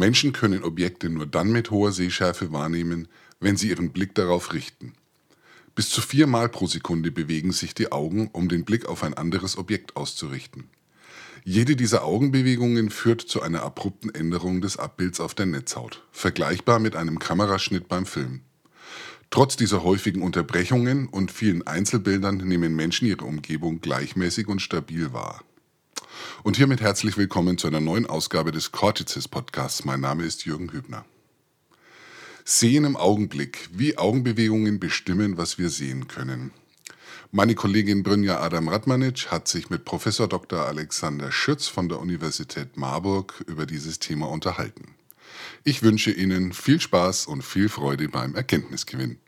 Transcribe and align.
Menschen 0.00 0.32
können 0.32 0.64
Objekte 0.64 1.10
nur 1.10 1.26
dann 1.26 1.52
mit 1.52 1.70
hoher 1.70 1.92
Sehschärfe 1.92 2.54
wahrnehmen, 2.54 3.06
wenn 3.38 3.58
sie 3.58 3.68
ihren 3.68 3.92
Blick 3.92 4.14
darauf 4.14 4.54
richten. 4.54 4.94
Bis 5.74 5.90
zu 5.90 6.00
viermal 6.00 6.48
pro 6.48 6.66
Sekunde 6.66 7.12
bewegen 7.12 7.52
sich 7.52 7.74
die 7.74 7.92
Augen, 7.92 8.30
um 8.32 8.48
den 8.48 8.64
Blick 8.64 8.86
auf 8.86 9.04
ein 9.04 9.12
anderes 9.12 9.58
Objekt 9.58 9.96
auszurichten. 9.96 10.64
Jede 11.44 11.76
dieser 11.76 12.02
Augenbewegungen 12.04 12.88
führt 12.88 13.20
zu 13.20 13.42
einer 13.42 13.62
abrupten 13.62 14.08
Änderung 14.14 14.62
des 14.62 14.78
Abbilds 14.78 15.20
auf 15.20 15.34
der 15.34 15.44
Netzhaut, 15.44 16.02
vergleichbar 16.12 16.78
mit 16.78 16.96
einem 16.96 17.18
Kameraschnitt 17.18 17.86
beim 17.86 18.06
Film. 18.06 18.40
Trotz 19.28 19.56
dieser 19.56 19.84
häufigen 19.84 20.22
Unterbrechungen 20.22 21.08
und 21.08 21.30
vielen 21.30 21.66
Einzelbildern 21.66 22.38
nehmen 22.38 22.74
Menschen 22.74 23.06
ihre 23.06 23.26
Umgebung 23.26 23.82
gleichmäßig 23.82 24.48
und 24.48 24.62
stabil 24.62 25.12
wahr. 25.12 25.44
Und 26.42 26.56
hiermit 26.56 26.80
herzlich 26.80 27.16
willkommen 27.16 27.58
zu 27.58 27.66
einer 27.66 27.80
neuen 27.80 28.06
Ausgabe 28.06 28.52
des 28.52 28.72
Cortices 28.72 29.28
Podcasts. 29.28 29.84
Mein 29.84 30.00
Name 30.00 30.24
ist 30.24 30.44
Jürgen 30.44 30.72
Hübner. 30.72 31.04
Sehen 32.44 32.84
im 32.84 32.96
Augenblick, 32.96 33.68
wie 33.72 33.98
Augenbewegungen 33.98 34.80
bestimmen, 34.80 35.36
was 35.36 35.58
wir 35.58 35.70
sehen 35.70 36.08
können. 36.08 36.52
Meine 37.32 37.54
Kollegin 37.54 38.02
Brynja 38.02 38.40
Adam 38.40 38.68
Radmanic 38.68 39.30
hat 39.30 39.46
sich 39.46 39.70
mit 39.70 39.84
Professor 39.84 40.26
Dr. 40.26 40.66
Alexander 40.66 41.30
Schütz 41.30 41.68
von 41.68 41.88
der 41.88 42.00
Universität 42.00 42.76
Marburg 42.76 43.44
über 43.46 43.66
dieses 43.66 44.00
Thema 44.00 44.28
unterhalten. 44.28 44.96
Ich 45.62 45.82
wünsche 45.82 46.10
Ihnen 46.10 46.52
viel 46.52 46.80
Spaß 46.80 47.26
und 47.26 47.42
viel 47.42 47.68
Freude 47.68 48.08
beim 48.08 48.34
Erkenntnisgewinn. 48.34 49.20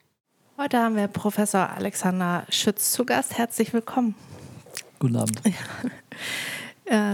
Heute 0.59 0.79
haben 0.79 0.97
wir 0.97 1.09
Professor 1.09 1.71
Alexander 1.71 2.47
Schütz 2.49 2.93
zu 2.93 3.05
Gast. 3.05 3.39
Herzlich 3.39 3.73
willkommen. 3.73 4.15
Guten 4.99 5.17
Abend. 5.17 5.41
Ja. 5.45 5.53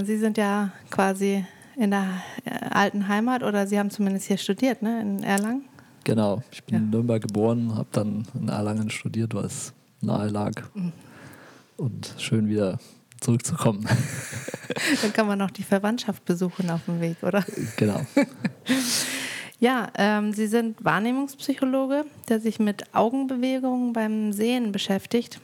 Sie 0.04 0.16
sind 0.16 0.38
ja 0.38 0.70
quasi 0.90 1.44
in 1.76 1.92
der 1.92 2.22
äh, 2.44 2.50
alten 2.70 3.08
Heimat 3.08 3.42
oder 3.42 3.66
Sie 3.66 3.78
haben 3.78 3.90
zumindest 3.90 4.26
hier 4.26 4.36
studiert, 4.36 4.82
ne? 4.82 5.00
in 5.00 5.22
Erlangen. 5.22 5.64
Genau, 6.04 6.42
ich 6.50 6.64
bin 6.64 6.74
ja. 6.74 6.80
in 6.80 6.90
Nürnberg 6.90 7.22
geboren, 7.22 7.74
habe 7.76 7.88
dann 7.92 8.26
in 8.34 8.48
Erlangen 8.48 8.90
studiert, 8.90 9.34
weil 9.34 9.44
es 9.44 9.72
nahe 10.00 10.28
lag. 10.28 10.52
Mhm. 10.74 10.92
Und 11.76 12.14
schön 12.18 12.48
wieder 12.48 12.78
zurückzukommen. 13.20 13.86
Dann 15.02 15.12
kann 15.12 15.26
man 15.26 15.38
noch 15.38 15.50
die 15.50 15.62
Verwandtschaft 15.62 16.24
besuchen 16.24 16.70
auf 16.70 16.84
dem 16.86 17.00
Weg, 17.00 17.22
oder? 17.22 17.44
Genau. 17.76 18.00
Ja, 19.60 19.88
ähm, 19.96 20.32
Sie 20.32 20.46
sind 20.46 20.84
Wahrnehmungspsychologe, 20.84 22.04
der 22.28 22.38
sich 22.38 22.60
mit 22.60 22.94
Augenbewegungen 22.94 23.92
beim 23.92 24.32
Sehen 24.32 24.70
beschäftigt. 24.70 25.40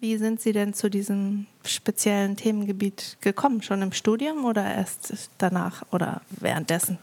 Wie 0.00 0.16
sind 0.16 0.40
Sie 0.40 0.52
denn 0.52 0.72
zu 0.72 0.88
diesem 0.88 1.44
speziellen 1.62 2.34
Themengebiet 2.34 3.18
gekommen? 3.20 3.60
Schon 3.60 3.82
im 3.82 3.92
Studium 3.92 4.46
oder 4.46 4.64
erst 4.64 5.30
danach 5.36 5.82
oder 5.92 6.22
währenddessen? 6.40 6.96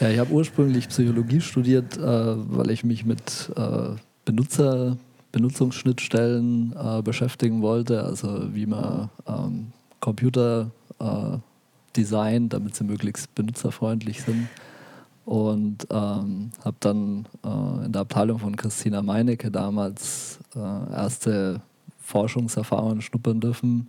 Ja, 0.00 0.10
ich 0.10 0.18
habe 0.18 0.32
ursprünglich 0.32 0.88
Psychologie 0.88 1.40
studiert, 1.40 1.96
äh, 1.96 2.00
weil 2.02 2.70
ich 2.70 2.82
mich 2.82 3.04
mit 3.04 3.52
äh, 3.56 3.90
Benutzer, 4.24 4.96
Benutzungsschnittstellen 5.30 6.74
äh, 6.76 7.02
beschäftigen 7.02 7.62
wollte, 7.62 8.02
also 8.02 8.52
wie 8.52 8.66
man 8.66 9.10
ähm, 9.28 9.72
Computer 10.00 10.72
äh, 10.98 11.38
designt, 11.96 12.52
damit 12.52 12.74
sie 12.74 12.82
möglichst 12.82 13.32
benutzerfreundlich 13.36 14.22
sind. 14.22 14.48
Und 15.24 15.86
ähm, 15.90 16.50
habe 16.64 16.76
dann 16.80 17.26
äh, 17.44 17.84
in 17.86 17.92
der 17.92 18.02
Abteilung 18.02 18.40
von 18.40 18.56
Christina 18.56 19.02
Meinecke 19.02 19.52
damals 19.52 20.40
äh, 20.56 20.58
erste 20.58 21.60
Forschungserfahrungen 22.08 23.02
schnuppern 23.02 23.40
dürfen. 23.40 23.88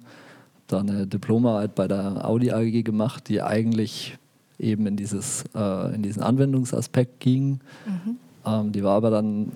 Habe 0.53 0.63
da 0.67 0.79
eine 0.79 1.07
Diplomarbeit 1.07 1.73
bei 1.73 1.87
der 1.87 2.25
Audi 2.25 2.51
AG 2.51 2.83
gemacht, 2.83 3.29
die 3.29 3.41
eigentlich 3.41 4.17
eben 4.59 4.85
in, 4.87 4.97
dieses, 4.97 5.45
äh, 5.55 5.95
in 5.95 6.03
diesen 6.03 6.21
Anwendungsaspekt 6.21 7.21
ging. 7.21 7.61
Mhm. 7.85 8.17
Ähm, 8.45 8.71
die 8.73 8.83
war 8.83 8.97
aber 8.97 9.09
dann 9.09 9.53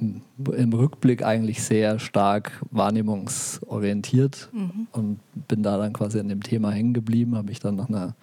im, 0.00 0.22
im, 0.56 0.72
Rückblick 0.72 1.22
eigentlich 1.22 1.62
sehr 1.62 1.98
stark 1.98 2.52
wahrnehmungsorientiert 2.70 4.48
mhm. 4.52 4.86
und 4.92 5.20
bin 5.46 5.62
da 5.62 5.76
dann 5.76 5.92
quasi 5.92 6.18
an 6.20 6.28
dem 6.28 6.42
Thema 6.42 6.70
hängen 6.70 6.94
geblieben, 6.94 7.36
habe 7.36 7.48
mich 7.48 7.60
dann 7.60 7.76
nach 7.76 7.88
einer 7.88 8.14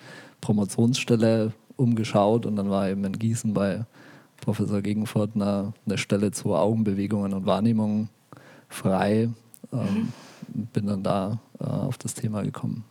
Promotionsstelle 0.41 1.53
umgeschaut 1.77 2.47
und 2.47 2.55
dann 2.55 2.71
war 2.71 2.89
eben 2.89 3.03
in 3.03 3.13
Gießen 3.13 3.53
bei 3.53 3.85
Professor 4.41 4.81
Gegenfort 4.81 5.31
eine, 5.35 5.73
eine 5.85 5.97
Stelle 5.99 6.31
zu 6.31 6.55
Augenbewegungen 6.55 7.33
und 7.33 7.45
Wahrnehmungen 7.45 8.09
frei. 8.69 9.29
Ähm, 9.71 10.13
bin 10.47 10.87
dann 10.87 11.03
da 11.03 11.39
äh, 11.59 11.63
auf 11.63 11.97
das 11.97 12.13
Thema 12.13 12.43
gekommen. 12.43 12.83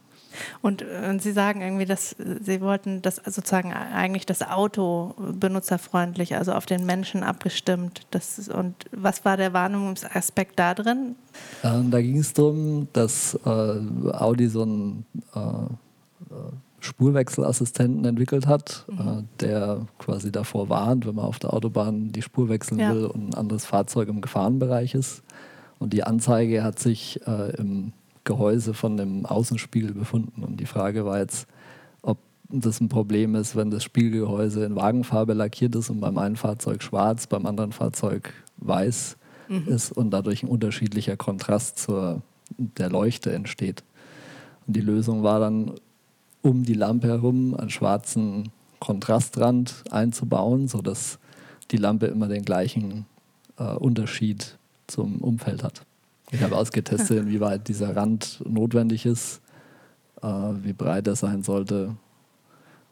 Und, 0.63 0.83
äh, 0.83 1.09
und, 1.09 1.23
Sie 1.23 1.33
sagen 1.33 1.61
irgendwie, 1.61 1.85
dass 1.85 2.17
Sie 2.19 2.61
wollten 2.61 3.03
das 3.03 3.17
sozusagen 3.25 3.73
eigentlich 3.73 4.27
das 4.27 4.43
Auto 4.43 5.15
benutzerfreundlich, 5.39 6.37
also 6.37 6.53
auf 6.53 6.67
den 6.67 6.85
Menschen 6.87 7.23
abgestimmt. 7.23 8.03
Das, 8.11 8.49
und 8.49 8.75
was 8.91 9.25
war 9.25 9.37
der 9.37 9.53
Wahrnehmungsaspekt 9.53 10.59
da 10.59 10.75
drin? 10.75 11.17
Ähm, 11.63 11.91
da 11.91 12.01
ging 12.01 12.19
es 12.19 12.33
darum, 12.33 12.89
dass 12.93 13.39
äh, 13.45 13.49
Audi 13.49 14.49
so 14.49 14.65
ein 14.65 15.07
äh, 15.35 15.39
äh, 15.41 16.53
Spurwechselassistenten 16.81 18.05
entwickelt 18.05 18.47
hat, 18.47 18.85
mhm. 18.89 18.99
äh, 18.99 19.23
der 19.41 19.87
quasi 19.99 20.31
davor 20.31 20.69
warnt, 20.69 21.07
wenn 21.07 21.15
man 21.15 21.25
auf 21.25 21.39
der 21.39 21.55
Autobahn 21.55 22.13
die 22.13 22.23
Spur 22.23 22.49
wechseln 22.49 22.79
ja. 22.79 22.93
will 22.93 23.07
und 23.07 23.31
ein 23.31 23.35
anderes 23.35 23.65
Fahrzeug 23.65 24.09
im 24.09 24.21
Gefahrenbereich 24.21 24.95
ist. 24.95 25.23
Und 25.85 25.93
die 25.93 26.03
Anzeige 26.03 26.65
hat 26.65 26.79
sich 26.79 27.21
äh, 27.27 27.55
im 27.59 27.93
Gehäuse 28.25 28.73
von 28.73 28.97
dem 28.97 29.27
Außenspiegel 29.27 29.93
befunden. 29.93 30.43
Und 30.43 30.59
die 30.59 30.65
Frage 30.65 31.05
war 31.05 31.19
jetzt, 31.19 31.47
ob 32.01 32.17
das 32.49 32.81
ein 32.81 32.89
Problem 32.89 33.35
ist, 33.35 33.55
wenn 33.55 33.71
das 33.71 33.85
Spiegelgehäuse 33.85 34.65
in 34.65 34.77
Wagenfarbe 34.77 35.35
lackiert 35.35 35.75
ist 35.75 35.91
und 35.91 36.01
beim 36.01 36.17
einen 36.17 36.37
Fahrzeug 36.37 36.83
schwarz, 36.83 37.27
beim 37.27 37.45
anderen 37.45 37.73
Fahrzeug 37.73 38.33
weiß 38.57 39.19
mhm. 39.51 39.69
ist 39.69 39.93
und 39.93 40.11
dadurch 40.11 40.43
ein 40.43 40.49
unterschiedlicher 40.49 41.19
Kontrast 41.19 41.79
zur 41.79 42.23
der 42.57 42.89
Leuchte 42.89 43.35
entsteht. 43.35 43.85
Und 44.67 44.77
die 44.77 44.81
Lösung 44.81 45.23
war 45.23 45.39
dann 45.39 45.73
um 46.41 46.65
die 46.65 46.73
Lampe 46.73 47.09
herum 47.09 47.55
einen 47.55 47.69
schwarzen 47.69 48.49
Kontrastrand 48.81 49.85
einzubauen, 49.91 50.67
sodass 50.67 51.19
die 51.71 51.77
Lampe 51.77 52.07
immer 52.07 52.29
den 52.29 52.43
gleichen 52.43 53.05
äh, 53.59 53.75
Unterschied 53.75 54.57
zum 54.87 55.19
Umfeld 55.19 55.63
hat. 55.63 55.83
Ich 56.31 56.43
habe 56.43 56.57
ausgetestet, 56.57 57.19
inwieweit 57.19 57.69
dieser 57.69 57.95
Rand 57.95 58.43
notwendig 58.47 59.07
ist, 59.07 59.41
äh, 60.23 60.27
wie 60.27 60.73
breit 60.73 61.07
er 61.07 61.17
sein 61.17 61.43
sollte 61.43 61.97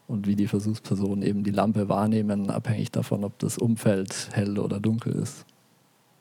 und 0.06 0.26
wie 0.26 0.36
die 0.36 0.46
Versuchspersonen 0.46 1.22
eben 1.22 1.42
die 1.42 1.50
Lampe 1.50 1.88
wahrnehmen, 1.88 2.50
abhängig 2.50 2.90
davon, 2.92 3.24
ob 3.24 3.38
das 3.38 3.58
Umfeld 3.58 4.28
hell 4.32 4.58
oder 4.58 4.78
dunkel 4.80 5.14
ist. 5.14 5.46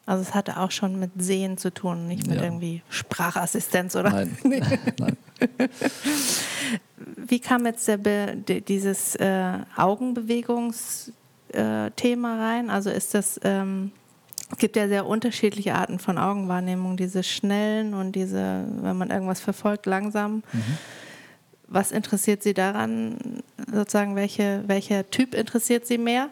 Also 0.05 0.23
es 0.23 0.33
hatte 0.33 0.57
auch 0.59 0.71
schon 0.71 0.99
mit 0.99 1.11
Sehen 1.17 1.57
zu 1.57 1.71
tun, 1.73 2.07
nicht 2.07 2.27
mit 2.27 2.37
ja. 2.37 2.43
irgendwie 2.43 2.81
Sprachassistenz 2.89 3.95
oder? 3.95 4.09
Nein. 4.09 4.37
Nein. 4.99 5.17
Wie 7.15 7.39
kam 7.39 7.65
jetzt 7.65 7.87
der, 7.87 8.35
dieses 8.35 9.15
äh, 9.15 9.59
Augenbewegungsthema 9.75 11.13
äh, 11.53 12.41
rein? 12.41 12.69
Also 12.69 12.89
ist 12.89 13.13
das, 13.13 13.39
ähm, 13.43 13.91
es 14.51 14.57
gibt 14.57 14.75
ja 14.75 14.87
sehr 14.87 15.05
unterschiedliche 15.05 15.75
Arten 15.75 15.99
von 15.99 16.17
Augenwahrnehmung, 16.17 16.97
diese 16.97 17.23
schnellen 17.23 17.93
und 17.93 18.13
diese, 18.13 18.65
wenn 18.81 18.97
man 18.97 19.09
irgendwas 19.09 19.39
verfolgt, 19.39 19.85
langsam. 19.85 20.43
Mhm. 20.51 20.77
Was 21.67 21.91
interessiert 21.91 22.43
Sie 22.43 22.53
daran, 22.53 23.43
sozusagen, 23.71 24.15
welche, 24.15 24.63
welcher 24.67 25.09
Typ 25.09 25.33
interessiert 25.33 25.87
Sie 25.87 25.97
mehr? 25.97 26.29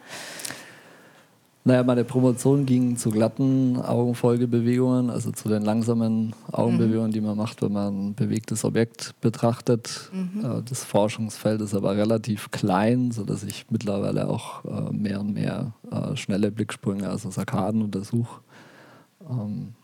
Naja, 1.69 1.83
meine 1.83 2.03
Promotion 2.03 2.65
ging 2.65 2.97
zu 2.97 3.11
glatten 3.11 3.79
Augenfolgebewegungen, 3.79 5.11
also 5.11 5.31
zu 5.31 5.49
den 5.49 5.61
langsamen 5.61 6.33
Augenbewegungen, 6.51 7.09
mhm. 7.09 7.13
die 7.13 7.21
man 7.21 7.37
macht, 7.37 7.61
wenn 7.61 7.73
man 7.73 8.07
ein 8.07 8.15
bewegtes 8.15 8.65
Objekt 8.65 9.13
betrachtet. 9.21 10.09
Mhm. 10.11 10.43
Äh, 10.43 10.63
das 10.63 10.83
Forschungsfeld 10.83 11.61
ist 11.61 11.75
aber 11.75 11.95
relativ 11.95 12.49
klein, 12.49 13.11
sodass 13.11 13.43
ich 13.43 13.67
mittlerweile 13.69 14.29
auch 14.29 14.65
äh, 14.65 14.91
mehr 14.91 15.19
und 15.19 15.35
mehr 15.35 15.73
äh, 15.91 16.15
schnelle 16.15 16.49
Blicksprünge, 16.49 17.07
also 17.07 17.29
Sarkaden 17.29 17.83
untersuche. 17.83 18.41
Ähm, 19.29 19.75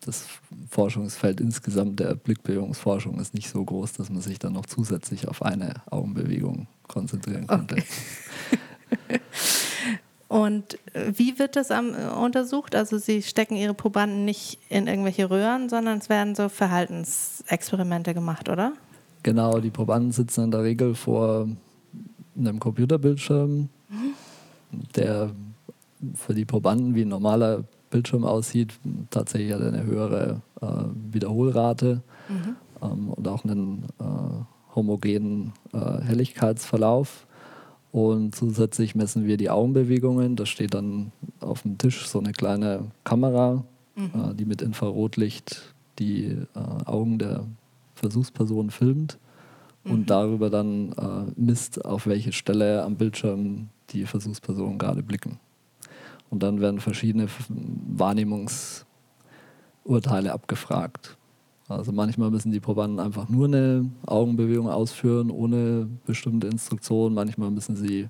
das 0.00 0.26
Forschungsfeld 0.68 1.40
insgesamt 1.40 2.00
der 2.00 2.16
Blickbewegungsforschung 2.16 3.20
ist 3.20 3.32
nicht 3.32 3.48
so 3.48 3.64
groß, 3.64 3.92
dass 3.92 4.10
man 4.10 4.22
sich 4.22 4.40
dann 4.40 4.54
noch 4.54 4.66
zusätzlich 4.66 5.28
auf 5.28 5.42
eine 5.42 5.74
Augenbewegung 5.88 6.66
konzentrieren 6.88 7.46
könnte. 7.46 7.76
Okay. 7.76 9.20
Und 10.28 10.74
äh, 10.94 11.12
wie 11.14 11.38
wird 11.38 11.56
das 11.56 11.70
am, 11.70 11.94
äh, 11.94 12.08
untersucht? 12.08 12.74
Also 12.74 12.98
Sie 12.98 13.22
stecken 13.22 13.56
Ihre 13.56 13.74
Probanden 13.74 14.24
nicht 14.24 14.58
in 14.68 14.86
irgendwelche 14.86 15.30
Röhren, 15.30 15.68
sondern 15.68 15.98
es 15.98 16.08
werden 16.08 16.34
so 16.34 16.48
Verhaltensexperimente 16.48 18.14
gemacht, 18.14 18.48
oder? 18.48 18.72
Genau, 19.22 19.58
die 19.60 19.70
Probanden 19.70 20.12
sitzen 20.12 20.44
in 20.44 20.50
der 20.50 20.62
Regel 20.62 20.94
vor 20.94 21.48
einem 22.36 22.60
Computerbildschirm, 22.60 23.68
der 24.94 25.30
für 26.14 26.34
die 26.34 26.44
Probanden 26.44 26.94
wie 26.94 27.02
ein 27.02 27.08
normaler 27.08 27.64
Bildschirm 27.90 28.24
aussieht, 28.24 28.74
tatsächlich 29.10 29.52
hat 29.52 29.62
eine 29.62 29.84
höhere 29.84 30.42
äh, 30.60 30.66
Wiederholrate 31.12 32.02
mhm. 32.28 32.56
ähm, 32.82 33.10
und 33.10 33.28
auch 33.28 33.44
einen 33.44 33.84
äh, 33.98 34.74
homogenen 34.74 35.52
äh, 35.72 36.02
Helligkeitsverlauf. 36.02 37.25
Und 37.92 38.34
zusätzlich 38.34 38.94
messen 38.94 39.26
wir 39.26 39.36
die 39.36 39.50
Augenbewegungen. 39.50 40.36
Da 40.36 40.46
steht 40.46 40.74
dann 40.74 41.12
auf 41.40 41.62
dem 41.62 41.78
Tisch 41.78 42.06
so 42.06 42.18
eine 42.18 42.32
kleine 42.32 42.90
Kamera, 43.04 43.64
mhm. 43.94 44.10
äh, 44.14 44.34
die 44.34 44.44
mit 44.44 44.62
Infrarotlicht 44.62 45.74
die 45.98 46.26
äh, 46.26 46.46
Augen 46.84 47.18
der 47.18 47.46
Versuchsperson 47.94 48.70
filmt 48.70 49.18
und 49.84 50.00
mhm. 50.00 50.06
darüber 50.06 50.50
dann 50.50 50.92
äh, 50.92 51.32
misst, 51.36 51.84
auf 51.84 52.06
welche 52.06 52.32
Stelle 52.32 52.82
am 52.82 52.96
Bildschirm 52.96 53.68
die 53.90 54.04
Versuchspersonen 54.04 54.78
gerade 54.78 55.02
blicken. 55.02 55.38
Und 56.28 56.42
dann 56.42 56.60
werden 56.60 56.80
verschiedene 56.80 57.28
Wahrnehmungsurteile 57.48 60.32
abgefragt. 60.32 61.16
Also 61.68 61.90
manchmal 61.90 62.30
müssen 62.30 62.52
die 62.52 62.60
Probanden 62.60 63.00
einfach 63.00 63.28
nur 63.28 63.46
eine 63.46 63.90
Augenbewegung 64.06 64.68
ausführen, 64.68 65.30
ohne 65.30 65.88
bestimmte 66.06 66.46
Instruktion. 66.46 67.12
Manchmal 67.12 67.50
müssen 67.50 67.74
sie 67.76 68.08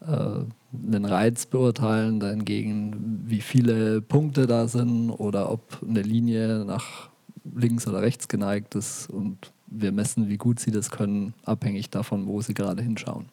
äh, 0.00 0.44
einen 0.86 1.04
Reiz 1.04 1.46
beurteilen, 1.46 2.18
dahingegen, 2.18 3.22
wie 3.26 3.40
viele 3.40 4.00
Punkte 4.00 4.46
da 4.46 4.66
sind 4.66 5.10
oder 5.10 5.52
ob 5.52 5.78
eine 5.88 6.02
Linie 6.02 6.64
nach 6.64 7.10
links 7.54 7.86
oder 7.86 8.02
rechts 8.02 8.26
geneigt 8.26 8.74
ist. 8.74 9.08
Und 9.08 9.52
wir 9.66 9.92
messen, 9.92 10.28
wie 10.28 10.36
gut 10.36 10.58
sie 10.58 10.72
das 10.72 10.90
können, 10.90 11.34
abhängig 11.44 11.90
davon, 11.90 12.26
wo 12.26 12.40
sie 12.40 12.54
gerade 12.54 12.82
hinschauen. 12.82 13.26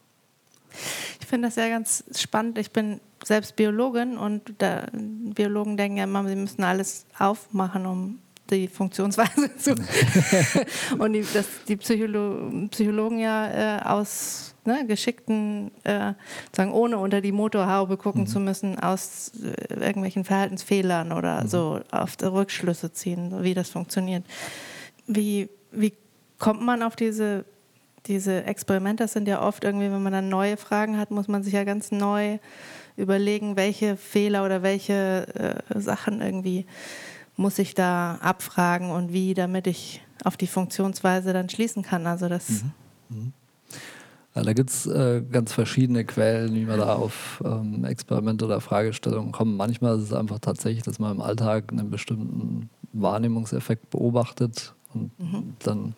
Ich 1.20 1.26
finde 1.26 1.48
das 1.48 1.56
ja 1.56 1.68
ganz 1.68 2.04
spannend. 2.16 2.60
Ich 2.60 2.72
bin 2.72 3.00
selbst 3.24 3.56
Biologin 3.56 4.18
und 4.18 4.54
Biologen 5.34 5.78
denken 5.78 5.98
ja 5.98 6.04
immer, 6.04 6.28
sie 6.28 6.36
müssen 6.36 6.64
alles 6.64 7.08
aufmachen, 7.18 7.88
um 7.88 8.20
die 8.50 8.68
Funktionsweise 8.68 9.56
zu. 9.58 9.76
und 10.98 11.14
die, 11.14 11.26
das, 11.34 11.46
die 11.68 11.78
Psycholo 11.78 12.68
Psychologen 12.70 13.20
ja 13.20 13.78
äh, 13.78 13.82
aus 13.84 14.56
ne, 14.68 14.86
geschickten, 14.86 15.72
äh, 15.84 16.14
sagen, 16.56 16.72
ohne 16.74 17.00
unter 17.00 17.22
die 17.22 17.32
Motorhaube 17.32 17.98
gucken 17.98 18.22
mhm. 18.22 18.28
zu 18.28 18.40
müssen, 18.40 18.78
aus 18.78 19.32
äh, 19.44 19.74
irgendwelchen 19.74 20.26
Verhaltensfehlern 20.26 21.12
oder 21.12 21.44
mhm. 21.44 21.48
so 21.48 21.80
auf 21.90 22.18
Rückschlüsse 22.22 22.92
ziehen, 22.92 23.44
wie 23.44 23.56
das 23.56 23.70
funktioniert. 23.70 24.24
Wie, 25.08 25.50
wie 25.72 25.94
kommt 26.38 26.62
man 26.62 26.84
auf 26.84 26.96
diese, 26.96 27.46
diese 28.06 28.44
Experimente? 28.44 29.06
Das 29.06 29.14
sind 29.14 29.28
ja 29.28 29.42
oft 29.42 29.64
irgendwie, 29.64 29.92
wenn 29.92 30.04
man 30.04 30.14
dann 30.14 30.30
neue 30.30 30.58
Fragen 30.58 30.98
hat, 30.98 31.10
muss 31.10 31.28
man 31.28 31.44
sich 31.44 31.54
ja 31.54 31.64
ganz 31.64 31.92
neu 31.92 32.38
überlegen, 32.98 33.56
welche 33.56 33.96
Fehler 33.96 34.44
oder 34.44 34.64
welche 34.64 35.64
äh, 35.70 35.80
Sachen 35.80 36.22
irgendwie 36.22 36.66
muss 37.38 37.60
ich 37.60 37.74
da 37.74 38.16
abfragen 38.16 38.92
und 38.92 39.14
wie, 39.14 39.34
damit 39.34 39.68
ich 39.68 40.02
auf 40.24 40.36
die 40.36 40.48
Funktionsweise 40.48 41.32
dann 41.32 41.50
schließen 41.50 41.84
kann. 41.84 42.06
Also 42.06 42.28
das. 42.28 42.50
Mhm. 42.50 42.72
Mhm. 43.10 43.34
Ja, 44.36 44.44
da 44.44 44.54
gibt 44.54 44.70
es 44.70 44.86
äh, 44.86 45.24
ganz 45.32 45.52
verschiedene 45.52 46.06
Quellen, 46.06 46.54
wie 46.54 46.66
man 46.66 46.78
da 46.78 46.94
auf 46.94 47.42
ähm, 47.44 47.86
Experimente 47.86 48.46
oder 48.46 48.62
Fragestellungen 48.62 49.32
kommt. 49.32 49.58
Manchmal 49.58 49.98
ist 49.98 50.04
es 50.04 50.14
einfach 50.14 50.38
tatsächlich, 50.40 50.84
dass 50.84 51.00
man 51.00 51.16
im 51.16 51.22
Alltag 51.22 51.72
einen 51.72 51.90
bestimmten 51.90 52.70
Wahrnehmungseffekt 52.94 53.90
beobachtet 53.90 54.76
und 54.94 55.12
mhm. 55.20 55.56
dann 55.60 55.96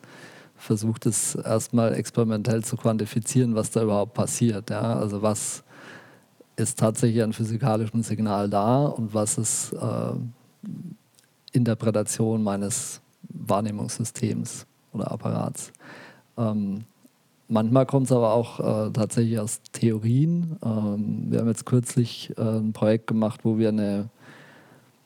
versucht 0.55 1.05
es 1.05 1.35
erstmal 1.35 1.93
experimentell 1.95 2.63
zu 2.63 2.77
quantifizieren, 2.77 3.55
was 3.55 3.71
da 3.71 3.83
überhaupt 3.83 4.13
passiert. 4.13 4.69
Ja? 4.69 4.95
Also 4.95 5.21
was 5.21 5.63
ist 6.55 6.79
tatsächlich 6.79 7.23
an 7.23 7.33
physikalischem 7.33 8.03
Signal 8.03 8.49
da 8.49 8.85
und 8.85 9.13
was 9.13 9.37
ist 9.37 9.73
äh, 9.73 10.13
Interpretation 11.51 12.43
meines 12.43 13.01
Wahrnehmungssystems 13.29 14.65
oder 14.93 15.11
Apparats. 15.11 15.71
Ähm, 16.37 16.85
manchmal 17.47 17.85
kommt 17.85 18.07
es 18.07 18.11
aber 18.11 18.33
auch 18.33 18.59
äh, 18.59 18.91
tatsächlich 18.91 19.39
aus 19.39 19.61
Theorien. 19.71 20.57
Ähm, 20.63 21.25
wir 21.29 21.39
haben 21.39 21.47
jetzt 21.47 21.65
kürzlich 21.65 22.33
äh, 22.37 22.41
ein 22.41 22.73
Projekt 22.73 23.07
gemacht, 23.07 23.41
wo 23.43 23.57
wir 23.57 23.69
eine, 23.69 24.09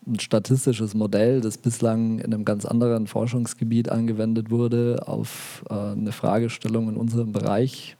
ein 0.05 0.19
statistisches 0.19 0.93
Modell, 0.93 1.41
das 1.41 1.57
bislang 1.57 2.19
in 2.19 2.33
einem 2.33 2.45
ganz 2.45 2.65
anderen 2.65 3.07
Forschungsgebiet 3.07 3.89
angewendet 3.89 4.51
wurde, 4.51 5.03
auf 5.05 5.63
äh, 5.69 5.73
eine 5.73 6.11
Fragestellung 6.11 6.89
in 6.89 6.97
unserem 6.97 7.31
Bereich 7.31 7.97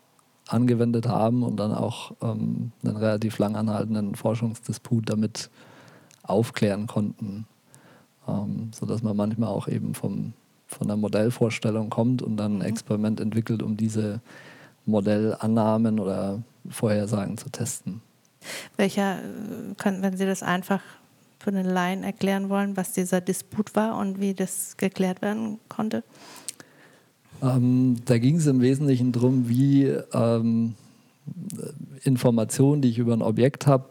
angewendet 0.47 1.07
haben 1.07 1.41
und 1.41 1.57
dann 1.57 1.73
auch 1.73 2.11
ähm, 2.21 2.73
einen 2.83 2.97
relativ 2.97 3.39
lang 3.39 3.55
anhaltenden 3.55 4.15
Forschungsdisput 4.15 5.09
damit 5.09 5.49
aufklären 6.23 6.85
konnten 6.85 7.47
ähm, 8.27 8.69
sodass 8.73 9.03
man 9.03 9.15
manchmal 9.15 9.49
auch 9.49 9.67
eben 9.67 9.93
vom, 9.93 10.33
von 10.67 10.87
der 10.87 10.97
Modellvorstellung 10.97 11.89
kommt 11.89 12.21
und 12.21 12.37
dann 12.37 12.53
ein 12.53 12.59
mhm. 12.59 12.61
Experiment 12.65 13.19
entwickelt, 13.19 13.61
um 13.61 13.77
diese 13.77 14.21
Modellannahmen 14.85 15.99
oder 15.99 16.41
Vorhersagen 16.69 17.37
zu 17.37 17.49
testen. 17.49 18.01
Welcher, 18.77 19.19
äh, 19.19 19.75
können, 19.77 20.01
wenn 20.01 20.17
Sie 20.17 20.25
das 20.25 20.43
einfach 20.43 20.81
für 21.39 21.51
den 21.51 21.65
Laien 21.65 22.03
erklären 22.03 22.49
wollen, 22.49 22.77
was 22.77 22.93
dieser 22.93 23.21
Disput 23.21 23.75
war 23.75 23.97
und 23.97 24.19
wie 24.19 24.33
das 24.33 24.77
geklärt 24.77 25.21
werden 25.21 25.59
konnte? 25.67 26.03
Ähm, 27.41 27.97
da 28.05 28.17
ging 28.17 28.37
es 28.37 28.47
im 28.47 28.61
Wesentlichen 28.61 29.11
darum, 29.11 29.49
wie 29.49 29.87
ähm, 30.13 30.75
Informationen, 32.03 32.81
die 32.81 32.89
ich 32.89 32.97
über 32.97 33.13
ein 33.13 33.21
Objekt 33.21 33.67
habe, 33.67 33.89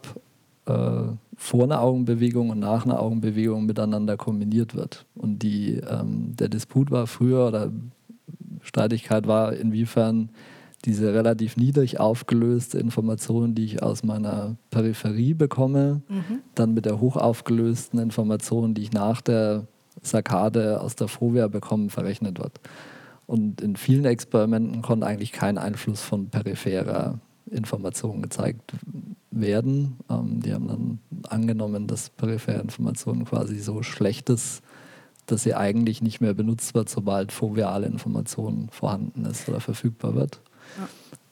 äh, 0.65 1.32
vor 1.43 1.65
einer 1.65 1.81
Augenbewegung 1.81 2.51
und 2.51 2.59
nach 2.59 2.85
einer 2.85 3.01
Augenbewegung 3.01 3.65
miteinander 3.65 4.15
kombiniert 4.15 4.75
wird. 4.75 5.05
Und 5.13 5.39
die, 5.39 5.73
ähm, 5.73 6.33
der 6.37 6.47
Disput 6.47 6.89
war 6.89 7.05
früher 7.05 7.45
oder 7.49 7.69
Streitigkeit 8.61 9.27
war, 9.27 9.51
inwiefern 9.51 10.29
diese 10.85 11.13
relativ 11.13 11.57
niedrig 11.57 11.99
aufgelöste 11.99 12.79
Information, 12.79 13.55
die 13.55 13.65
ich 13.65 13.83
aus 13.83 14.03
meiner 14.03 14.55
Peripherie 14.69 15.33
bekomme, 15.33 16.01
mhm. 16.07 16.39
dann 16.55 16.73
mit 16.73 16.85
der 16.85 17.01
hoch 17.01 17.17
aufgelösten 17.17 17.99
Information, 17.99 18.73
die 18.73 18.83
ich 18.83 18.93
nach 18.93 19.19
der 19.19 19.67
Saccade 20.01 20.79
aus 20.79 20.95
der 20.95 21.09
Fovea 21.09 21.49
bekomme, 21.49 21.89
verrechnet 21.89 22.39
wird. 22.39 22.61
Und 23.27 23.59
in 23.59 23.75
vielen 23.75 24.05
Experimenten 24.05 24.81
konnte 24.81 25.05
eigentlich 25.05 25.33
kein 25.33 25.57
Einfluss 25.57 26.01
von 26.01 26.29
peripherer 26.29 27.19
Information 27.51 28.21
gezeigt 28.21 28.73
werden. 29.39 29.97
Ähm, 30.09 30.41
die 30.41 30.53
haben 30.53 30.67
dann 30.67 30.99
angenommen, 31.29 31.87
dass 31.87 32.09
periphere 32.09 32.61
Information 32.61 33.25
quasi 33.25 33.59
so 33.59 33.83
schlecht 33.83 34.29
ist, 34.29 34.61
dass 35.25 35.43
sie 35.43 35.55
eigentlich 35.55 36.01
nicht 36.01 36.21
mehr 36.21 36.33
benutzt 36.33 36.73
wird, 36.75 36.89
sobald 36.89 37.31
foveale 37.31 37.87
Information 37.87 38.69
vorhanden 38.71 39.25
ist 39.25 39.47
oder 39.47 39.59
verfügbar 39.59 40.15
wird. 40.15 40.41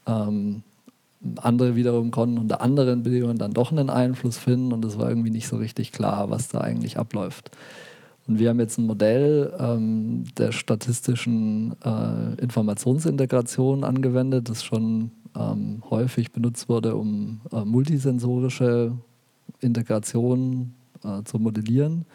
Ja. 0.05 0.27
Ähm, 0.27 0.63
andere 1.37 1.75
wiederum 1.75 2.09
konnten 2.09 2.39
unter 2.39 2.61
anderen 2.61 3.03
Bedingungen 3.03 3.37
dann 3.37 3.53
doch 3.53 3.71
einen 3.71 3.89
Einfluss 3.89 4.37
finden 4.37 4.73
und 4.73 4.83
es 4.85 4.97
war 4.97 5.09
irgendwie 5.09 5.29
nicht 5.29 5.47
so 5.47 5.57
richtig 5.57 5.91
klar, 5.91 6.29
was 6.29 6.47
da 6.49 6.61
eigentlich 6.61 6.97
abläuft. 6.97 7.51
Und 8.27 8.39
wir 8.39 8.49
haben 8.49 8.59
jetzt 8.59 8.77
ein 8.77 8.85
Modell 8.85 9.53
ähm, 9.59 10.23
der 10.37 10.51
statistischen 10.51 11.75
äh, 11.83 12.41
Informationsintegration 12.41 13.83
angewendet, 13.83 14.49
das 14.49 14.63
schon 14.63 15.11
ähm, 15.35 15.81
häufig 15.89 16.31
benutzt 16.31 16.69
wurde, 16.69 16.95
um 16.95 17.41
äh, 17.51 17.63
multisensorische 17.63 18.93
Integration 19.59 20.73
äh, 21.03 21.23
zu 21.23 21.39
modellieren. 21.39 22.05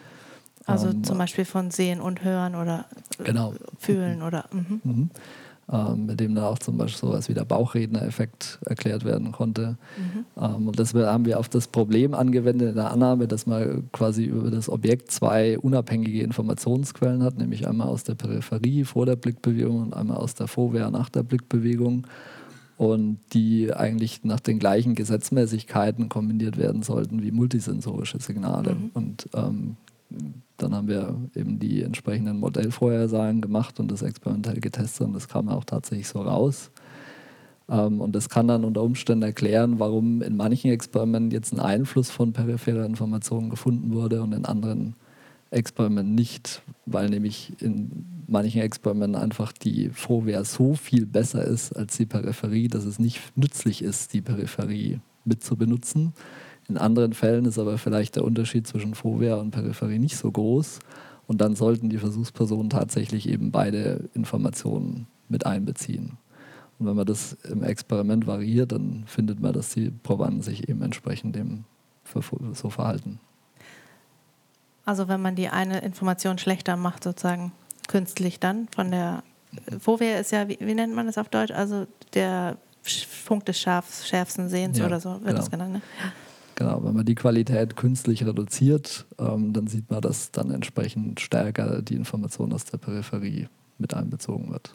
Also 0.65 0.89
ähm, 0.89 1.03
zum 1.03 1.17
Beispiel 1.17 1.45
von 1.45 1.71
Sehen 1.71 2.01
und 2.01 2.23
Hören 2.23 2.55
oder 2.55 2.85
genau. 3.23 3.53
Fühlen 3.77 4.21
oder. 4.21 4.45
Mhm. 4.51 4.81
Mhm. 4.83 5.09
Ähm, 5.69 6.05
mit 6.05 6.21
dem 6.21 6.33
da 6.33 6.47
auch 6.47 6.59
zum 6.59 6.77
Beispiel 6.77 7.09
sowas 7.09 7.27
wie 7.27 7.33
der 7.33 7.43
Bauchredner-Effekt 7.43 8.59
erklärt 8.65 9.03
werden 9.03 9.33
konnte. 9.33 9.77
Mhm. 9.97 10.25
Ähm, 10.41 10.67
und 10.69 10.79
das 10.79 10.93
haben 10.93 11.25
wir 11.25 11.39
auf 11.39 11.49
das 11.49 11.67
Problem 11.67 12.13
angewendet 12.13 12.69
in 12.69 12.75
der 12.75 12.89
Annahme, 12.89 13.27
dass 13.27 13.47
man 13.47 13.91
quasi 13.91 14.23
über 14.23 14.49
das 14.49 14.69
Objekt 14.69 15.11
zwei 15.11 15.59
unabhängige 15.59 16.21
Informationsquellen 16.21 17.21
hat, 17.21 17.37
nämlich 17.37 17.67
einmal 17.67 17.89
aus 17.89 18.05
der 18.05 18.15
Peripherie 18.15 18.85
vor 18.85 19.05
der 19.05 19.17
Blickbewegung 19.17 19.81
und 19.81 19.93
einmal 19.93 20.17
aus 20.17 20.35
der 20.35 20.47
Vorwehr 20.47 20.89
nach 20.89 21.09
der 21.09 21.23
Blickbewegung 21.23 22.07
und 22.77 23.19
die 23.33 23.73
eigentlich 23.73 24.23
nach 24.23 24.39
den 24.39 24.59
gleichen 24.59 24.95
Gesetzmäßigkeiten 24.95 26.09
kombiniert 26.09 26.57
werden 26.57 26.83
sollten 26.83 27.23
wie 27.23 27.31
multisensorische 27.31 28.19
Signale. 28.19 28.75
Mhm. 28.75 28.91
Und 28.93 29.29
ähm, 29.33 29.77
dann 30.57 30.73
haben 30.73 30.87
wir 30.87 31.15
eben 31.35 31.59
die 31.59 31.81
entsprechenden 31.83 32.39
Modellvorhersagen 32.39 33.41
gemacht 33.41 33.79
und 33.79 33.91
das 33.91 34.03
experimentell 34.03 34.59
getestet 34.59 35.07
und 35.07 35.13
das 35.13 35.27
kam 35.27 35.49
auch 35.49 35.65
tatsächlich 35.65 36.07
so 36.07 36.21
raus. 36.21 36.71
Ähm, 37.69 37.99
und 37.99 38.15
das 38.15 38.29
kann 38.29 38.47
dann 38.47 38.63
unter 38.63 38.83
Umständen 38.83 39.23
erklären, 39.23 39.79
warum 39.79 40.21
in 40.21 40.37
manchen 40.37 40.71
Experimenten 40.71 41.31
jetzt 41.31 41.53
ein 41.53 41.59
Einfluss 41.59 42.09
von 42.09 42.31
peripherer 42.31 42.85
Information 42.85 43.49
gefunden 43.49 43.93
wurde 43.93 44.21
und 44.21 44.33
in 44.33 44.45
anderen 44.45 44.95
Experimenten 45.51 46.15
nicht, 46.15 46.61
weil 46.85 47.09
nämlich 47.09 47.53
in 47.61 48.05
manchen 48.27 48.61
Experimenten 48.61 49.21
einfach 49.21 49.51
die 49.51 49.89
Vorwehr 49.89 50.43
so 50.43 50.75
viel 50.75 51.05
besser 51.05 51.43
ist 51.43 51.73
als 51.73 51.97
die 51.97 52.05
Peripherie, 52.05 52.67
dass 52.67 52.85
es 52.85 52.99
nicht 52.99 53.21
nützlich 53.37 53.81
ist, 53.81 54.13
die 54.13 54.21
Peripherie 54.21 54.99
mit 55.23 55.43
zu 55.43 55.55
benutzen. 55.55 56.13
In 56.67 56.77
anderen 56.77 57.13
Fällen 57.13 57.45
ist 57.45 57.59
aber 57.59 57.77
vielleicht 57.77 58.15
der 58.17 58.25
Unterschied 58.25 58.67
zwischen 58.67 58.95
Vorwehr 58.95 59.39
und 59.39 59.51
Peripherie 59.51 59.99
nicht 59.99 60.17
so 60.17 60.31
groß. 60.31 60.79
Und 61.27 61.41
dann 61.41 61.55
sollten 61.55 61.89
die 61.89 61.97
Versuchspersonen 61.97 62.69
tatsächlich 62.69 63.27
eben 63.27 63.51
beide 63.51 64.09
Informationen 64.13 65.07
mit 65.29 65.45
einbeziehen. 65.45 66.17
Und 66.79 66.87
wenn 66.87 66.95
man 66.95 67.05
das 67.05 67.33
im 67.49 67.63
Experiment 67.63 68.27
variiert, 68.27 68.71
dann 68.71 69.03
findet 69.07 69.39
man, 69.39 69.53
dass 69.53 69.73
die 69.73 69.91
Probanden 69.91 70.41
sich 70.41 70.69
eben 70.69 70.81
entsprechend 70.81 71.35
dem 71.35 71.65
so 72.53 72.69
verhalten. 72.69 73.19
Also 74.87 75.09
wenn 75.09 75.21
man 75.21 75.35
die 75.35 75.49
eine 75.49 75.79
Information 75.79 76.37
schlechter 76.37 76.77
macht, 76.77 77.03
sozusagen 77.03 77.51
künstlich 77.89 78.39
dann 78.39 78.69
von 78.73 78.89
der 78.89 79.21
Fovea 79.81 80.17
ist 80.17 80.31
ja, 80.31 80.47
wie, 80.47 80.57
wie, 80.61 80.73
nennt 80.73 80.95
man 80.95 81.07
das 81.07 81.17
auf 81.17 81.27
Deutsch? 81.27 81.51
Also 81.51 81.87
der 82.13 82.55
Punkt 83.25 83.49
des 83.49 83.59
Scharf, 83.59 84.05
schärfsten 84.05 84.47
Sehens 84.47 84.77
ja, 84.77 84.85
oder 84.85 85.01
so 85.01 85.09
wird 85.09 85.25
genau. 85.25 85.37
das 85.37 85.51
genannt. 85.51 85.73
Ne? 85.73 85.81
Genau, 86.55 86.81
wenn 86.85 86.95
man 86.95 87.05
die 87.05 87.15
Qualität 87.15 87.75
künstlich 87.75 88.25
reduziert, 88.25 89.05
ähm, 89.19 89.51
dann 89.51 89.67
sieht 89.67 89.91
man, 89.91 89.99
dass 89.99 90.31
dann 90.31 90.51
entsprechend 90.51 91.19
stärker 91.19 91.81
die 91.81 91.95
Information 91.95 92.53
aus 92.53 92.63
der 92.63 92.77
Peripherie 92.77 93.49
mit 93.77 93.93
einbezogen 93.93 94.53
wird. 94.53 94.73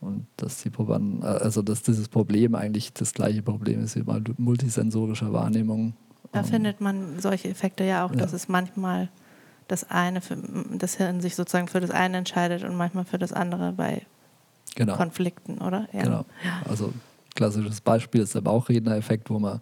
Und 0.00 0.26
dass 0.36 0.62
die 0.62 0.68
Probanden, 0.68 1.22
äh, 1.22 1.38
also 1.42 1.62
dass 1.62 1.82
dieses 1.82 2.08
Problem 2.08 2.54
eigentlich 2.54 2.92
das 2.92 3.14
gleiche 3.14 3.40
Problem 3.40 3.82
ist 3.82 3.96
wie 3.96 4.02
bei 4.02 4.20
multisensorischer 4.36 5.32
Wahrnehmung. 5.32 5.94
Da 6.32 6.40
ähm, 6.40 6.44
findet 6.44 6.80
man 6.80 7.20
solche 7.20 7.48
Effekte 7.48 7.84
ja 7.84 8.04
auch, 8.04 8.10
ja. 8.10 8.16
dass 8.16 8.32
es 8.32 8.48
manchmal 8.48 9.08
das 9.68 9.90
eine, 9.90 10.20
für, 10.20 10.36
das 10.78 10.96
Hirn 10.96 11.20
sich 11.20 11.34
sozusagen 11.34 11.68
für 11.68 11.80
das 11.80 11.90
eine 11.90 12.18
entscheidet 12.18 12.64
und 12.64 12.76
manchmal 12.76 13.04
für 13.04 13.18
das 13.18 13.32
andere 13.32 13.72
bei 13.72 14.02
genau. 14.74 14.96
Konflikten, 14.96 15.58
oder? 15.58 15.88
Ja. 15.92 16.02
Genau. 16.02 16.24
Also 16.68 16.92
klassisches 17.34 17.80
Beispiel 17.80 18.22
ist 18.22 18.34
der 18.34 18.40
Bauchredner-Effekt, 18.40 19.28
wo 19.30 19.38
man 19.38 19.60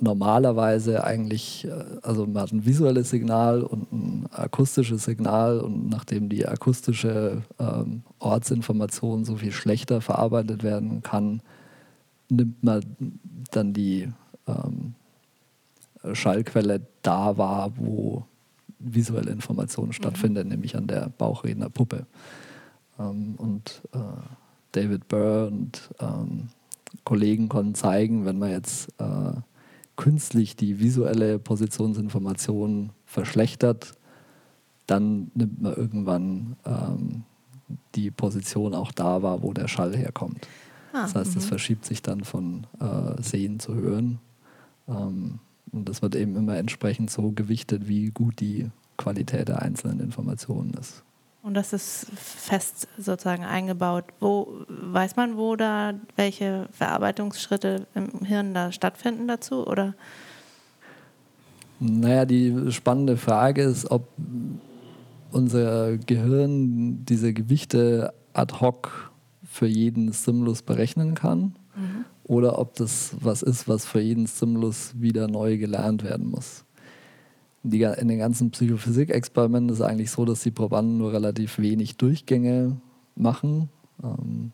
normalerweise 0.00 1.04
eigentlich, 1.04 1.66
äh, 1.66 1.84
also 2.02 2.26
man 2.26 2.42
hat 2.42 2.52
ein 2.52 2.64
visuelles 2.64 3.10
Signal 3.10 3.62
und 3.62 3.92
ein 3.92 4.26
akustisches 4.30 5.04
Signal 5.04 5.60
und 5.60 5.88
nachdem 5.88 6.28
die 6.28 6.46
akustische 6.46 7.42
ähm, 7.58 8.02
Ortsinformation 8.18 9.24
so 9.24 9.36
viel 9.36 9.52
schlechter 9.52 10.00
verarbeitet 10.00 10.62
werden 10.62 11.02
kann, 11.02 11.42
nimmt 12.28 12.62
man 12.62 12.82
dann 13.50 13.72
die 13.72 14.08
ähm, 14.46 14.94
Schallquelle 16.12 16.86
da 17.02 17.36
wahr, 17.36 17.72
wo 17.76 18.24
visuelle 18.78 19.30
Informationen 19.30 19.88
mhm. 19.88 19.94
stattfindet, 19.94 20.48
nämlich 20.48 20.76
an 20.76 20.86
der 20.86 21.08
Bauchrednerpuppe. 21.10 22.06
Ähm, 22.98 23.34
und 23.36 23.82
äh, 23.92 23.98
David 24.72 25.08
Burr 25.08 25.48
und 25.48 25.90
ähm, 26.00 26.48
Kollegen 27.04 27.48
konnten 27.48 27.74
zeigen, 27.74 28.24
wenn 28.24 28.38
man 28.38 28.50
jetzt 28.50 28.88
äh, 28.98 29.32
künstlich 29.96 30.56
die 30.56 30.80
visuelle 30.80 31.38
Positionsinformation 31.38 32.90
verschlechtert, 33.04 33.92
dann 34.86 35.30
nimmt 35.34 35.62
man 35.62 35.74
irgendwann 35.74 36.56
ähm, 36.64 37.24
die 37.94 38.10
Position 38.10 38.74
auch 38.74 38.92
da 38.92 39.22
wahr, 39.22 39.42
wo 39.42 39.52
der 39.52 39.68
Schall 39.68 39.96
herkommt. 39.96 40.46
Ah, 40.92 41.02
das 41.02 41.14
heißt, 41.14 41.36
es 41.36 41.44
mhm. 41.44 41.48
verschiebt 41.48 41.84
sich 41.84 42.02
dann 42.02 42.24
von 42.24 42.66
äh, 42.80 43.22
Sehen 43.22 43.60
zu 43.60 43.74
Hören. 43.74 44.18
Ähm, 44.88 45.38
und 45.72 45.88
das 45.88 46.02
wird 46.02 46.14
eben 46.14 46.36
immer 46.36 46.56
entsprechend 46.56 47.10
so 47.10 47.32
gewichtet, 47.32 47.88
wie 47.88 48.10
gut 48.10 48.40
die 48.40 48.70
Qualität 48.98 49.48
der 49.48 49.62
einzelnen 49.62 50.00
Informationen 50.00 50.74
ist. 50.74 51.02
Und 51.42 51.54
das 51.54 51.72
ist 51.72 52.06
fest 52.14 52.86
sozusagen 52.98 53.42
eingebaut. 53.42 54.04
Wo 54.20 54.64
weiß 54.68 55.16
man, 55.16 55.36
wo 55.36 55.56
da 55.56 55.94
welche 56.14 56.68
Verarbeitungsschritte 56.70 57.88
im 57.94 58.24
Hirn 58.24 58.54
da 58.54 58.70
stattfinden 58.70 59.26
dazu? 59.26 59.66
Oder? 59.66 59.94
Naja, 61.80 62.26
die 62.26 62.70
spannende 62.70 63.16
Frage 63.16 63.62
ist, 63.62 63.90
ob 63.90 64.06
unser 65.32 65.96
Gehirn 65.96 67.04
diese 67.06 67.32
Gewichte 67.32 68.14
ad 68.34 68.60
hoc 68.60 69.10
für 69.42 69.66
jeden 69.66 70.12
Stimulus 70.12 70.62
berechnen 70.62 71.14
kann 71.14 71.56
mhm. 71.74 72.04
Oder 72.24 72.58
ob 72.58 72.74
das 72.74 73.14
was 73.20 73.42
ist, 73.42 73.68
was 73.68 73.84
für 73.84 74.00
jeden 74.00 74.26
Stimulus 74.26 74.92
wieder 75.00 75.28
neu 75.28 75.58
gelernt 75.58 76.04
werden 76.04 76.28
muss 76.28 76.64
die, 77.62 77.82
in 77.82 78.08
den 78.08 78.18
ganzen 78.18 78.50
Psychophysik-Experimenten 78.50 79.70
ist 79.70 79.80
es 79.80 79.86
eigentlich 79.86 80.10
so, 80.10 80.24
dass 80.24 80.42
die 80.42 80.50
Probanden 80.50 80.98
nur 80.98 81.12
relativ 81.12 81.58
wenig 81.58 81.96
Durchgänge 81.96 82.76
machen, 83.14 83.68
ähm, 84.02 84.52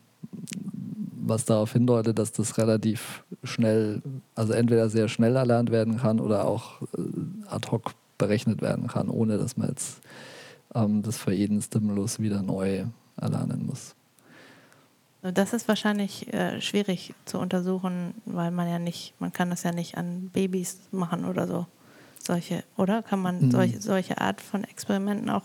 was 1.21 1.45
darauf 1.45 1.73
hindeutet, 1.73 2.19
dass 2.19 2.31
das 2.31 2.57
relativ 2.57 3.23
schnell, 3.43 4.01
also 4.35 4.53
entweder 4.53 4.89
sehr 4.89 5.07
schnell 5.07 5.35
erlernt 5.35 5.71
werden 5.71 5.97
kann 5.97 6.19
oder 6.19 6.47
auch 6.47 6.81
äh, 6.81 7.47
ad 7.47 7.69
hoc 7.71 7.91
berechnet 8.17 8.61
werden 8.61 8.87
kann, 8.87 9.09
ohne 9.09 9.37
dass 9.37 9.57
man 9.57 9.69
jetzt 9.69 10.01
ähm, 10.75 11.01
das 11.01 11.17
für 11.17 11.33
jeden 11.33 11.61
Stimulus 11.61 12.19
wieder 12.19 12.41
neu 12.41 12.85
erlernen 13.17 13.65
muss. 13.65 13.95
Das 15.21 15.53
ist 15.53 15.67
wahrscheinlich 15.67 16.33
äh, 16.33 16.61
schwierig 16.61 17.13
zu 17.25 17.39
untersuchen, 17.39 18.13
weil 18.25 18.51
man 18.51 18.69
ja 18.69 18.79
nicht, 18.79 19.13
man 19.19 19.33
kann 19.33 19.49
das 19.49 19.63
ja 19.63 19.71
nicht 19.71 19.97
an 19.97 20.29
Babys 20.31 20.79
machen 20.91 21.25
oder 21.25 21.45
so 21.45 21.65
solche, 22.29 22.63
oder? 22.77 23.01
Kann 23.01 23.21
man 23.21 23.45
mhm. 23.45 23.51
solche, 23.51 23.81
solche 23.81 24.21
Art 24.21 24.39
von 24.39 24.63
Experimenten 24.63 25.29
auch? 25.29 25.43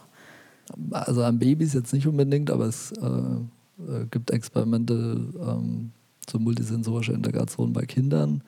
Also 0.90 1.22
an 1.22 1.38
Babys 1.38 1.72
jetzt 1.72 1.92
nicht 1.92 2.06
unbedingt, 2.06 2.50
aber 2.50 2.66
es 2.66 2.92
äh, 2.92 3.06
äh 3.06 4.06
gibt 4.10 4.30
Experimente 4.30 4.94
ähm, 5.40 5.92
zur 6.26 6.40
multisensorischen 6.40 7.14
Integration 7.14 7.72
bei 7.72 7.86
Kindern. 7.86 8.42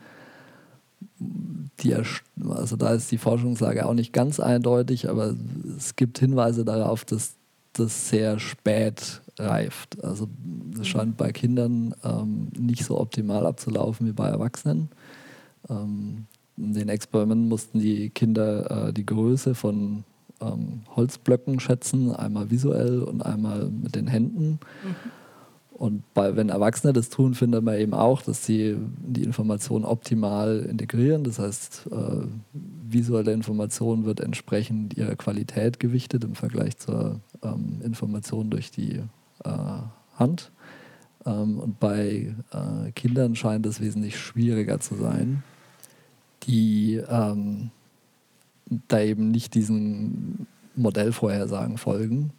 Die, 1.81 1.95
also 1.95 2.77
da 2.77 2.95
ist 2.95 3.11
die 3.11 3.19
Forschungslage 3.19 3.87
auch 3.87 3.95
nicht 3.95 4.13
ganz 4.13 4.39
eindeutig, 4.39 5.09
aber 5.09 5.35
es 5.77 5.97
gibt 5.97 6.19
Hinweise 6.19 6.65
darauf, 6.65 7.05
dass 7.05 7.36
das 7.79 8.09
sehr 8.09 8.39
spät 8.39 9.23
reift. 9.39 10.03
Also 10.05 10.27
mhm. 10.27 10.85
scheint 10.85 11.17
bei 11.17 11.33
Kindern 11.33 11.95
ähm, 12.05 12.49
nicht 12.59 12.85
so 12.85 12.99
optimal 12.99 13.47
abzulaufen 13.47 14.07
wie 14.07 14.13
bei 14.13 14.29
Erwachsenen. 14.29 14.89
Ähm, 15.69 16.27
in 16.57 16.73
den 16.73 16.89
Experimenten 16.89 17.49
mussten 17.49 17.79
die 17.79 18.11
Kinder 18.11 18.89
äh, 18.89 18.93
die 18.93 19.05
Größe 19.05 19.55
von 19.55 20.05
ähm, 20.41 20.83
Holzblöcken 20.95 21.61
schätzen, 21.61 22.15
einmal 22.15 22.51
visuell 22.51 23.03
und 23.03 23.25
einmal 23.25 23.69
mit 23.69 23.95
den 23.95 24.07
Händen. 24.07 24.59
Mhm. 24.85 24.95
Und 25.79 26.03
bei, 26.15 26.37
wenn 26.37 26.49
Erwachsene 26.49 26.93
das 26.93 27.11
tun, 27.11 27.35
findet 27.35 27.63
man 27.63 27.79
eben 27.79 27.93
auch, 27.93 28.23
dass 28.23 28.47
sie 28.47 28.77
die 28.99 29.25
Information 29.25 29.85
optimal 29.85 30.67
integrieren. 30.69 31.23
Das 31.25 31.39
heißt, 31.39 31.89
äh, 31.91 32.27
visuelle 32.89 33.33
Information 33.33 34.07
wird 34.07 34.21
entsprechend 34.21 34.97
ihrer 34.97 35.17
Qualität 35.17 35.79
gewichtet 35.79 36.25
im 36.25 36.35
Vergleich 36.35 36.79
zur 36.79 37.21
ähm, 37.43 37.83
Information 37.85 38.49
durch 38.49 38.71
die 38.71 39.03
äh, 39.45 39.51
Hand. 40.15 40.51
Ähm, 41.27 41.59
und 41.59 41.79
bei 41.79 42.35
äh, 42.53 42.93
Kindern 42.93 43.37
scheint 43.37 43.67
es 43.67 43.81
wesentlich 43.81 44.19
schwieriger 44.19 44.81
zu 44.81 44.95
sein 44.95 45.43
die 46.47 47.01
ähm, 47.09 47.71
da 48.89 49.01
eben 49.01 49.31
nicht 49.31 49.55
diesen 49.55 50.47
Modellvorhersagen 50.75 51.79
folgen. 51.79 52.33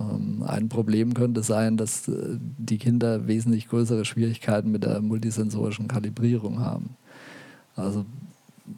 Ähm, 0.00 0.44
ein 0.46 0.68
Problem 0.68 1.14
könnte 1.14 1.42
sein, 1.42 1.76
dass 1.76 2.08
äh, 2.08 2.38
die 2.40 2.78
Kinder 2.78 3.26
wesentlich 3.26 3.68
größere 3.68 4.04
Schwierigkeiten 4.04 4.70
mit 4.70 4.84
der 4.84 5.00
multisensorischen 5.00 5.88
Kalibrierung 5.88 6.60
haben. 6.60 6.96
Also 7.76 8.04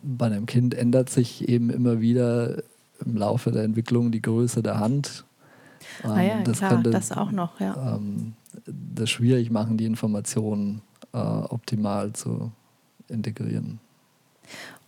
bei 0.03 0.27
einem 0.27 0.47
Kind 0.47 0.75
ändert 0.75 1.11
sich 1.11 1.49
eben 1.49 1.71
immer 1.71 2.01
wieder 2.01 2.63
im 3.05 3.17
Laufe 3.17 3.51
der 3.51 3.65
Entwicklung 3.65 4.11
die 4.11 4.23
Größe 4.23 4.63
der 4.63 4.79
Hand. 4.79 5.25
Ähm, 6.05 6.11
ah 6.11 6.23
ja, 6.23 6.43
das 6.43 6.59
klar, 6.59 6.71
könnte 6.71 6.91
das 6.91 7.13
auch 7.13 7.33
noch, 7.33 7.61
ja. 7.61 7.97
Ähm, 7.97 8.35
das 8.67 9.11
schwierig 9.11 9.51
machen, 9.51 9.77
die 9.77 9.87
Informationen 9.87 10.83
äh, 11.13 11.19
optimal 11.19 12.13
zu 12.13 12.53
integrieren. 13.09 13.81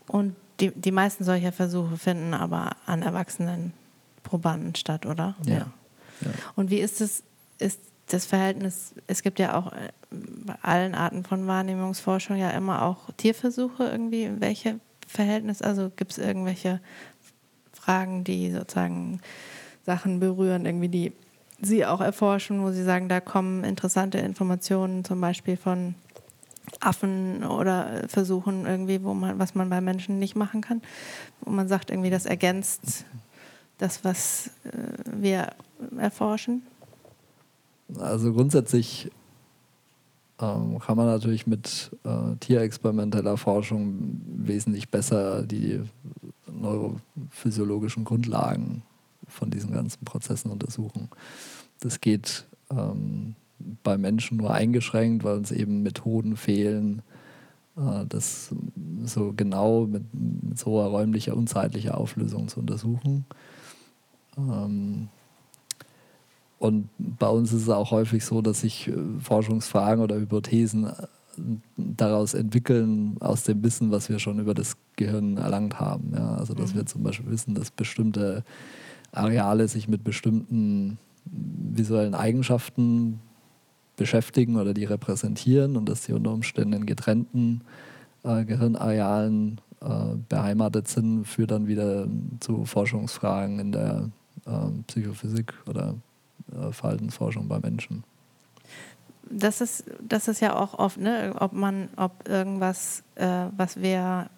Und 0.09 0.35
die, 0.61 0.71
die 0.71 0.93
meisten 0.93 1.25
solcher 1.25 1.53
Versuche 1.53 1.97
finden 1.97 2.35
aber 2.35 2.77
an 2.87 3.03
erwachsenen 3.03 3.73
Probanden 4.23 4.75
statt, 4.75 5.07
oder? 5.07 5.35
Ja. 5.47 5.55
ja. 5.55 5.67
Und 6.57 6.71
wie 6.71 6.81
ist 6.81 7.01
es, 7.01 7.23
ist 7.59 7.81
das 8.09 8.27
Verhältnis, 8.27 8.95
es 9.07 9.23
gibt 9.23 9.39
ja 9.39 9.57
auch 9.57 9.73
äh, 9.73 9.89
bei 10.11 10.55
allen 10.63 10.95
Arten 10.95 11.25
von 11.25 11.47
Wahrnehmungsforschung 11.47 12.37
ja 12.37 12.51
immer 12.51 12.83
auch 12.83 13.11
Tierversuche 13.17 13.85
irgendwie, 13.85 14.31
welche 14.39 14.81
Verhältnis, 15.07 15.63
also 15.63 15.91
gibt 15.95 16.13
es 16.13 16.19
irgendwelche 16.19 16.81
Fragen, 17.73 18.25
die 18.25 18.51
sozusagen 18.51 19.21
Sachen 19.85 20.21
berühren, 20.21 20.67
irgendwie 20.67 20.89
die 20.89 21.13
Sie 21.65 21.87
auch 21.87 22.01
erforschen, 22.01 22.63
wo 22.63 22.73
Sie 22.73 22.83
sagen, 22.83 23.09
da 23.09 23.21
kommen 23.21 23.63
interessante 23.63 24.19
Informationen 24.19 25.05
zum 25.05 25.21
Beispiel 25.21 25.57
von 25.57 25.95
Affen 26.81 27.45
oder 27.45 28.09
versuchen 28.09 28.67
irgendwie, 28.67 29.05
wo 29.05 29.15
man, 29.15 29.39
was 29.39 29.55
man 29.55 29.71
bei 29.71 29.81
Menschen 29.81 30.19
nicht 30.19 30.35
machen 30.35 30.61
kann, 30.61 30.83
wo 31.41 31.53
man 31.53 31.69
sagt, 31.69 31.91
irgendwie 31.91 32.11
das 32.11 32.27
ergänzt 32.27 33.05
das, 33.83 34.05
was 34.05 34.51
äh, 34.65 34.71
wir 35.13 35.53
erforschen? 35.99 36.63
Also 37.99 38.33
grundsätzlich 38.33 39.11
ähm, 40.41 40.79
kann 40.79 40.97
man 40.97 41.07
natürlich 41.07 41.47
mit 41.47 41.91
äh, 42.05 42.37
tierexperimenteller 42.41 43.37
Forschung 43.37 44.21
wesentlich 44.25 44.89
besser 44.89 45.43
die 45.43 45.81
neurophysiologischen 46.47 48.05
Grundlagen 48.05 48.83
von 49.27 49.51
diesen 49.51 49.73
ganzen 49.73 50.05
Prozessen 50.05 50.51
untersuchen. 50.51 51.09
Das 51.81 52.01
geht 52.01 52.45
ähm, 52.71 53.35
bei 53.83 53.99
Menschen 53.99 54.37
nur 54.37 54.53
eingeschränkt, 54.53 55.25
weil 55.25 55.39
uns 55.39 55.51
eben 55.51 55.83
Methoden 55.83 56.37
fehlen, 56.37 57.03
äh, 57.77 58.07
das 58.09 58.55
so 59.05 59.33
genau 59.37 59.87
mit, 59.87 60.05
mit 60.13 60.59
so 60.59 60.81
räumlicher 60.81 61.37
und 61.37 61.49
zeitlicher 61.49 61.99
Auflösung 61.99 62.47
zu 62.47 62.61
untersuchen. 62.61 63.25
Ähm, 64.37 65.09
und 66.59 66.89
bei 66.97 67.29
uns 67.29 67.53
ist 67.53 67.63
es 67.63 67.69
auch 67.69 67.91
häufig 67.91 68.25
so, 68.25 68.41
dass 68.41 68.61
sich 68.61 68.89
äh, 68.89 68.95
Forschungsfragen 69.21 70.03
oder 70.03 70.17
Hypothesen 70.17 70.85
äh, 70.85 70.93
daraus 71.77 72.35
entwickeln, 72.35 73.17
aus 73.21 73.43
dem 73.43 73.65
Wissen, 73.65 73.91
was 73.91 74.09
wir 74.09 74.19
schon 74.19 74.39
über 74.39 74.55
das 74.55 74.77
Gehirn 74.97 75.39
erlangt 75.39 75.81
haben. 75.81 76.13
Ja, 76.15 76.37
also, 76.37 76.55
dass 76.55 76.73
mhm. 76.73 76.79
wir 76.79 76.87
zum 76.87 77.03
Beispiel 77.03 77.31
wissen, 77.31 77.55
dass 77.55 77.71
bestimmte 77.71 78.45
Areale 79.11 79.67
sich 79.67 79.89
mit 79.89 80.05
bestimmten 80.05 80.99
visuellen 81.25 82.15
Eigenschaften 82.15 83.21
beschäftigen 83.97 84.57
oder 84.57 84.75
die 84.75 84.85
repräsentieren 84.85 85.77
und 85.77 85.89
dass 85.89 86.05
sie 86.05 86.13
unter 86.13 86.33
Umständen 86.33 86.75
in 86.75 86.87
getrennten 86.87 87.63
äh, 88.25 88.45
Gehirnarealen 88.45 89.61
äh, 89.81 90.17
beheimatet 90.29 90.89
sind, 90.89 91.25
führt 91.27 91.51
dann 91.51 91.67
wieder 91.67 92.07
zu 92.41 92.65
Forschungsfragen 92.65 93.59
in 93.59 93.73
der 93.73 94.11
äh, 94.47 94.83
Psychophysik 94.87 95.55
oder 95.67 95.95
äh, 96.53 96.73
Verhaltensforschung 96.73 97.49
bei 97.49 97.59
Menschen. 97.61 98.05
Das 99.31 99.61
ist, 99.61 99.85
das 100.01 100.29
ist 100.29 100.41
ja 100.41 100.57
auch 100.57 100.79
oft, 100.79 100.99
ne, 100.99 101.35
ob 101.39 101.53
man, 101.53 101.89
ob 101.97 102.29
irgendwas, 102.29 103.03
äh, 103.15 103.47
was 103.57 103.81
wir 103.81 104.29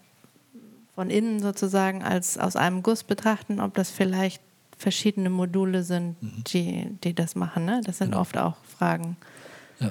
von 0.95 1.11
innen 1.11 1.41
sozusagen 1.41 2.03
als 2.05 2.39
aus 2.39 2.55
einem 2.55 2.83
Guss 2.83 3.03
betrachten, 3.03 3.61
ob 3.61 3.75
das 3.75 3.91
vielleicht 3.91 4.41
verschiedene 4.77 5.31
Module 5.31 5.83
sind, 5.83 6.23
mhm. 6.23 6.45
die, 6.47 6.99
die 7.03 7.15
das 7.15 7.35
machen. 7.35 7.65
Ne? 7.65 7.81
Das 7.85 7.99
sind 7.99 8.11
genau. 8.11 8.21
oft 8.21 8.39
auch 8.39 8.57
Fragen. 8.65 9.17
Ja. 9.81 9.91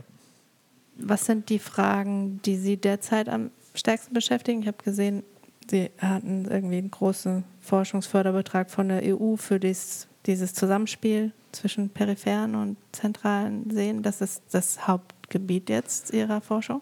Was 0.98 1.26
sind 1.26 1.50
die 1.50 1.60
Fragen, 1.60 2.42
die 2.44 2.58
Sie 2.58 2.78
derzeit 2.78 3.28
am 3.28 3.52
stärksten 3.74 4.14
beschäftigen? 4.14 4.62
Ich 4.62 4.68
habe 4.68 4.84
gesehen, 4.84 5.24
Sie 5.70 5.90
hatten 5.98 6.46
irgendwie 6.46 6.78
einen 6.78 6.92
großen 6.92 7.44
Forschungsförderbetrag 7.62 8.70
von 8.70 8.90
der 8.90 9.02
EU 9.04 9.36
für 9.36 9.60
dies, 9.60 10.08
dieses 10.26 10.54
Zusammenspiel 10.54 11.32
zwischen 11.52 11.90
peripheren 11.90 12.56
und 12.56 12.78
zentralen 12.92 13.70
Seen. 13.70 14.04
Das 14.04 14.22
ist 14.22 14.42
das 14.52 14.88
Hauptgebiet 14.88 15.70
jetzt 15.70 16.14
Ihrer 16.14 16.42
Forschung? 16.42 16.82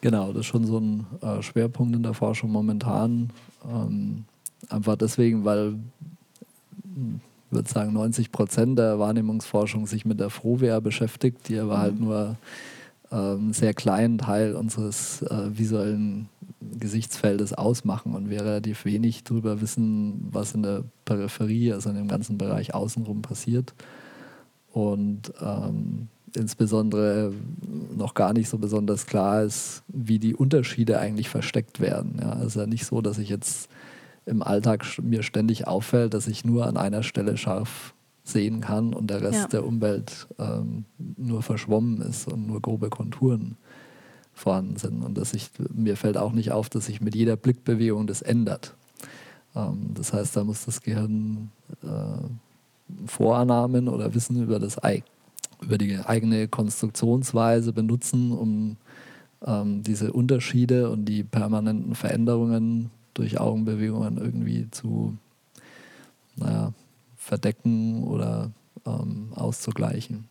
Genau, 0.00 0.28
das 0.28 0.40
ist 0.40 0.46
schon 0.46 0.64
so 0.64 0.78
ein 0.78 1.06
äh, 1.22 1.42
Schwerpunkt 1.42 1.94
in 1.94 2.02
der 2.02 2.14
Forschung 2.14 2.50
momentan. 2.50 3.30
Ähm, 3.64 4.24
einfach 4.68 4.96
deswegen, 4.96 5.44
weil 5.44 5.76
ich 6.84 7.52
würde 7.52 7.68
sagen, 7.68 7.92
90 7.94 8.30
Prozent 8.30 8.78
der 8.78 8.98
Wahrnehmungsforschung 8.98 9.86
sich 9.86 10.04
mit 10.04 10.20
der 10.20 10.30
Frohwehr 10.30 10.80
beschäftigt, 10.80 11.48
die 11.48 11.58
aber 11.58 11.78
halt 11.78 11.98
mhm. 11.98 12.08
halt 12.08 12.36
nur 13.10 13.20
einen 13.20 13.46
ähm, 13.46 13.52
sehr 13.52 13.74
kleinen 13.74 14.18
Teil 14.18 14.54
unseres 14.54 15.22
äh, 15.22 15.58
visuellen 15.58 16.28
Gesichtsfeldes 16.78 17.52
ausmachen 17.52 18.14
und 18.14 18.30
wir 18.30 18.40
relativ 18.40 18.84
wenig 18.84 19.24
darüber 19.24 19.60
wissen, 19.60 20.28
was 20.30 20.54
in 20.54 20.62
der 20.62 20.84
Peripherie, 21.04 21.72
also 21.72 21.90
in 21.90 21.96
dem 21.96 22.08
ganzen 22.08 22.38
Bereich 22.38 22.74
außenrum 22.74 23.22
passiert. 23.22 23.74
Und 24.72 25.32
ähm, 25.40 26.08
insbesondere 26.34 27.32
noch 27.96 28.14
gar 28.14 28.32
nicht 28.32 28.48
so 28.48 28.58
besonders 28.58 29.06
klar 29.06 29.42
ist, 29.42 29.82
wie 29.88 30.18
die 30.18 30.34
Unterschiede 30.34 30.98
eigentlich 30.98 31.28
versteckt 31.28 31.80
werden. 31.80 32.18
Ja, 32.20 32.38
es 32.40 32.48
ist 32.48 32.56
ja 32.56 32.66
nicht 32.66 32.86
so, 32.86 33.00
dass 33.00 33.18
ich 33.18 33.28
jetzt 33.28 33.68
im 34.26 34.42
Alltag 34.42 34.84
mir 35.02 35.22
ständig 35.22 35.66
auffällt, 35.66 36.14
dass 36.14 36.28
ich 36.28 36.44
nur 36.44 36.66
an 36.66 36.76
einer 36.76 37.02
Stelle 37.02 37.36
scharf 37.36 37.94
sehen 38.24 38.60
kann 38.60 38.92
und 38.92 39.08
der 39.08 39.22
Rest 39.22 39.40
ja. 39.40 39.46
der 39.48 39.66
Umwelt 39.66 40.28
ähm, 40.38 40.84
nur 41.16 41.42
verschwommen 41.42 42.02
ist 42.02 42.30
und 42.30 42.46
nur 42.46 42.60
grobe 42.60 42.90
Konturen 42.90 43.56
vorhanden 44.38 44.76
sind. 44.76 45.02
Und 45.02 45.18
dass 45.18 45.34
ich, 45.34 45.50
mir 45.74 45.96
fällt 45.96 46.16
auch 46.16 46.32
nicht 46.32 46.52
auf, 46.52 46.68
dass 46.68 46.86
sich 46.86 47.00
mit 47.00 47.14
jeder 47.14 47.36
Blickbewegung 47.36 48.06
das 48.06 48.22
ändert. 48.22 48.74
Ähm, 49.54 49.90
das 49.94 50.12
heißt, 50.12 50.36
da 50.36 50.44
muss 50.44 50.64
das 50.64 50.80
Gehirn 50.80 51.50
äh, 51.82 53.06
Vorannahmen 53.06 53.88
oder 53.88 54.14
Wissen 54.14 54.42
über, 54.42 54.58
das, 54.58 54.78
über 55.60 55.76
die 55.76 55.98
eigene 55.98 56.48
Konstruktionsweise 56.48 57.72
benutzen, 57.72 58.32
um 58.32 58.76
ähm, 59.44 59.82
diese 59.82 60.12
Unterschiede 60.12 60.90
und 60.90 61.04
die 61.04 61.24
permanenten 61.24 61.94
Veränderungen 61.94 62.90
durch 63.14 63.40
Augenbewegungen 63.40 64.16
irgendwie 64.18 64.70
zu 64.70 65.16
naja, 66.36 66.72
verdecken 67.16 68.04
oder 68.04 68.52
ähm, 68.86 69.32
auszugleichen. 69.34 70.28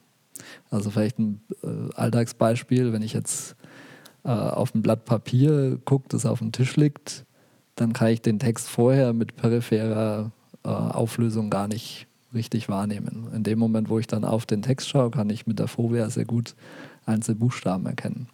Also 0.71 0.89
vielleicht 0.91 1.19
ein 1.19 1.41
äh, 1.63 1.93
Alltagsbeispiel, 1.95 2.93
wenn 2.93 3.01
ich 3.01 3.13
jetzt 3.13 3.56
äh, 4.23 4.29
auf 4.29 4.73
ein 4.75 4.81
Blatt 4.81 5.05
Papier 5.05 5.79
gucke, 5.85 6.09
das 6.09 6.25
auf 6.25 6.39
dem 6.39 6.51
Tisch 6.51 6.75
liegt, 6.75 7.25
dann 7.75 7.93
kann 7.93 8.09
ich 8.09 8.21
den 8.21 8.39
Text 8.39 8.69
vorher 8.69 9.13
mit 9.13 9.35
peripherer 9.35 10.31
äh, 10.63 10.69
Auflösung 10.69 11.49
gar 11.49 11.67
nicht 11.67 12.07
richtig 12.33 12.69
wahrnehmen. 12.69 13.27
In 13.33 13.43
dem 13.43 13.59
Moment, 13.59 13.89
wo 13.89 13.99
ich 13.99 14.07
dann 14.07 14.25
auf 14.25 14.45
den 14.45 14.61
Text 14.61 14.89
schaue, 14.89 15.11
kann 15.11 15.29
ich 15.29 15.47
mit 15.47 15.59
der 15.59 15.67
Fovea 15.67 16.09
sehr 16.09 16.25
gut 16.25 16.55
einzelne 17.05 17.37
Buchstaben 17.37 17.85
erkennen. 17.85 18.27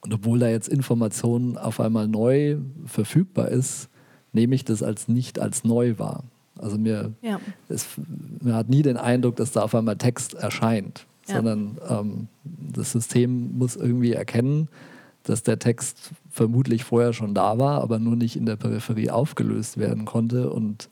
Und 0.00 0.12
obwohl 0.12 0.38
da 0.38 0.48
jetzt 0.48 0.68
Information 0.68 1.56
auf 1.56 1.80
einmal 1.80 2.08
neu 2.08 2.58
verfügbar 2.86 3.48
ist, 3.48 3.88
nehme 4.32 4.54
ich 4.54 4.64
das 4.64 4.82
als 4.82 5.08
nicht 5.08 5.38
als 5.38 5.64
neu 5.64 5.98
wahr. 5.98 6.24
Also 6.58 6.78
mir, 6.78 7.12
ja. 7.22 7.40
es, 7.68 7.86
mir 8.40 8.54
hat 8.54 8.68
nie 8.68 8.82
den 8.82 8.96
Eindruck, 8.96 9.36
dass 9.36 9.52
da 9.52 9.62
auf 9.62 9.74
einmal 9.74 9.96
Text 9.96 10.34
erscheint, 10.34 11.06
ja. 11.26 11.36
sondern 11.36 11.78
ähm, 11.88 12.28
das 12.44 12.92
System 12.92 13.56
muss 13.56 13.76
irgendwie 13.76 14.12
erkennen, 14.12 14.68
dass 15.22 15.42
der 15.42 15.58
Text 15.58 16.10
vermutlich 16.30 16.84
vorher 16.84 17.12
schon 17.12 17.34
da 17.34 17.58
war, 17.58 17.80
aber 17.80 17.98
nur 17.98 18.16
nicht 18.16 18.36
in 18.36 18.46
der 18.46 18.56
Peripherie 18.56 19.10
aufgelöst 19.10 19.78
werden 19.78 20.04
konnte 20.04 20.50
und 20.50 20.88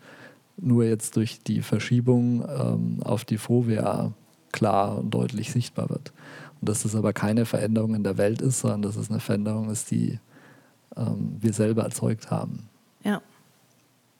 nur 0.56 0.84
jetzt 0.84 1.16
durch 1.16 1.42
die 1.42 1.62
Verschiebung 1.62 2.44
ähm, 2.48 3.02
auf 3.02 3.24
die 3.24 3.38
Fovea 3.38 4.12
klar 4.52 4.98
und 4.98 5.10
deutlich 5.10 5.50
sichtbar 5.52 5.90
wird. 5.90 6.12
Und 6.60 6.68
dass 6.68 6.82
das 6.82 6.94
aber 6.94 7.12
keine 7.12 7.44
Veränderung 7.44 7.94
in 7.94 8.04
der 8.04 8.18
Welt 8.18 8.40
ist, 8.40 8.60
sondern 8.60 8.82
dass 8.82 8.96
es 8.96 9.10
eine 9.10 9.20
Veränderung 9.20 9.70
ist, 9.70 9.90
die 9.90 10.18
ähm, 10.96 11.36
wir 11.40 11.52
selber 11.52 11.82
erzeugt 11.82 12.30
haben. 12.30 12.68
Ja. 13.04 13.20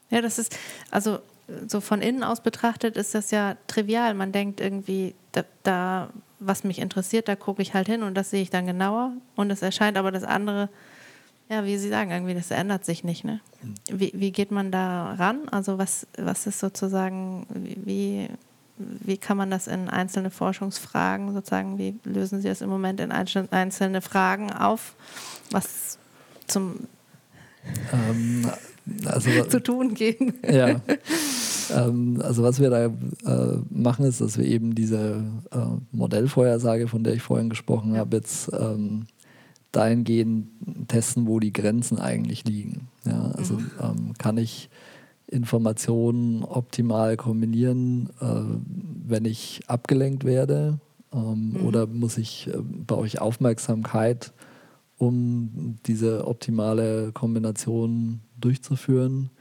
Ja, 0.09 0.21
das 0.21 0.37
ist, 0.37 0.55
also 0.91 1.19
so 1.67 1.81
von 1.81 2.01
innen 2.01 2.23
aus 2.23 2.41
betrachtet, 2.41 2.97
ist 2.97 3.15
das 3.15 3.31
ja 3.31 3.55
trivial. 3.67 4.13
Man 4.13 4.31
denkt 4.31 4.61
irgendwie, 4.61 5.15
da, 5.33 5.43
da 5.63 6.09
was 6.39 6.63
mich 6.63 6.79
interessiert, 6.79 7.27
da 7.27 7.35
gucke 7.35 7.61
ich 7.61 7.73
halt 7.73 7.87
hin 7.87 8.03
und 8.03 8.15
das 8.15 8.29
sehe 8.29 8.41
ich 8.41 8.49
dann 8.49 8.65
genauer. 8.65 9.13
Und 9.35 9.51
es 9.51 9.61
erscheint 9.61 9.97
aber 9.97 10.11
das 10.11 10.23
andere, 10.23 10.69
ja, 11.49 11.65
wie 11.65 11.77
Sie 11.77 11.89
sagen, 11.89 12.11
irgendwie, 12.11 12.33
das 12.33 12.51
ändert 12.51 12.85
sich 12.85 13.03
nicht. 13.03 13.23
Ne? 13.23 13.41
Wie, 13.89 14.11
wie 14.15 14.31
geht 14.31 14.51
man 14.51 14.71
da 14.71 15.13
ran? 15.13 15.47
Also 15.49 15.77
was, 15.77 16.07
was 16.17 16.47
ist 16.47 16.59
sozusagen, 16.59 17.45
wie, 17.49 18.29
wie 18.77 19.17
kann 19.17 19.37
man 19.37 19.51
das 19.51 19.67
in 19.67 19.89
einzelne 19.89 20.31
Forschungsfragen 20.31 21.33
sozusagen, 21.33 21.77
wie 21.77 21.95
lösen 22.03 22.41
Sie 22.41 22.47
das 22.47 22.61
im 22.61 22.69
Moment 22.69 22.99
in 22.99 23.11
einzelne 23.11 24.01
Fragen 24.01 24.51
auf, 24.51 24.95
was 25.51 25.97
zum 26.47 26.87
ähm, 27.93 28.49
also, 29.05 29.43
zu 29.49 29.61
tun 29.61 29.93
gehen? 29.93 30.39
Ja. 30.47 30.81
Ähm, 31.73 32.21
also 32.23 32.43
was 32.43 32.59
wir 32.59 32.69
da 32.69 32.85
äh, 32.85 33.59
machen, 33.69 34.05
ist, 34.05 34.21
dass 34.21 34.37
wir 34.37 34.45
eben 34.45 34.75
diese 34.75 35.23
äh, 35.51 35.57
Modellvorhersage, 35.91 36.87
von 36.87 37.03
der 37.03 37.13
ich 37.13 37.21
vorhin 37.21 37.49
gesprochen 37.49 37.97
habe, 37.97 38.17
jetzt 38.17 38.51
ähm, 38.53 39.05
dahingehend 39.71 40.47
testen, 40.87 41.27
wo 41.27 41.39
die 41.39 41.53
Grenzen 41.53 41.99
eigentlich 41.99 42.45
liegen. 42.45 42.87
Ja, 43.05 43.31
also 43.35 43.55
mhm. 43.55 43.71
ähm, 43.81 44.13
kann 44.17 44.37
ich 44.37 44.69
Informationen 45.27 46.43
optimal 46.43 47.17
kombinieren, 47.17 48.09
äh, 48.21 49.07
wenn 49.07 49.25
ich 49.25 49.61
abgelenkt 49.67 50.23
werde? 50.23 50.79
Ähm, 51.11 51.53
mhm. 51.53 51.65
Oder 51.65 51.87
muss 51.87 52.17
ich, 52.17 52.47
äh, 52.47 52.57
brauche 52.57 53.07
ich 53.07 53.19
Aufmerksamkeit, 53.19 54.31
um 54.97 55.77
diese 55.87 56.27
optimale 56.27 57.11
Kombination 57.11 58.21
durchzuführen? 58.39 59.31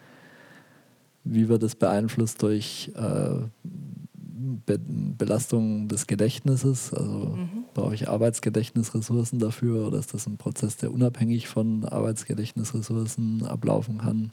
Wie 1.25 1.49
wird 1.49 1.63
es 1.63 1.77
beeinflusst 1.77 2.43
durch 2.43 2.91
äh, 2.97 3.47
Be 3.63 4.79
Belastung 4.79 5.89
des 5.89 6.07
Gedächtnisses? 6.07 6.93
Also 6.93 7.37
mhm. 7.37 7.65
brauche 7.75 7.95
ich 7.95 8.09
Arbeitsgedächtnisressourcen 8.09 9.39
dafür 9.39 9.87
oder 9.87 9.99
ist 9.99 10.15
das 10.15 10.27
ein 10.27 10.37
Prozess, 10.37 10.77
der 10.77 10.93
unabhängig 10.93 11.49
von 11.49 11.85
Arbeitsgedächtnisressourcen 11.85 13.47
ablaufen 13.47 13.99
kann? 13.99 14.33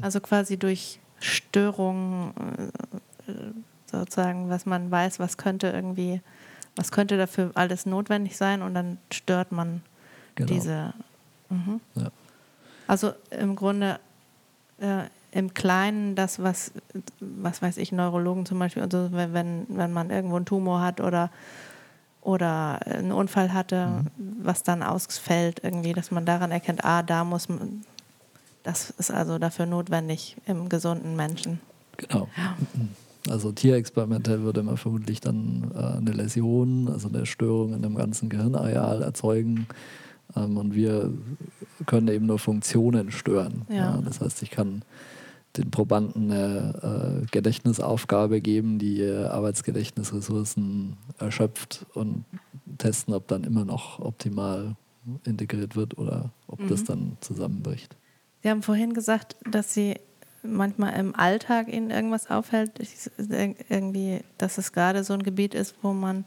Also 0.00 0.20
quasi 0.20 0.56
durch 0.56 1.00
Störungen 1.20 2.32
äh, 3.26 3.32
sozusagen, 3.90 4.48
was 4.48 4.66
man 4.66 4.90
weiß, 4.90 5.18
was 5.18 5.36
könnte 5.36 5.68
irgendwie, 5.68 6.20
was 6.76 6.92
könnte 6.92 7.16
dafür 7.16 7.50
alles 7.54 7.86
notwendig 7.86 8.36
sein 8.36 8.62
und 8.62 8.74
dann 8.74 8.98
stört 9.10 9.50
man 9.50 9.82
genau. 10.36 10.52
diese. 10.52 10.94
Mhm. 11.50 11.80
Ja. 11.96 12.10
Also 12.86 13.12
im 13.30 13.56
Grunde 13.56 13.98
äh, 14.78 15.04
im 15.30 15.54
Kleinen 15.54 16.14
das, 16.14 16.42
was, 16.42 16.72
was 17.20 17.60
weiß 17.62 17.76
ich, 17.76 17.92
Neurologen 17.92 18.46
zum 18.46 18.58
Beispiel, 18.58 18.82
also 18.82 19.10
wenn, 19.12 19.66
wenn 19.68 19.92
man 19.92 20.10
irgendwo 20.10 20.36
einen 20.36 20.46
Tumor 20.46 20.80
hat 20.80 21.00
oder 21.00 21.30
oder 22.20 22.84
einen 22.86 23.12
Unfall 23.12 23.54
hatte, 23.54 23.86
mhm. 23.86 24.36
was 24.42 24.62
dann 24.62 24.82
ausfällt, 24.82 25.60
irgendwie, 25.62 25.92
dass 25.92 26.10
man 26.10 26.26
daran 26.26 26.50
erkennt, 26.50 26.84
ah, 26.84 27.02
da 27.02 27.24
muss 27.24 27.48
man, 27.48 27.82
das 28.64 28.90
ist 28.90 29.10
also 29.10 29.38
dafür 29.38 29.66
notwendig 29.66 30.36
im 30.44 30.68
gesunden 30.68 31.16
Menschen. 31.16 31.60
Genau. 31.96 32.28
Ja. 32.36 32.56
Also 33.30 33.52
tierexperimentell 33.52 34.42
würde 34.42 34.62
man 34.62 34.76
vermutlich 34.76 35.20
dann 35.20 35.70
äh, 35.74 35.98
eine 35.98 36.12
Läsion, 36.12 36.88
also 36.88 37.08
eine 37.08 37.24
Störung 37.24 37.72
in 37.72 37.82
dem 37.82 37.94
ganzen 37.94 38.28
Gehirnareal 38.28 39.02
erzeugen. 39.02 39.66
Ähm, 40.36 40.56
und 40.56 40.74
wir 40.74 41.12
können 41.86 42.08
eben 42.08 42.26
nur 42.26 42.38
Funktionen 42.38 43.10
stören. 43.10 43.62
Ja. 43.68 43.76
Ja, 43.76 44.00
das 44.04 44.20
heißt, 44.20 44.42
ich 44.42 44.50
kann 44.50 44.82
den 45.58 45.70
Probanden 45.70 46.30
eine 46.30 47.22
äh, 47.22 47.26
Gedächtnisaufgabe 47.30 48.40
geben, 48.40 48.78
die 48.78 49.04
Arbeitsgedächtnisressourcen 49.04 50.96
erschöpft 51.18 51.86
und 51.94 52.24
testen, 52.78 53.14
ob 53.14 53.28
dann 53.28 53.44
immer 53.44 53.64
noch 53.64 53.98
optimal 53.98 54.76
integriert 55.24 55.76
wird 55.76 55.98
oder 55.98 56.30
ob 56.46 56.60
mhm. 56.60 56.68
das 56.68 56.84
dann 56.84 57.16
zusammenbricht. 57.20 57.96
Sie 58.42 58.50
haben 58.50 58.62
vorhin 58.62 58.94
gesagt, 58.94 59.36
dass 59.50 59.74
Sie 59.74 59.96
manchmal 60.42 60.98
im 60.98 61.14
Alltag 61.14 61.68
Ihnen 61.68 61.90
irgendwas 61.90 62.30
auffällt. 62.30 62.72
irgendwie, 63.68 64.20
dass 64.38 64.58
es 64.58 64.72
gerade 64.72 65.04
so 65.04 65.14
ein 65.14 65.22
Gebiet 65.22 65.54
ist, 65.54 65.74
wo 65.82 65.92
man 65.92 66.24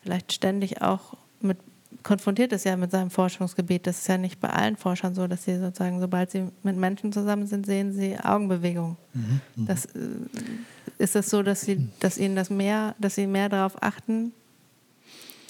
vielleicht 0.00 0.32
ständig 0.32 0.80
auch 0.82 1.14
mit 1.40 1.58
konfrontiert 2.02 2.52
ist 2.52 2.64
ja 2.64 2.76
mit 2.76 2.90
seinem 2.90 3.10
Forschungsgebiet. 3.10 3.86
Das 3.86 3.98
ist 3.98 4.08
ja 4.08 4.18
nicht 4.18 4.40
bei 4.40 4.50
allen 4.50 4.76
Forschern 4.76 5.14
so, 5.14 5.26
dass 5.26 5.44
sie 5.44 5.58
sozusagen, 5.58 6.00
sobald 6.00 6.30
sie 6.30 6.48
mit 6.62 6.76
Menschen 6.76 7.12
zusammen 7.12 7.46
sind, 7.46 7.66
sehen 7.66 7.92
sie 7.92 8.18
Augenbewegungen. 8.18 8.96
Mhm, 9.14 9.40
mhm. 9.56 9.66
das, 9.66 9.86
äh, 9.86 9.98
ist 10.98 11.14
das 11.14 11.30
so, 11.30 11.42
dass 11.42 11.62
sie, 11.62 11.88
dass 12.00 12.18
ihnen 12.18 12.36
das 12.36 12.50
mehr, 12.50 12.94
dass 12.98 13.14
sie 13.14 13.26
mehr 13.26 13.48
darauf 13.48 13.82
achten, 13.82 14.32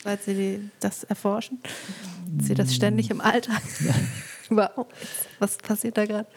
weil 0.05 0.19
sie 0.19 0.35
die, 0.35 0.71
das 0.81 1.05
erforschen? 1.05 1.59
Sie 2.41 2.55
das 2.55 2.75
ständig 2.75 3.11
im 3.11 3.21
Alltag? 3.21 3.63
Was 5.39 5.59
passiert 5.59 5.99
da 5.99 6.07
gerade? 6.07 6.29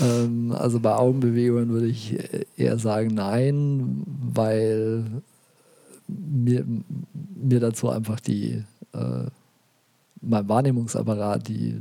Ähm, 0.00 0.52
also 0.52 0.80
bei 0.80 0.94
Augenbewegungen 0.94 1.70
würde 1.70 1.86
ich 1.86 2.16
eher 2.56 2.78
sagen 2.78 3.14
nein, 3.14 4.02
weil 4.06 5.04
mir, 6.08 6.64
mir 7.34 7.60
dazu 7.60 7.88
einfach 7.88 8.20
die 8.20 8.62
äh, 8.92 9.24
mein 10.26 10.48
Wahrnehmungsapparat 10.48 11.48
die 11.48 11.80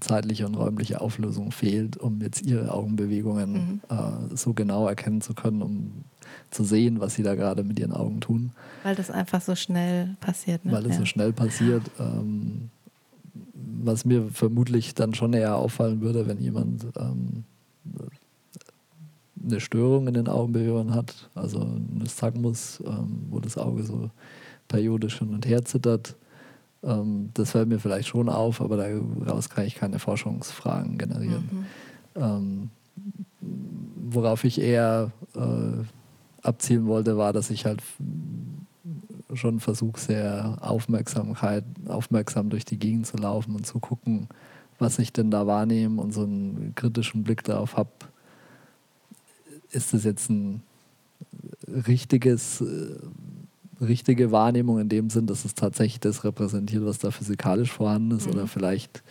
zeitliche 0.00 0.46
und 0.46 0.54
räumliche 0.54 1.00
Auflösung 1.00 1.52
fehlt, 1.52 1.96
um 1.96 2.20
jetzt 2.20 2.42
ihre 2.42 2.72
Augenbewegungen 2.72 3.52
mhm. 3.52 3.80
äh, 3.88 4.36
so 4.36 4.52
genau 4.52 4.86
erkennen 4.86 5.20
zu 5.20 5.34
können, 5.34 5.62
um 5.62 6.04
zu 6.50 6.64
sehen, 6.64 7.00
was 7.00 7.14
sie 7.14 7.22
da 7.22 7.34
gerade 7.34 7.64
mit 7.64 7.78
ihren 7.78 7.92
Augen 7.92 8.20
tun. 8.20 8.52
Weil 8.82 8.94
das 8.94 9.10
einfach 9.10 9.40
so 9.40 9.54
schnell 9.54 10.16
passiert. 10.20 10.64
Ne? 10.64 10.72
Weil 10.72 10.86
es 10.86 10.92
ja. 10.92 10.98
so 10.98 11.04
schnell 11.04 11.32
passiert. 11.32 11.82
Ähm, 11.98 12.70
was 13.82 14.04
mir 14.04 14.28
vermutlich 14.30 14.94
dann 14.94 15.14
schon 15.14 15.32
eher 15.32 15.56
auffallen 15.56 16.00
würde, 16.00 16.26
wenn 16.26 16.38
jemand 16.40 16.86
ähm, 16.98 17.44
eine 19.42 19.60
Störung 19.60 20.06
in 20.06 20.14
den 20.14 20.28
Augenbewegungen 20.28 20.94
hat, 20.94 21.30
also 21.34 21.60
ein 21.60 21.98
Nystagmus, 21.98 22.82
ähm, 22.86 23.26
wo 23.30 23.40
das 23.40 23.56
Auge 23.56 23.82
so 23.84 24.10
periodisch 24.68 25.18
hin 25.18 25.30
und 25.30 25.46
her 25.46 25.64
zittert, 25.64 26.16
ähm, 26.82 27.30
das 27.34 27.52
fällt 27.52 27.68
mir 27.68 27.78
vielleicht 27.78 28.08
schon 28.08 28.28
auf, 28.28 28.60
aber 28.60 28.76
daraus 28.76 29.48
kann 29.48 29.66
ich 29.66 29.74
keine 29.74 29.98
Forschungsfragen 29.98 30.98
generieren. 30.98 31.48
Mhm. 31.50 31.66
Ähm, 32.16 32.70
worauf 34.10 34.44
ich 34.44 34.60
eher 34.60 35.12
äh, 35.34 35.84
abzielen 36.42 36.86
wollte, 36.86 37.16
war, 37.16 37.32
dass 37.32 37.50
ich 37.50 37.66
halt 37.66 37.82
schon 39.34 39.60
versuche, 39.60 40.00
sehr 40.00 40.58
Aufmerksamkeit, 40.60 41.64
aufmerksam 41.86 42.50
durch 42.50 42.64
die 42.64 42.78
Gegend 42.78 43.06
zu 43.06 43.16
laufen 43.16 43.54
und 43.54 43.66
zu 43.66 43.78
gucken, 43.78 44.28
was 44.78 44.98
ich 44.98 45.12
denn 45.12 45.30
da 45.30 45.46
wahrnehme 45.46 46.00
und 46.00 46.12
so 46.12 46.22
einen 46.22 46.72
kritischen 46.74 47.22
Blick 47.22 47.44
darauf 47.44 47.76
habe, 47.76 47.90
ist 49.70 49.92
das 49.92 50.04
jetzt 50.04 50.30
ein 50.30 50.62
richtiges 51.68 52.60
äh, 52.62 52.96
richtige 53.80 54.30
Wahrnehmung 54.30 54.78
in 54.78 54.88
dem 54.88 55.10
Sinn, 55.10 55.26
dass 55.26 55.44
es 55.44 55.54
tatsächlich 55.54 56.00
das 56.00 56.24
repräsentiert, 56.24 56.84
was 56.84 56.98
da 56.98 57.10
physikalisch 57.10 57.72
vorhanden 57.72 58.16
ist, 58.16 58.26
mhm. 58.26 58.32
oder 58.32 58.46
vielleicht 58.46 59.02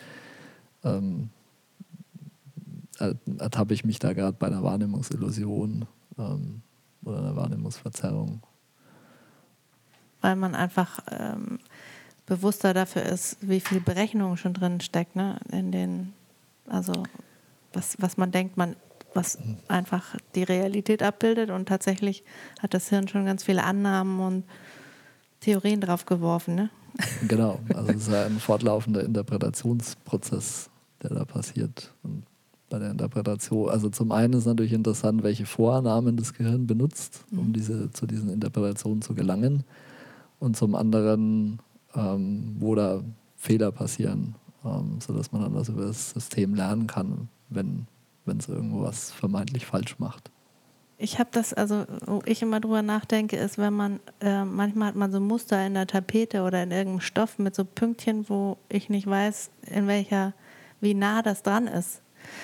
ähm, 0.84 1.30
ertappe 3.38 3.74
ich 3.74 3.86
mich 3.86 4.00
da 4.00 4.14
gerade 4.14 4.38
bei 4.38 4.48
einer 4.48 4.64
Wahrnehmungsillusion 4.64 5.86
ähm, 6.18 6.62
oder 7.04 7.20
einer 7.20 7.36
Wahrnehmungsverzerrung. 7.36 8.42
Weil 10.22 10.36
man 10.36 10.54
einfach 10.54 11.00
ähm, 11.10 11.60
bewusster 12.26 12.74
dafür 12.74 13.04
ist, 13.04 13.38
wie 13.42 13.62
viel 13.62 13.80
Berechnung 13.80 14.38
schon 14.38 14.54
drin 14.54 14.82
steckt, 14.82 15.16
ne? 15.16 15.40
In 15.52 15.72
den, 15.72 16.14
also 16.68 16.92
was, 17.74 17.96
was 18.00 18.18
man 18.18 18.32
denkt, 18.32 18.58
man 18.58 18.76
was 19.14 19.38
einfach 19.68 20.16
die 20.36 20.44
Realität 20.44 21.04
abbildet 21.04 21.50
und 21.50 21.68
tatsächlich 21.68 22.24
hat 22.60 22.74
das 22.74 22.90
Hirn 22.90 23.08
schon 23.08 23.26
ganz 23.26 23.44
viele 23.44 23.64
Annahmen 23.64 24.20
und 24.20 24.44
Theorien 25.40 25.82
drauf 25.82 26.06
geworfen. 26.06 26.56
Ne? 26.56 26.70
Genau, 27.28 27.60
also 27.74 27.92
es 27.92 28.08
ist 28.08 28.14
ein 28.14 28.40
fortlaufender 28.40 29.04
Interpretationsprozess, 29.04 30.70
der 31.02 31.12
da 31.12 31.26
passiert. 31.26 31.94
Und 32.04 32.24
bei 32.70 32.80
der 32.80 32.92
Interpretation, 32.92 33.70
also 33.70 33.90
zum 33.90 34.12
einen 34.12 34.34
ist 34.34 34.46
natürlich 34.46 34.74
interessant, 34.74 35.24
welche 35.24 35.46
Vorannahmen 35.46 36.18
das 36.18 36.34
Gehirn 36.34 36.68
benutzt, 36.68 37.26
um 37.32 37.48
mhm. 37.48 37.54
diese, 37.54 37.92
zu 37.92 38.06
diesen 38.06 38.30
Interpretationen 38.30 39.02
zu 39.02 39.16
gelangen. 39.16 39.64
Und 40.40 40.56
zum 40.56 40.76
anderen, 40.76 41.60
ähm, 41.96 42.56
wo 42.60 42.76
da 42.76 43.02
Fehler 43.36 43.72
passieren, 43.72 44.36
ähm, 44.64 45.00
sodass 45.00 45.32
man 45.32 45.42
dann 45.42 45.54
was 45.54 45.70
über 45.70 45.86
das 45.86 46.12
System 46.12 46.56
lernen 46.56 46.88
kann, 46.88 47.30
wenn 47.50 47.88
wenn 48.30 48.38
es 48.38 48.48
irgendwas 48.48 49.12
vermeintlich 49.12 49.66
falsch 49.66 50.00
macht. 50.00 50.32
Ich 51.02 51.18
habe 51.18 51.30
das, 51.32 51.54
also 51.54 51.86
wo 52.06 52.22
ich 52.26 52.42
immer 52.42 52.60
drüber 52.60 52.82
nachdenke, 52.82 53.38
ist, 53.38 53.58
wenn 53.58 53.74
man, 53.74 54.00
äh, 54.20 54.44
manchmal 54.44 54.90
hat 54.90 54.96
man 54.96 55.12
so 55.12 55.20
Muster 55.20 55.66
in 55.66 55.74
der 55.74 55.88
Tapete 55.88 56.44
oder 56.44 56.62
in 56.62 56.72
irgendeinem 56.72 57.02
Stoff 57.02 57.40
mit 57.40 57.56
so 57.56 57.64
Pünktchen, 57.64 58.28
wo 58.28 58.58
ich 58.68 58.90
nicht 58.90 59.08
weiß, 59.08 59.50
in 59.68 59.88
welcher, 59.88 60.34
wie 60.82 60.94
nah 60.94 61.22
das 61.22 61.42
dran 61.42 61.68
ist. 61.68 62.02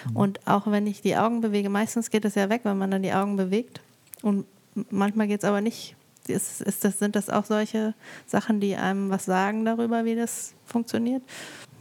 Mhm. 0.09 0.15
Und 0.15 0.47
auch 0.47 0.67
wenn 0.67 0.87
ich 0.87 1.01
die 1.01 1.17
Augen 1.17 1.41
bewege, 1.41 1.69
meistens 1.69 2.09
geht 2.09 2.23
es 2.23 2.35
ja 2.35 2.49
weg, 2.49 2.61
wenn 2.63 2.77
man 2.77 2.91
dann 2.91 3.03
die 3.03 3.13
Augen 3.13 3.35
bewegt. 3.35 3.81
Und 4.21 4.45
manchmal 4.89 5.27
geht 5.27 5.43
es 5.43 5.45
aber 5.45 5.59
nicht. 5.59 5.97
Ist, 6.27 6.61
ist 6.61 6.83
das, 6.83 6.97
sind 6.97 7.15
das 7.15 7.29
auch 7.29 7.45
solche 7.45 7.93
Sachen, 8.25 8.59
die 8.59 8.75
einem 8.75 9.09
was 9.09 9.25
sagen 9.25 9.65
darüber, 9.65 10.05
wie 10.05 10.15
das 10.15 10.55
funktioniert? 10.65 11.21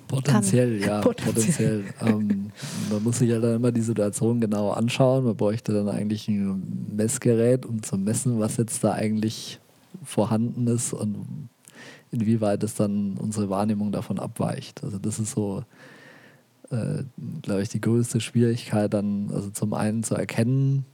Potenziell, 0.08 0.80
kann. 0.80 0.88
ja, 0.88 1.00
potenziell. 1.02 1.84
ähm, 2.00 2.50
man 2.90 3.02
muss 3.02 3.18
sich 3.18 3.30
ja 3.30 3.40
dann 3.40 3.56
immer 3.56 3.72
die 3.72 3.80
Situation 3.80 4.40
genau 4.40 4.70
anschauen. 4.70 5.24
Man 5.24 5.36
bräuchte 5.36 5.72
dann 5.72 5.88
eigentlich 5.88 6.28
ein 6.28 6.88
Messgerät, 6.94 7.66
um 7.66 7.82
zu 7.82 7.96
messen, 7.96 8.38
was 8.38 8.56
jetzt 8.56 8.84
da 8.84 8.92
eigentlich 8.92 9.60
vorhanden 10.04 10.66
ist 10.66 10.92
und 10.92 11.48
inwieweit 12.10 12.62
es 12.62 12.74
dann 12.74 13.16
unsere 13.18 13.50
Wahrnehmung 13.50 13.92
davon 13.92 14.18
abweicht. 14.18 14.82
Also 14.84 14.98
das 14.98 15.18
ist 15.18 15.32
so, 15.32 15.64
äh, 16.70 17.02
glaube 17.42 17.62
ich, 17.62 17.68
die 17.68 17.80
größte 17.80 18.20
Schwierigkeit 18.20 18.92
dann, 18.94 19.30
also 19.32 19.50
zum 19.50 19.74
einen 19.74 20.02
zu 20.02 20.14
erkennen, 20.14 20.84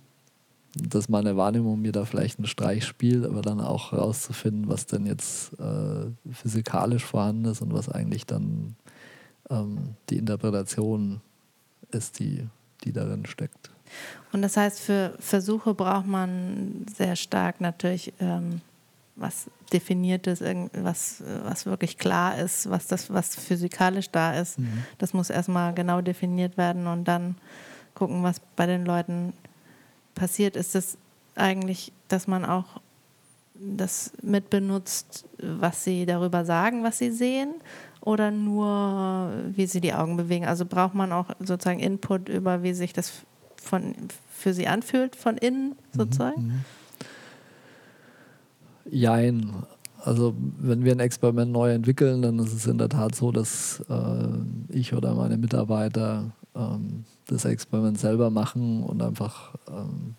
dass 0.76 1.08
meine 1.08 1.36
Wahrnehmung 1.36 1.80
mir 1.80 1.92
da 1.92 2.04
vielleicht 2.04 2.38
einen 2.38 2.46
Streich 2.46 2.84
spielt, 2.84 3.24
aber 3.24 3.42
dann 3.42 3.60
auch 3.60 3.92
herauszufinden, 3.92 4.68
was 4.68 4.86
denn 4.86 5.04
jetzt 5.04 5.52
äh, 5.58 6.06
physikalisch 6.32 7.04
vorhanden 7.04 7.46
ist 7.46 7.60
und 7.60 7.72
was 7.72 7.88
eigentlich 7.88 8.24
dann 8.24 8.76
ähm, 9.50 9.94
die 10.08 10.18
Interpretation 10.18 11.20
ist, 11.90 12.18
die, 12.18 12.46
die 12.84 12.92
darin 12.92 13.26
steckt. 13.26 13.70
Und 14.32 14.42
das 14.42 14.56
heißt, 14.56 14.80
für 14.80 15.16
Versuche 15.18 15.74
braucht 15.74 16.06
man 16.06 16.86
sehr 16.96 17.16
stark 17.16 17.60
natürlich 17.60 18.12
ähm, 18.20 18.60
was 19.16 19.50
Definiertes, 19.72 20.40
was, 20.72 21.22
was 21.44 21.66
wirklich 21.66 21.98
klar 21.98 22.38
ist, 22.38 22.70
was, 22.70 22.86
das, 22.86 23.12
was 23.12 23.36
physikalisch 23.36 24.10
da 24.10 24.34
ist. 24.34 24.58
Mhm. 24.58 24.84
Das 24.98 25.12
muss 25.12 25.30
erstmal 25.30 25.74
genau 25.74 26.00
definiert 26.00 26.56
werden 26.56 26.86
und 26.86 27.04
dann 27.04 27.36
gucken, 27.94 28.22
was 28.22 28.40
bei 28.56 28.66
den 28.66 28.84
Leuten 28.84 29.34
passiert. 30.14 30.56
Ist 30.56 30.74
es 30.74 30.96
eigentlich, 31.34 31.92
dass 32.08 32.26
man 32.26 32.44
auch 32.44 32.80
das 33.54 34.12
mitbenutzt, 34.22 35.26
was 35.38 35.84
sie 35.84 36.06
darüber 36.06 36.44
sagen, 36.44 36.82
was 36.82 36.98
sie 36.98 37.10
sehen? 37.10 37.54
Oder 38.00 38.30
nur, 38.30 39.30
wie 39.54 39.66
sie 39.66 39.80
die 39.80 39.92
Augen 39.92 40.16
bewegen? 40.16 40.46
Also 40.46 40.64
braucht 40.64 40.94
man 40.94 41.12
auch 41.12 41.26
sozusagen 41.40 41.80
Input 41.80 42.28
über, 42.28 42.62
wie 42.62 42.72
sich 42.72 42.92
das 42.92 43.12
von, 43.56 43.94
für 44.28 44.54
sie 44.54 44.66
anfühlt, 44.66 45.16
von 45.16 45.36
innen 45.36 45.76
sozusagen? 45.92 46.42
Mhm. 46.46 46.64
Jein. 48.90 49.52
Also 50.02 50.34
wenn 50.58 50.84
wir 50.84 50.92
ein 50.92 51.00
Experiment 51.00 51.52
neu 51.52 51.72
entwickeln, 51.72 52.22
dann 52.22 52.38
ist 52.38 52.54
es 52.54 52.66
in 52.66 52.78
der 52.78 52.88
Tat 52.88 53.14
so, 53.14 53.32
dass 53.32 53.84
äh, 53.90 54.74
ich 54.74 54.94
oder 54.94 55.14
meine 55.14 55.36
Mitarbeiter 55.36 56.32
ähm, 56.54 57.04
das 57.26 57.44
Experiment 57.44 57.98
selber 57.98 58.30
machen 58.30 58.82
und 58.82 59.02
einfach 59.02 59.54
ähm, 59.68 60.14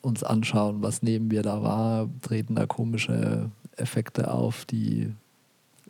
uns 0.00 0.22
anschauen, 0.22 0.82
was 0.82 1.02
nehmen 1.02 1.32
wir 1.32 1.42
da 1.42 1.62
wahr, 1.62 2.08
treten 2.22 2.54
da 2.54 2.66
komische 2.66 3.50
Effekte 3.76 4.32
auf, 4.32 4.64
die 4.64 5.12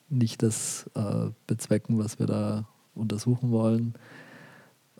nicht 0.08 0.42
das 0.42 0.88
äh, 0.94 1.30
bezwecken, 1.46 1.98
was 1.98 2.18
wir 2.18 2.26
da 2.26 2.66
untersuchen 2.94 3.50
wollen? 3.50 3.94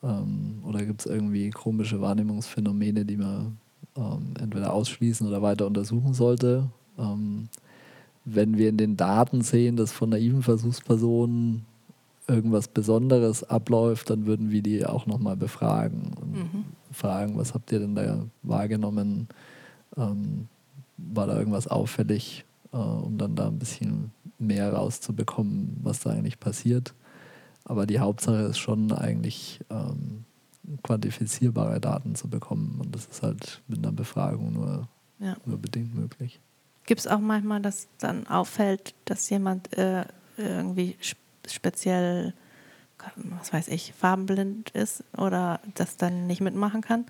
Ähm, 0.03 0.63
oder 0.65 0.85
gibt 0.85 1.01
es 1.01 1.07
irgendwie 1.07 1.51
komische 1.51 2.01
Wahrnehmungsphänomene, 2.01 3.05
die 3.05 3.17
man 3.17 3.59
ähm, 3.97 4.35
entweder 4.39 4.73
ausschließen 4.73 5.27
oder 5.27 5.43
weiter 5.43 5.67
untersuchen 5.67 6.15
sollte? 6.15 6.69
Ähm, 6.99 7.49
wenn 8.25 8.59
wir 8.59 8.69
in 8.69 8.77
den 8.77 8.97
Daten 8.97 9.43
sehen, 9.43 9.77
dass 9.77 9.93
von 9.93 10.11
naiven 10.11 10.43
Versuchspersonen 10.43 11.65
irgendwas 12.27 12.69
Besonderes 12.69 13.43
abläuft, 13.43 14.11
dann 14.11 14.27
würden 14.27 14.51
wir 14.51 14.63
die 14.63 14.85
auch 14.85 15.07
nochmal 15.07 15.37
befragen 15.37 16.13
und 16.21 16.33
mhm. 16.33 16.65
fragen, 16.93 17.39
was 17.39 17.55
habt 17.55 17.73
ihr 17.73 17.81
denn 17.81 17.95
da 17.95 18.27
wahrgenommen? 18.43 19.29
Ähm, 19.97 20.49
war 20.99 21.27
da 21.27 21.39
irgendwas 21.39 21.69
auffällig, 21.69 22.45
äh, 22.73 22.77
um 22.77 23.19
dann 23.19 23.35
da 23.35 23.49
ein 23.49 23.59
bisschen 23.59 24.13
mehr 24.39 24.73
rauszubekommen, 24.73 25.79
was 25.83 26.01
da 26.01 26.11
eigentlich 26.11 26.41
passiert. 26.41 26.95
Aber 27.65 27.87
die 27.87 27.99
Hauptsache 27.99 28.43
ist 28.43 28.59
schon 28.59 28.93
eigentlich 28.93 29.61
ähm, 29.71 30.25
quantifizierbare 30.83 31.81
Daten 31.81 32.15
zu 32.15 32.29
bekommen 32.29 32.81
und 32.81 32.95
das 32.95 33.07
ist 33.07 33.23
halt 33.23 33.63
mit 33.69 33.79
einer 33.79 33.93
Befragung 33.93 34.53
nur, 34.53 34.89
ja. 35.19 35.37
nur 35.45 35.59
bedingt 35.59 35.95
möglich. 35.95 36.41
Gibt 36.87 37.01
es 37.01 37.07
auch 37.07 37.19
manchmal, 37.19 37.61
dass 37.61 37.89
dann 37.99 38.27
auffällt, 38.27 38.95
dass 39.05 39.29
jemand 39.29 39.77
äh, 39.77 40.05
irgendwie 40.39 40.97
speziell, 41.47 42.33
was 43.17 43.53
weiß 43.53 43.69
ich, 43.69 43.93
farbenblind 43.93 44.71
ist 44.71 45.05
oder 45.17 45.61
das 45.75 45.97
dann 45.97 46.27
nicht 46.27 46.41
mitmachen 46.41 46.81
kann? 46.81 47.05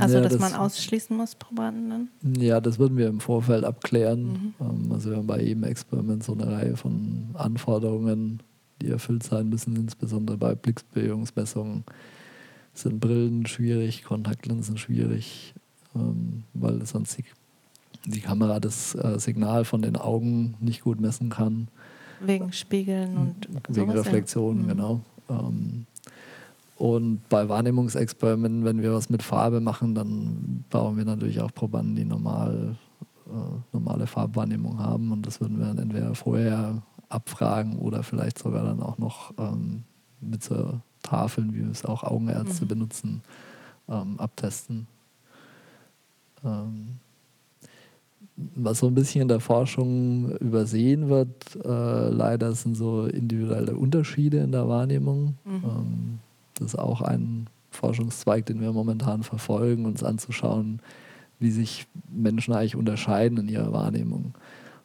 Also, 0.00 0.16
ja, 0.16 0.22
dass 0.22 0.32
das, 0.32 0.40
man 0.40 0.54
ausschließen 0.54 1.16
muss, 1.16 1.36
Probanden? 1.36 2.10
Ja, 2.22 2.60
das 2.60 2.78
würden 2.78 2.96
wir 2.96 3.06
im 3.06 3.20
Vorfeld 3.20 3.64
abklären. 3.64 4.22
Mhm. 4.22 4.54
Ähm, 4.60 4.92
also, 4.92 5.10
wir 5.10 5.18
haben 5.18 5.26
bei 5.26 5.40
jedem 5.40 5.64
Experiment 5.64 6.24
so 6.24 6.32
eine 6.32 6.50
Reihe 6.50 6.76
von 6.76 7.30
Anforderungen, 7.34 8.42
die 8.82 8.88
erfüllt 8.88 9.22
sein 9.22 9.48
müssen, 9.48 9.76
insbesondere 9.76 10.36
bei 10.36 10.54
Blicksbewegungsmessungen. 10.54 11.84
Sind 12.74 13.00
Brillen 13.00 13.46
schwierig, 13.46 14.04
Kontaktlinsen 14.04 14.78
schwierig, 14.78 15.54
ähm, 15.94 16.44
weil 16.54 16.84
sonst 16.86 17.18
die 17.18 17.24
die 18.06 18.20
Kamera 18.20 18.60
das 18.60 18.94
äh, 18.94 19.18
Signal 19.18 19.64
von 19.64 19.82
den 19.82 19.96
Augen 19.96 20.54
nicht 20.60 20.82
gut 20.82 21.00
messen 21.00 21.30
kann. 21.30 21.68
Wegen 22.20 22.52
Spiegeln 22.52 23.16
und 23.16 23.48
wegen 23.68 23.90
Reflexionen, 23.90 24.66
ja. 24.68 24.74
Mhm. 24.74 24.76
genau. 24.76 25.00
Ähm, 25.28 25.86
und 26.80 27.28
bei 27.28 27.46
Wahrnehmungsexperimenten, 27.50 28.64
wenn 28.64 28.80
wir 28.80 28.94
was 28.94 29.10
mit 29.10 29.22
Farbe 29.22 29.60
machen, 29.60 29.94
dann 29.94 30.64
brauchen 30.70 30.96
wir 30.96 31.04
natürlich 31.04 31.42
auch 31.42 31.52
Probanden, 31.52 31.94
die 31.94 32.06
normal, 32.06 32.74
äh, 33.26 33.58
normale 33.74 34.06
Farbwahrnehmung 34.06 34.78
haben. 34.78 35.12
Und 35.12 35.26
das 35.26 35.42
würden 35.42 35.58
wir 35.58 35.66
dann 35.66 35.76
entweder 35.76 36.14
vorher 36.14 36.80
abfragen 37.10 37.78
oder 37.78 38.02
vielleicht 38.02 38.38
sogar 38.38 38.64
dann 38.64 38.82
auch 38.82 38.96
noch 38.96 39.34
ähm, 39.36 39.82
mit 40.22 40.42
so 40.42 40.80
Tafeln, 41.02 41.52
wie 41.52 41.62
wir 41.62 41.70
es 41.70 41.84
auch 41.84 42.02
Augenärzte 42.02 42.64
mhm. 42.64 42.68
benutzen, 42.68 43.22
ähm, 43.86 44.18
abtesten. 44.18 44.86
Ähm, 46.42 46.98
was 48.54 48.78
so 48.78 48.86
ein 48.86 48.94
bisschen 48.94 49.20
in 49.20 49.28
der 49.28 49.40
Forschung 49.40 50.30
übersehen 50.38 51.10
wird, 51.10 51.62
äh, 51.62 52.08
leider 52.08 52.54
sind 52.54 52.74
so 52.74 53.04
individuelle 53.04 53.76
Unterschiede 53.76 54.38
in 54.38 54.52
der 54.52 54.66
Wahrnehmung. 54.66 55.36
Mhm. 55.44 55.62
Ähm, 55.62 56.18
das 56.60 56.74
ist 56.74 56.78
auch 56.78 57.02
ein 57.02 57.48
Forschungszweig, 57.70 58.46
den 58.46 58.60
wir 58.60 58.72
momentan 58.72 59.22
verfolgen, 59.22 59.86
uns 59.86 60.04
anzuschauen, 60.04 60.80
wie 61.38 61.50
sich 61.50 61.86
Menschen 62.08 62.54
eigentlich 62.54 62.76
unterscheiden 62.76 63.38
in 63.38 63.48
ihrer 63.48 63.72
Wahrnehmung. 63.72 64.34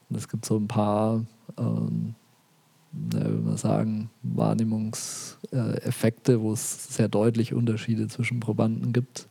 Und 0.09 0.15
es 0.15 0.27
gibt 0.29 0.45
so 0.45 0.55
ein 0.57 0.67
paar, 0.67 1.25
ähm, 1.57 2.15
ja, 3.13 3.25
würde 3.25 3.41
man 3.41 3.57
sagen, 3.57 4.09
Wahrnehmungseffekte, 4.23 6.41
wo 6.41 6.53
es 6.53 6.95
sehr 6.95 7.09
deutliche 7.09 7.57
Unterschiede 7.57 8.07
zwischen 8.07 8.39
Probanden 8.39 8.93
gibt 8.93 9.27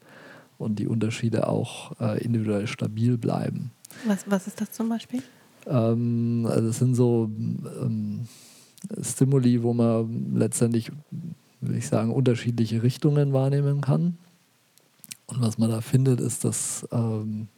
und 0.59 0.79
die 0.79 0.87
Unterschiede 0.87 1.49
auch 1.49 1.99
äh, 2.01 2.23
individuell 2.23 2.67
stabil 2.67 3.17
bleiben. 3.17 3.71
Was, 4.07 4.29
was 4.29 4.47
ist 4.47 4.61
das 4.61 4.73
zum 4.73 4.91
Beispiel? 4.91 5.23
Ähm, 5.67 6.47
also 6.51 6.69
es 6.69 6.79
sind 6.79 6.95
so 6.95 7.31
ähm, 7.81 8.29
Stimuli, 9.01 9.63
wo 9.63 9.73
man 9.73 10.35
letztendlich, 10.35 10.91
würde 11.67 11.79
ich 11.79 11.87
sagen, 11.87 12.13
unterschiedliche 12.13 12.83
Richtungen 12.83 13.33
wahrnehmen 13.33 13.81
kann. 13.81 14.19
Und 15.27 15.41
was 15.41 15.59
man 15.59 15.71
da 15.71 15.81
findet, 15.81 16.21
ist, 16.21 16.45
dass 16.45 16.87
ähm, 16.93 17.49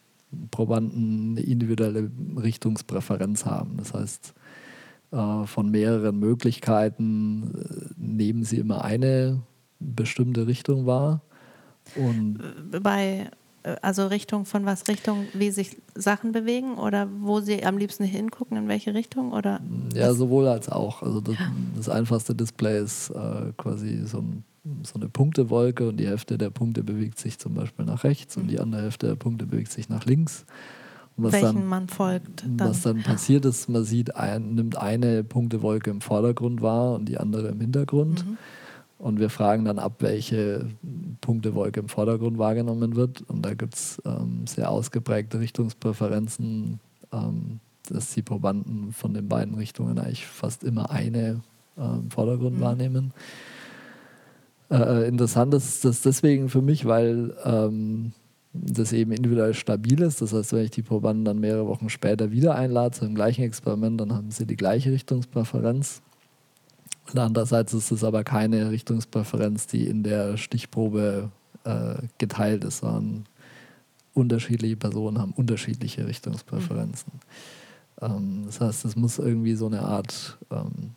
Probanden 0.51 1.33
eine 1.33 1.41
individuelle 1.41 2.11
Richtungspräferenz 2.37 3.45
haben. 3.45 3.77
Das 3.77 3.95
heißt, 3.95 4.35
äh, 5.13 5.47
von 5.47 5.71
mehreren 5.71 6.19
Möglichkeiten 6.19 7.55
äh, 7.55 7.93
nehmen 7.97 8.45
sie 8.45 8.59
immer 8.59 8.85
eine 8.85 9.43
bestimmte 9.79 10.47
Richtung 10.47 10.87
wahr. 10.87 11.23
Und 11.95 12.41
Bei 12.83 13.31
also 13.83 14.07
Richtung 14.07 14.45
von 14.45 14.65
was 14.65 14.87
Richtung, 14.89 15.27
wie 15.33 15.51
sich 15.51 15.77
Sachen 15.95 16.33
bewegen 16.33 16.75
oder 16.75 17.09
wo 17.21 17.41
sie 17.41 17.65
am 17.65 17.79
liebsten 17.79 18.05
hingucken, 18.05 18.57
in 18.57 18.69
welche 18.69 18.95
Richtung 18.95 19.33
oder? 19.33 19.61
Ja, 19.95 20.13
sowohl 20.15 20.47
als 20.47 20.69
auch. 20.69 21.03
Also 21.03 21.21
das, 21.21 21.35
ja. 21.39 21.51
das 21.77 21.89
einfachste 21.89 22.35
Display 22.35 22.81
ist 22.81 23.11
äh, 23.11 23.53
quasi 23.57 24.03
so, 24.05 24.19
ein, 24.19 24.45
so, 24.83 24.95
eine 24.95 25.09
Punktewolke 25.09 25.89
und 25.89 25.97
die 25.97 26.07
Hälfte 26.07 26.39
der 26.39 26.51
Punkte 26.51 26.85
bewegt 26.85 27.19
sich 27.19 27.39
zum 27.39 27.55
Beispiel 27.55 27.85
nach 27.85 28.05
rechts 28.05 28.37
mhm. 28.37 28.43
und 28.43 28.49
die 28.49 28.61
andere 28.61 28.83
Hälfte 28.83 29.09
der 29.09 29.17
Punkte 29.17 29.47
bewegt 29.47 29.73
sich 29.73 29.89
nach 29.89 30.05
links. 30.05 30.45
was 31.17 31.33
Welchen 31.33 31.55
dann, 31.55 31.67
man 31.67 31.89
folgt. 31.89 32.45
Dann. 32.45 32.69
Was 32.69 32.83
dann 32.83 33.03
passiert 33.03 33.45
ist, 33.45 33.69
man 33.69 33.85
sieht, 33.85 34.15
ein, 34.15 34.55
nimmt 34.55 34.77
eine 34.77 35.25
Punktewolke 35.25 35.91
im 35.91 36.01
Vordergrund 36.01 36.63
wahr 36.63 36.95
und 36.95 37.07
die 37.07 37.19
andere 37.19 37.49
im 37.49 37.61
Hintergrund. 37.61 38.25
Mhm. 38.25 38.39
Und 38.99 39.21
wir 39.21 39.29
fragen 39.29 39.65
dann 39.67 39.79
ab, 39.79 39.97
welche 39.99 40.67
Punktewolke 41.21 41.81
im 41.81 41.89
Vordergrund 41.89 42.39
wahrgenommen 42.39 42.97
wird. 42.97 43.23
Und 43.29 43.45
da 43.45 43.53
gibt 43.55 43.75
es 43.75 44.01
ähm, 44.07 44.47
sehr 44.47 44.71
ausgeprägte 44.71 45.39
Richtungspräferenzen, 45.39 46.81
ähm, 47.13 47.61
dass 47.89 48.15
die 48.15 48.23
Probanden 48.23 48.93
von 48.93 49.13
den 49.13 49.29
beiden 49.29 49.55
Richtungen 49.55 49.99
eigentlich 49.99 50.27
fast 50.27 50.65
immer 50.65 50.91
eine 50.91 51.43
äh, 51.77 51.83
im 51.83 52.11
Vordergrund 52.11 52.57
mhm. 52.57 52.61
wahrnehmen. 52.63 53.13
Äh, 54.71 54.77
äh, 54.77 55.09
interessant 55.09 55.55
ist 55.55 55.85
das 55.85 56.01
deswegen 56.03 56.49
für 56.49 56.63
mich, 56.63 56.87
weil 56.87 57.35
ähm, 57.45 58.13
das 58.53 58.93
eben 58.93 59.13
individuell 59.13 59.55
stabil 59.55 60.01
ist. 60.01 60.23
Das 60.23 60.33
heißt, 60.33 60.53
wenn 60.55 60.65
ich 60.65 60.71
die 60.71 60.83
Probanden 60.83 61.25
dann 61.25 61.39
mehrere 61.39 61.67
Wochen 61.67 61.91
später 61.91 62.33
wieder 62.33 62.55
einlade 62.55 62.93
zu 62.93 63.05
dem 63.05 63.15
gleichen 63.15 63.43
Experiment, 63.43 64.01
dann 64.01 64.15
haben 64.15 64.31
sie 64.31 64.47
die 64.47 64.57
gleiche 64.57 64.91
Richtungspräferenz. 64.91 66.03
Und 67.13 67.19
andererseits 67.19 67.73
ist 67.73 67.91
es 67.91 68.03
aber 68.05 68.25
keine 68.25 68.71
Richtungspräferenz, 68.71 69.67
die 69.67 69.87
in 69.87 70.03
der 70.03 70.37
Stichprobe 70.37 71.31
äh, 71.65 71.95
geteilt 72.19 72.65
ist, 72.65 72.79
sondern 72.79 73.27
unterschiedliche 74.15 74.77
Personen 74.77 75.19
haben 75.19 75.33
unterschiedliche 75.33 76.07
Richtungspräferenzen. 76.07 77.13
Mhm. 77.15 77.21
Ähm, 78.01 78.43
das 78.47 78.61
heißt, 78.61 78.85
es 78.85 78.97
muss 78.97 79.19
irgendwie 79.19 79.55
so 79.55 79.67
eine 79.67 79.83
Art, 79.83 80.39
ähm, 80.51 80.93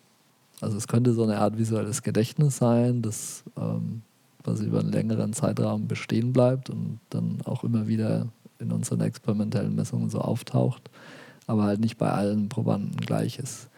also 0.62 0.78
es 0.78 0.88
könnte 0.88 1.14
so 1.14 1.24
eine 1.24 1.40
Art 1.40 1.58
visuelles 1.58 2.02
Gedächtnis 2.02 2.58
sein, 2.58 3.02
das 3.02 3.44
ähm, 3.58 4.02
quasi 4.44 4.66
über 4.66 4.80
einen 4.80 4.92
längeren 4.92 5.34
Zeitraum 5.34 5.88
bestehen 5.88 6.34
bleibt 6.34 6.70
und 6.70 7.00
dann 7.10 7.40
auch 7.46 7.64
immer 7.64 7.88
wieder 7.88 8.28
in 8.60 8.72
unseren 8.72 9.02
experimentellen 9.02 9.76
Messungen 9.76 10.10
so 10.10 10.20
auftaucht, 10.20 10.90
aber 11.48 11.64
halt 11.64 11.80
nicht 11.80 11.98
bei 11.98 12.12
allen 12.12 12.50
Probanden 12.50 12.98
gleich 12.98 13.40
ist. 13.40 13.70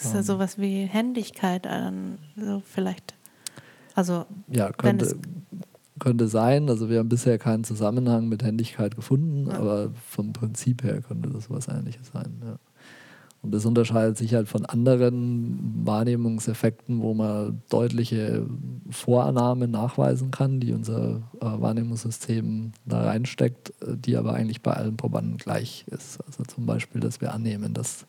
Das 0.00 0.08
ist 0.08 0.14
ja 0.14 0.22
sowas 0.22 0.58
wie 0.58 0.84
Händigkeit, 0.84 1.68
so 2.36 2.62
vielleicht. 2.64 3.14
Also, 3.94 4.24
ja, 4.48 4.72
könnte, 4.72 5.14
könnte 5.98 6.26
sein. 6.28 6.70
Also, 6.70 6.88
wir 6.88 7.00
haben 7.00 7.10
bisher 7.10 7.38
keinen 7.38 7.64
Zusammenhang 7.64 8.28
mit 8.28 8.42
Händigkeit 8.42 8.96
gefunden, 8.96 9.48
ja. 9.50 9.58
aber 9.58 9.90
vom 10.08 10.32
Prinzip 10.32 10.82
her 10.84 11.02
könnte 11.02 11.28
das 11.28 11.50
was 11.50 11.68
Ähnliches 11.68 12.08
sein. 12.14 12.40
Ja. 12.42 12.56
Und 13.42 13.52
das 13.52 13.64
unterscheidet 13.64 14.18
sich 14.18 14.34
halt 14.34 14.48
von 14.48 14.66
anderen 14.66 15.82
Wahrnehmungseffekten, 15.84 17.00
wo 17.00 17.14
man 17.14 17.62
deutliche 17.70 18.46
Vorannahmen 18.90 19.70
nachweisen 19.70 20.30
kann, 20.30 20.60
die 20.60 20.74
unser 20.74 21.22
äh, 21.40 21.40
Wahrnehmungssystem 21.40 22.72
da 22.84 23.04
reinsteckt, 23.04 23.70
äh, 23.82 23.96
die 23.96 24.16
aber 24.16 24.34
eigentlich 24.34 24.60
bei 24.62 24.74
allen 24.74 24.98
Probanden 24.98 25.38
gleich 25.38 25.86
ist. 25.90 26.18
Also 26.26 26.42
zum 26.44 26.66
Beispiel, 26.66 27.00
dass 27.00 27.22
wir 27.22 27.32
annehmen, 27.32 27.72
dass 27.72 28.06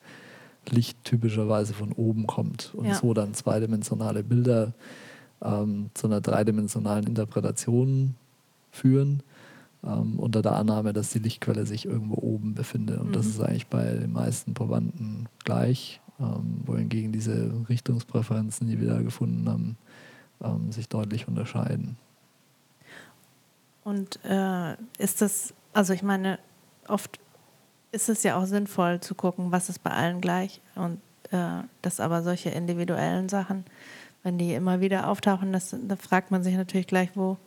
Licht 0.69 1.03
typischerweise 1.03 1.73
von 1.73 1.91
oben 1.91 2.27
kommt 2.27 2.73
und 2.75 2.85
ja. 2.85 2.95
so 2.95 3.13
dann 3.13 3.33
zweidimensionale 3.33 4.23
Bilder 4.23 4.73
ähm, 5.43 5.89
zu 5.93 6.07
einer 6.07 6.21
dreidimensionalen 6.21 7.07
Interpretation 7.07 8.15
führen, 8.71 9.23
ähm, 9.83 10.19
unter 10.19 10.41
der 10.41 10.55
Annahme, 10.55 10.93
dass 10.93 11.09
die 11.11 11.19
Lichtquelle 11.19 11.65
sich 11.65 11.85
irgendwo 11.85 12.15
oben 12.15 12.53
befindet. 12.53 12.99
Und 12.99 13.09
mhm. 13.09 13.13
das 13.13 13.25
ist 13.25 13.41
eigentlich 13.41 13.67
bei 13.67 13.83
den 13.83 14.13
meisten 14.13 14.53
Probanden 14.53 15.27
gleich, 15.43 15.99
ähm, 16.19 16.61
wohingegen 16.65 17.11
diese 17.11 17.51
Richtungspräferenzen, 17.67 18.67
die 18.67 18.79
wir 18.79 18.89
da 18.89 19.01
gefunden 19.01 19.49
haben, 19.49 19.77
ähm, 20.43 20.71
sich 20.71 20.87
deutlich 20.87 21.27
unterscheiden. 21.27 21.97
Und 23.83 24.19
äh, 24.23 24.75
ist 24.99 25.21
das, 25.21 25.53
also 25.73 25.93
ich 25.93 26.03
meine, 26.03 26.37
oft 26.87 27.19
ist 27.91 28.09
es 28.09 28.23
ja 28.23 28.37
auch 28.37 28.45
sinnvoll 28.45 28.99
zu 29.01 29.15
gucken, 29.15 29.51
was 29.51 29.69
ist 29.69 29.83
bei 29.83 29.91
allen 29.91 30.21
gleich 30.21 30.61
und 30.75 30.99
äh, 31.31 31.63
dass 31.81 31.99
aber 31.99 32.23
solche 32.23 32.49
individuellen 32.49 33.29
Sachen, 33.29 33.65
wenn 34.23 34.37
die 34.37 34.53
immer 34.53 34.81
wieder 34.81 35.07
auftauchen, 35.07 35.51
das, 35.53 35.75
da 35.87 35.95
fragt 35.95 36.31
man 36.31 36.43
sich 36.43 36.55
natürlich 36.55 36.87
gleich, 36.87 37.09
wo, 37.15 37.37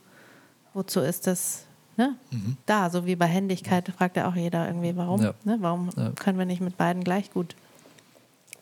wozu 0.72 1.00
ist 1.00 1.26
das 1.26 1.66
ne? 1.96 2.16
Mhm. 2.30 2.56
da? 2.66 2.90
So 2.90 3.06
wie 3.06 3.16
bei 3.16 3.26
Händigkeit 3.26 3.88
fragt 3.96 4.16
ja 4.16 4.28
auch 4.28 4.36
jeder 4.36 4.66
irgendwie, 4.66 4.96
warum? 4.96 5.22
Ja. 5.22 5.34
Ne? 5.44 5.58
Warum 5.60 5.90
ja. 5.96 6.10
können 6.10 6.38
wir 6.38 6.46
nicht 6.46 6.60
mit 6.60 6.76
beiden 6.76 7.04
gleich 7.04 7.30
gut? 7.30 7.54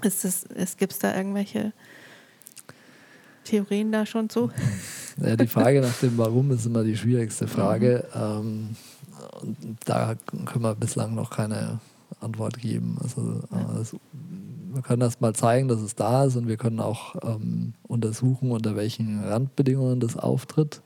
Ist 0.02 0.24
es, 0.24 0.44
ist, 0.44 0.78
Gibt 0.78 0.92
es 0.92 0.98
da 0.98 1.16
irgendwelche 1.16 1.72
Theorien 3.44 3.92
da 3.92 4.06
schon 4.06 4.28
zu? 4.28 4.50
Ja, 5.18 5.36
die 5.36 5.46
Frage 5.46 5.82
nach 5.82 5.96
dem 6.00 6.16
Warum 6.16 6.50
ist 6.52 6.64
immer 6.64 6.82
die 6.82 6.96
schwierigste 6.96 7.46
Frage. 7.46 8.04
Mhm. 8.14 8.20
Ähm, 8.20 8.76
da 9.84 10.14
können 10.44 10.64
wir 10.64 10.74
bislang 10.74 11.14
noch 11.14 11.30
keine 11.30 11.80
Antwort 12.20 12.58
geben. 12.58 12.98
Also, 13.02 13.40
ja. 13.50 13.80
äh, 13.80 13.84
wir 14.74 14.82
können 14.82 15.02
erst 15.02 15.20
mal 15.20 15.34
zeigen, 15.34 15.68
dass 15.68 15.80
es 15.80 15.94
da 15.94 16.24
ist 16.24 16.36
und 16.36 16.48
wir 16.48 16.56
können 16.56 16.80
auch 16.80 17.14
ähm, 17.22 17.74
untersuchen, 17.86 18.50
unter 18.50 18.76
welchen 18.76 19.22
Randbedingungen 19.22 20.00
das 20.00 20.16
auftritt. 20.16 20.82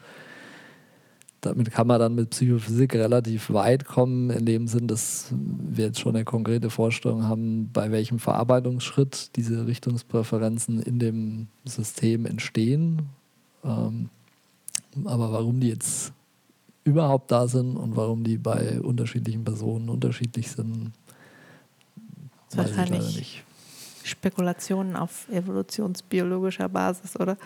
Damit 1.41 1.71
kann 1.71 1.87
man 1.87 2.01
dann 2.01 2.17
mit 2.17 2.31
Psychophysik 2.31 2.95
relativ 2.95 3.51
weit 3.51 3.85
kommen, 3.85 4.31
in 4.31 4.47
dem 4.47 4.67
Sinn, 4.67 4.89
dass 4.89 5.27
wir 5.31 5.87
jetzt 5.87 6.01
schon 6.01 6.17
eine 6.17 6.25
konkrete 6.25 6.71
Vorstellung 6.71 7.25
haben, 7.25 7.71
bei 7.73 7.93
welchem 7.93 8.19
Verarbeitungsschritt 8.19 9.37
diese 9.37 9.67
Richtungspräferenzen 9.67 10.83
in 10.83 10.99
dem 10.99 11.47
System 11.65 12.27
entstehen. 12.27 13.03
Ähm, 13.65 14.09
aber 15.05 15.31
warum 15.31 15.61
die 15.61 15.69
jetzt 15.69 16.13
überhaupt 16.87 17.31
da 17.33 17.49
sind 17.49 17.77
und 17.77 17.97
warum 17.97 18.23
die 18.23 18.39
bei 18.39 18.81
unterschiedlichen 18.81 19.45
Personen 19.45 19.89
unterschiedlich 19.89 20.51
sind, 20.51 20.93
weiß 22.55 22.71
ich 22.71 22.77
leider 22.77 22.99
nicht. 22.99 23.45
Spekulationen 24.05 24.95
auf 24.95 25.29
evolutionsbiologischer 25.31 26.69
Basis, 26.69 27.19
oder? 27.19 27.37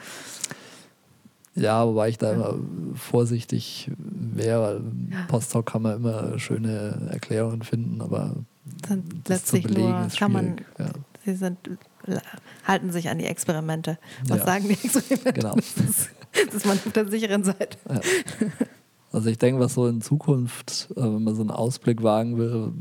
Ja, 1.54 1.86
wobei 1.86 2.10
ich 2.10 2.18
da 2.18 2.34
immer 2.34 2.54
vorsichtig 2.94 3.90
wäre, 3.96 4.62
weil 4.62 4.82
ja. 5.10 5.24
Postdoc 5.26 5.66
kann 5.66 5.82
man 5.82 5.96
immer 5.96 6.38
schöne 6.38 7.08
Erklärungen 7.10 7.62
finden, 7.62 8.02
aber 8.02 8.36
Dann 8.88 9.04
das 9.24 9.46
zu 9.46 9.60
belegen 9.60 9.90
nur, 9.90 10.06
ist 10.06 10.18
schwierig. 10.18 10.32
Man, 10.32 10.56
ja. 10.78 10.90
Sie 11.24 11.34
sind, 11.34 11.58
halten 12.64 12.92
sich 12.92 13.08
an 13.08 13.18
die 13.18 13.26
Experimente. 13.26 13.98
Was 14.28 14.40
ja. 14.40 14.44
sagen 14.44 14.68
die 14.68 14.74
Experimente? 14.74 15.32
Genau. 15.32 15.56
Das 16.46 16.54
ist 16.54 16.64
man 16.64 16.76
auf 16.76 16.92
der 16.92 17.08
sicheren 17.08 17.42
Seite. 17.42 17.76
Ja. 17.88 18.00
Also 19.12 19.28
ich 19.28 19.38
denke, 19.38 19.60
was 19.60 19.74
so 19.74 19.88
in 19.88 20.00
Zukunft, 20.00 20.88
äh, 20.96 21.02
wenn 21.02 21.24
man 21.24 21.34
so 21.34 21.40
einen 21.40 21.50
Ausblick 21.50 22.02
wagen 22.02 22.38
will, 22.38 22.72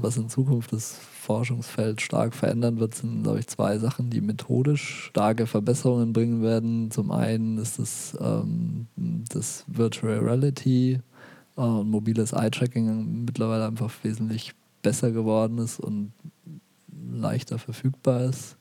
was 0.00 0.16
in 0.16 0.28
Zukunft 0.28 0.72
das 0.72 0.98
Forschungsfeld 1.20 2.00
stark 2.00 2.34
verändern 2.34 2.78
wird, 2.78 2.94
sind, 2.94 3.24
glaube 3.24 3.40
ich, 3.40 3.46
zwei 3.48 3.78
Sachen, 3.78 4.08
die 4.08 4.20
methodisch 4.20 5.06
starke 5.10 5.46
Verbesserungen 5.46 6.12
bringen 6.12 6.42
werden. 6.42 6.90
Zum 6.90 7.10
einen 7.10 7.58
ist 7.58 7.78
es 7.78 8.16
ähm, 8.20 8.86
das 9.28 9.64
Virtual 9.66 10.18
Reality 10.18 11.00
äh, 11.56 11.60
und 11.60 11.90
mobiles 11.90 12.32
Eye-Tracking 12.32 13.24
mittlerweile 13.26 13.66
einfach 13.66 13.92
wesentlich 14.02 14.54
besser 14.82 15.10
geworden 15.10 15.58
ist 15.58 15.80
und 15.80 16.12
leichter 17.12 17.58
verfügbar 17.58 18.22
ist. 18.22 18.56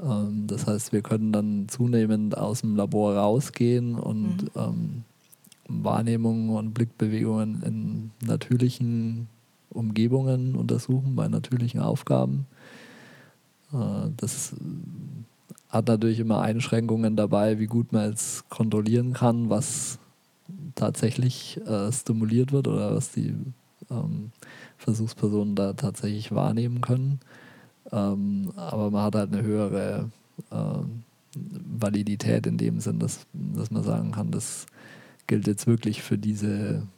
Ähm, 0.00 0.46
das 0.46 0.66
heißt, 0.66 0.92
wir 0.92 1.02
können 1.02 1.32
dann 1.32 1.66
zunehmend 1.68 2.36
aus 2.36 2.60
dem 2.60 2.76
Labor 2.76 3.16
rausgehen 3.16 3.96
und 3.96 4.42
mhm. 4.42 4.50
ähm, 4.54 5.04
Wahrnehmungen 5.82 6.50
und 6.50 6.74
Blickbewegungen 6.74 7.62
in 7.62 8.10
natürlichen 8.26 9.28
Umgebungen 9.70 10.56
untersuchen, 10.56 11.14
bei 11.16 11.28
natürlichen 11.28 11.80
Aufgaben. 11.80 12.46
Äh, 13.72 14.10
das 14.16 14.54
hat 15.68 15.88
natürlich 15.88 16.18
immer 16.18 16.40
Einschränkungen 16.40 17.16
dabei, 17.16 17.58
wie 17.58 17.66
gut 17.66 17.92
man 17.92 18.10
jetzt 18.10 18.48
kontrollieren 18.48 19.12
kann, 19.12 19.50
was 19.50 19.98
tatsächlich 20.74 21.60
äh, 21.66 21.92
stimuliert 21.92 22.52
wird 22.52 22.66
oder 22.66 22.94
was 22.94 23.12
die 23.12 23.34
ähm, 23.90 24.32
Versuchspersonen 24.78 25.54
da 25.54 25.72
tatsächlich 25.74 26.32
wahrnehmen 26.32 26.80
können. 26.80 27.20
Ähm, 27.92 28.52
aber 28.56 28.90
man 28.90 29.04
hat 29.04 29.14
halt 29.14 29.32
eine 29.32 29.42
höhere 29.42 30.10
äh, 30.50 30.82
Validität 31.78 32.46
in 32.46 32.58
dem 32.58 32.80
Sinn, 32.80 32.98
dass, 32.98 33.26
dass 33.32 33.70
man 33.70 33.82
sagen 33.82 34.12
kann, 34.12 34.30
das 34.30 34.66
gilt 35.30 35.46
jetzt 35.46 35.68
wirklich 35.68 36.02
für 36.02 36.18
diese 36.18 36.88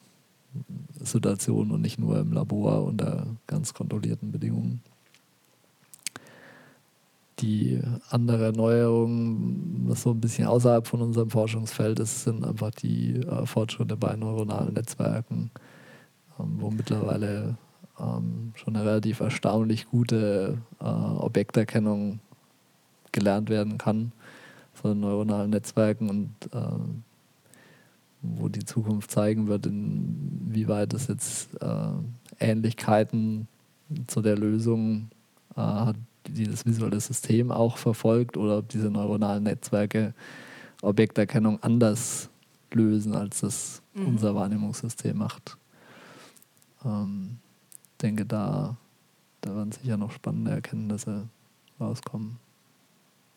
Situation 0.98 1.70
und 1.70 1.82
nicht 1.82 1.98
nur 1.98 2.18
im 2.18 2.32
Labor 2.32 2.82
unter 2.82 3.26
ganz 3.46 3.74
kontrollierten 3.74 4.32
Bedingungen. 4.32 4.80
Die 7.40 7.78
andere 8.08 8.54
Neuerung, 8.54 9.82
was 9.86 10.00
so 10.00 10.12
ein 10.12 10.20
bisschen 10.22 10.46
außerhalb 10.46 10.86
von 10.86 11.02
unserem 11.02 11.28
Forschungsfeld 11.28 12.00
ist, 12.00 12.24
sind 12.24 12.42
einfach 12.42 12.70
die 12.70 13.16
äh, 13.16 13.44
Fortschritte 13.44 13.98
bei 13.98 14.16
neuronalen 14.16 14.72
Netzwerken, 14.72 15.50
ähm, 16.40 16.56
wo 16.58 16.70
mittlerweile 16.70 17.58
ähm, 18.00 18.52
schon 18.54 18.76
eine 18.76 18.86
relativ 18.86 19.20
erstaunlich 19.20 19.90
gute 19.90 20.56
äh, 20.80 20.84
Objekterkennung 20.84 22.20
gelernt 23.12 23.50
werden 23.50 23.76
kann 23.76 24.12
von 24.72 24.98
neuronalen 24.98 25.50
Netzwerken 25.50 26.08
und 26.08 26.30
äh, 26.54 27.11
wo 28.22 28.48
die 28.48 28.64
Zukunft 28.64 29.10
zeigen 29.10 29.48
wird, 29.48 29.66
inwieweit 29.66 30.94
es 30.94 31.08
jetzt 31.08 31.50
äh, 31.60 31.92
Ähnlichkeiten 32.38 33.48
zu 34.06 34.22
der 34.22 34.38
Lösung 34.38 35.10
äh, 35.56 35.60
hat, 35.60 35.96
die 36.28 36.44
das 36.44 36.64
visuelle 36.64 37.00
System 37.00 37.50
auch 37.50 37.76
verfolgt 37.76 38.36
oder 38.36 38.58
ob 38.58 38.68
diese 38.68 38.90
neuronalen 38.90 39.42
Netzwerke 39.42 40.14
Objekterkennung 40.82 41.62
anders 41.62 42.28
lösen, 42.72 43.14
als 43.14 43.40
das 43.40 43.82
mhm. 43.94 44.06
unser 44.06 44.34
Wahrnehmungssystem 44.34 45.16
macht. 45.16 45.56
Ähm, 46.84 47.38
denke, 48.00 48.24
da, 48.24 48.76
da 49.40 49.54
werden 49.54 49.72
sicher 49.72 49.96
noch 49.96 50.12
spannende 50.12 50.52
Erkenntnisse 50.52 51.28
rauskommen. 51.80 52.38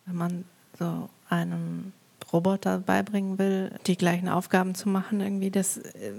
Wenn 0.06 0.16
man 0.16 0.46
so 0.78 1.10
einem 1.30 1.92
Roboter 2.32 2.80
beibringen 2.80 3.38
will, 3.38 3.72
die 3.88 3.98
gleichen 3.98 4.30
Aufgaben 4.30 4.76
zu 4.76 4.90
machen, 4.90 5.22
irgendwie, 5.22 5.52
das 5.52 5.78
äh, 5.78 6.12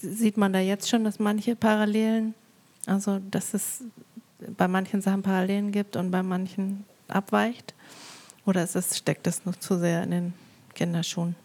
sieht 0.00 0.36
man 0.36 0.52
da 0.52 0.58
jetzt 0.58 0.88
schon, 0.88 1.04
dass 1.04 1.18
manche 1.18 1.54
Parallelen, 1.56 2.34
also 2.86 3.20
dass 3.30 3.54
es 3.54 3.84
bei 4.56 4.68
manchen 4.68 5.00
Sachen 5.00 5.22
Parallelen 5.22 5.72
gibt 5.72 5.96
und 5.96 6.10
bei 6.10 6.22
manchen 6.22 6.84
abweicht? 7.08 7.74
Oder 8.46 8.64
ist 8.64 8.76
es, 8.76 8.96
steckt 8.96 9.26
das 9.26 9.44
noch 9.44 9.56
zu 9.56 9.78
sehr 9.78 10.02
in 10.02 10.10
den 10.10 10.34
Kinderschuhen? 10.74 11.36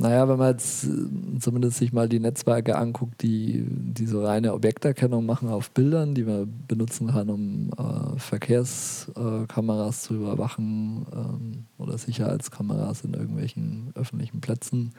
Naja, 0.00 0.28
wenn 0.28 0.38
man 0.38 0.52
jetzt 0.52 0.84
äh, 0.84 1.38
zumindest 1.40 1.78
sich 1.78 1.92
mal 1.92 2.08
die 2.08 2.20
Netzwerke 2.20 2.78
anguckt, 2.78 3.20
die, 3.22 3.64
die 3.68 4.06
so 4.06 4.24
reine 4.24 4.54
Objekterkennung 4.54 5.26
machen 5.26 5.48
auf 5.48 5.72
Bildern, 5.72 6.14
die 6.14 6.22
man 6.22 6.64
benutzen 6.68 7.08
kann, 7.08 7.28
um 7.30 7.70
äh, 7.76 8.18
Verkehrskameras 8.18 10.02
zu 10.02 10.14
überwachen 10.14 11.06
ähm, 11.12 11.64
oder 11.78 11.98
Sicherheitskameras 11.98 13.02
in 13.02 13.14
irgendwelchen 13.14 13.90
öffentlichen 13.94 14.40
Plätzen, 14.40 14.92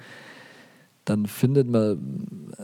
dann 1.05 1.27
findet 1.27 1.69
man, 1.69 2.51
äh, 2.57 2.63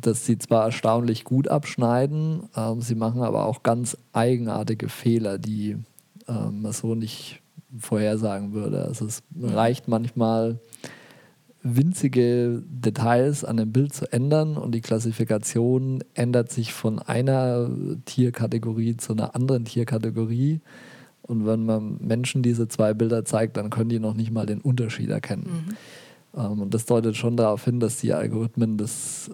dass 0.00 0.26
sie 0.26 0.38
zwar 0.38 0.64
erstaunlich 0.64 1.22
gut 1.22 1.46
abschneiden, 1.46 2.48
äh, 2.56 2.74
sie 2.80 2.96
machen 2.96 3.22
aber 3.22 3.46
auch 3.46 3.62
ganz 3.62 3.96
eigenartige 4.12 4.88
Fehler, 4.88 5.38
die 5.38 5.76
äh, 6.26 6.50
man 6.50 6.72
so 6.72 6.96
nicht 6.96 7.42
vorhersagen 7.78 8.54
würde. 8.54 8.84
Also 8.84 9.06
es 9.06 9.22
reicht 9.40 9.86
manchmal 9.86 10.58
winzige 11.64 12.62
Details 12.66 13.42
an 13.42 13.56
dem 13.56 13.72
Bild 13.72 13.94
zu 13.94 14.12
ändern 14.12 14.58
und 14.58 14.72
die 14.72 14.82
Klassifikation 14.82 16.04
ändert 16.12 16.52
sich 16.52 16.74
von 16.74 16.98
einer 16.98 17.70
Tierkategorie 18.04 18.98
zu 18.98 19.14
einer 19.14 19.34
anderen 19.34 19.64
Tierkategorie. 19.64 20.60
Und 21.22 21.46
wenn 21.46 21.64
man 21.64 21.96
Menschen 22.00 22.42
diese 22.42 22.68
zwei 22.68 22.92
Bilder 22.92 23.24
zeigt, 23.24 23.56
dann 23.56 23.70
können 23.70 23.88
die 23.88 23.98
noch 23.98 24.12
nicht 24.12 24.30
mal 24.30 24.44
den 24.44 24.60
Unterschied 24.60 25.08
erkennen. 25.08 25.64
Mhm. 26.34 26.40
Ähm, 26.40 26.60
und 26.60 26.74
das 26.74 26.84
deutet 26.84 27.16
schon 27.16 27.38
darauf 27.38 27.64
hin, 27.64 27.80
dass 27.80 27.96
die 27.96 28.12
Algorithmen 28.12 28.76
das 28.76 29.30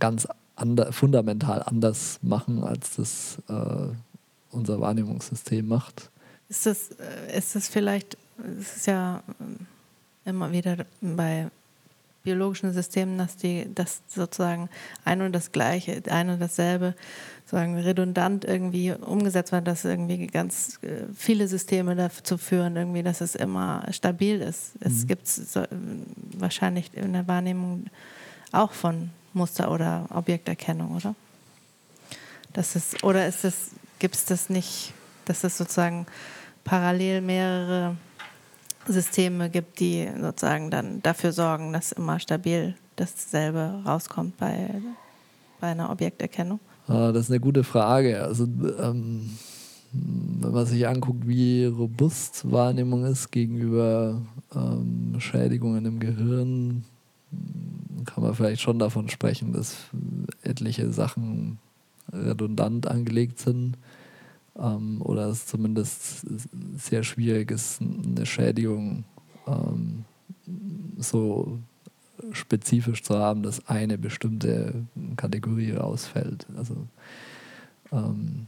ganz 0.00 0.26
ander, 0.56 0.92
fundamental 0.92 1.62
anders 1.62 2.18
machen, 2.22 2.64
als 2.64 2.96
das 2.96 3.38
äh, 3.48 3.94
unser 4.50 4.80
Wahrnehmungssystem 4.80 5.66
macht. 5.66 6.10
Ist 6.48 6.66
das, 6.66 6.90
äh, 6.90 7.38
ist 7.38 7.54
das 7.54 7.68
vielleicht, 7.68 8.18
es 8.60 8.78
ist 8.78 8.86
ja 8.88 9.22
immer 10.24 10.52
wieder 10.52 10.84
bei 11.00 11.50
biologischen 12.22 12.72
Systemen, 12.72 13.18
dass 13.18 13.36
die 13.36 13.66
das 13.74 14.02
sozusagen 14.08 14.68
ein 15.04 15.22
und 15.22 15.32
das 15.32 15.52
gleiche, 15.52 16.02
ein 16.08 16.30
und 16.30 16.40
dasselbe 16.40 16.94
sozusagen 17.44 17.78
redundant 17.78 18.44
irgendwie 18.44 18.92
umgesetzt 18.92 19.52
wird, 19.52 19.66
dass 19.66 19.84
irgendwie 19.84 20.26
ganz 20.26 20.78
äh, 20.82 21.04
viele 21.14 21.48
Systeme 21.48 21.96
dazu 21.96 22.38
führen, 22.38 22.76
irgendwie, 22.76 23.02
dass 23.02 23.20
es 23.20 23.34
immer 23.34 23.84
stabil 23.90 24.40
ist. 24.40 24.80
Mhm. 24.80 24.86
Es 24.86 25.06
gibt 25.06 25.26
so, 25.26 25.64
wahrscheinlich 26.38 26.94
in 26.94 27.12
der 27.12 27.26
Wahrnehmung 27.26 27.86
auch 28.52 28.72
von 28.72 29.10
Muster- 29.32 29.70
oder 29.70 30.06
Objekterkennung, 30.10 30.96
oder? 30.96 31.14
Das 32.52 32.76
ist, 32.76 33.02
oder 33.02 33.26
ist 33.26 33.44
es, 33.44 33.70
gibt 33.98 34.14
es 34.14 34.24
das 34.26 34.50
nicht, 34.50 34.92
dass 35.24 35.42
es 35.42 35.56
sozusagen 35.56 36.06
parallel 36.64 37.22
mehrere 37.22 37.96
Systeme 38.86 39.50
gibt, 39.50 39.80
die 39.80 40.08
sozusagen 40.20 40.70
dann 40.70 41.02
dafür 41.02 41.32
sorgen, 41.32 41.72
dass 41.72 41.92
immer 41.92 42.18
stabil 42.18 42.74
dasselbe 42.96 43.82
rauskommt 43.84 44.36
bei, 44.36 44.70
bei 45.60 45.68
einer 45.68 45.90
Objekterkennung? 45.90 46.60
Ah, 46.88 47.12
das 47.12 47.24
ist 47.24 47.30
eine 47.30 47.40
gute 47.40 47.64
Frage. 47.64 48.22
Also 48.22 48.44
ähm, 48.44 49.30
wenn 49.92 50.52
man 50.52 50.66
sich 50.66 50.86
anguckt, 50.86 51.26
wie 51.26 51.66
robust 51.66 52.50
Wahrnehmung 52.50 53.04
ist 53.04 53.30
gegenüber 53.30 54.20
ähm, 54.54 55.16
Schädigungen 55.18 55.84
im 55.84 56.00
Gehirn, 56.00 56.84
kann 58.04 58.24
man 58.24 58.34
vielleicht 58.34 58.62
schon 58.62 58.78
davon 58.78 59.08
sprechen, 59.08 59.52
dass 59.52 59.76
etliche 60.42 60.92
Sachen 60.92 61.58
redundant 62.12 62.86
angelegt 62.88 63.38
sind 63.38 63.76
ähm, 64.58 65.00
oder 65.02 65.28
es 65.28 65.46
zumindest 65.46 66.26
sehr 66.76 67.02
schwierig 67.02 67.50
ist, 67.50 67.80
eine 67.80 68.26
Schädigung 68.26 69.04
ähm, 69.46 70.04
so 70.98 71.58
spezifisch 72.32 73.02
zu 73.02 73.18
haben, 73.18 73.42
dass 73.42 73.66
eine 73.68 73.98
bestimmte 73.98 74.86
Kategorie 75.16 75.72
rausfällt. 75.72 76.46
Also 76.56 76.76
ähm, 77.90 78.46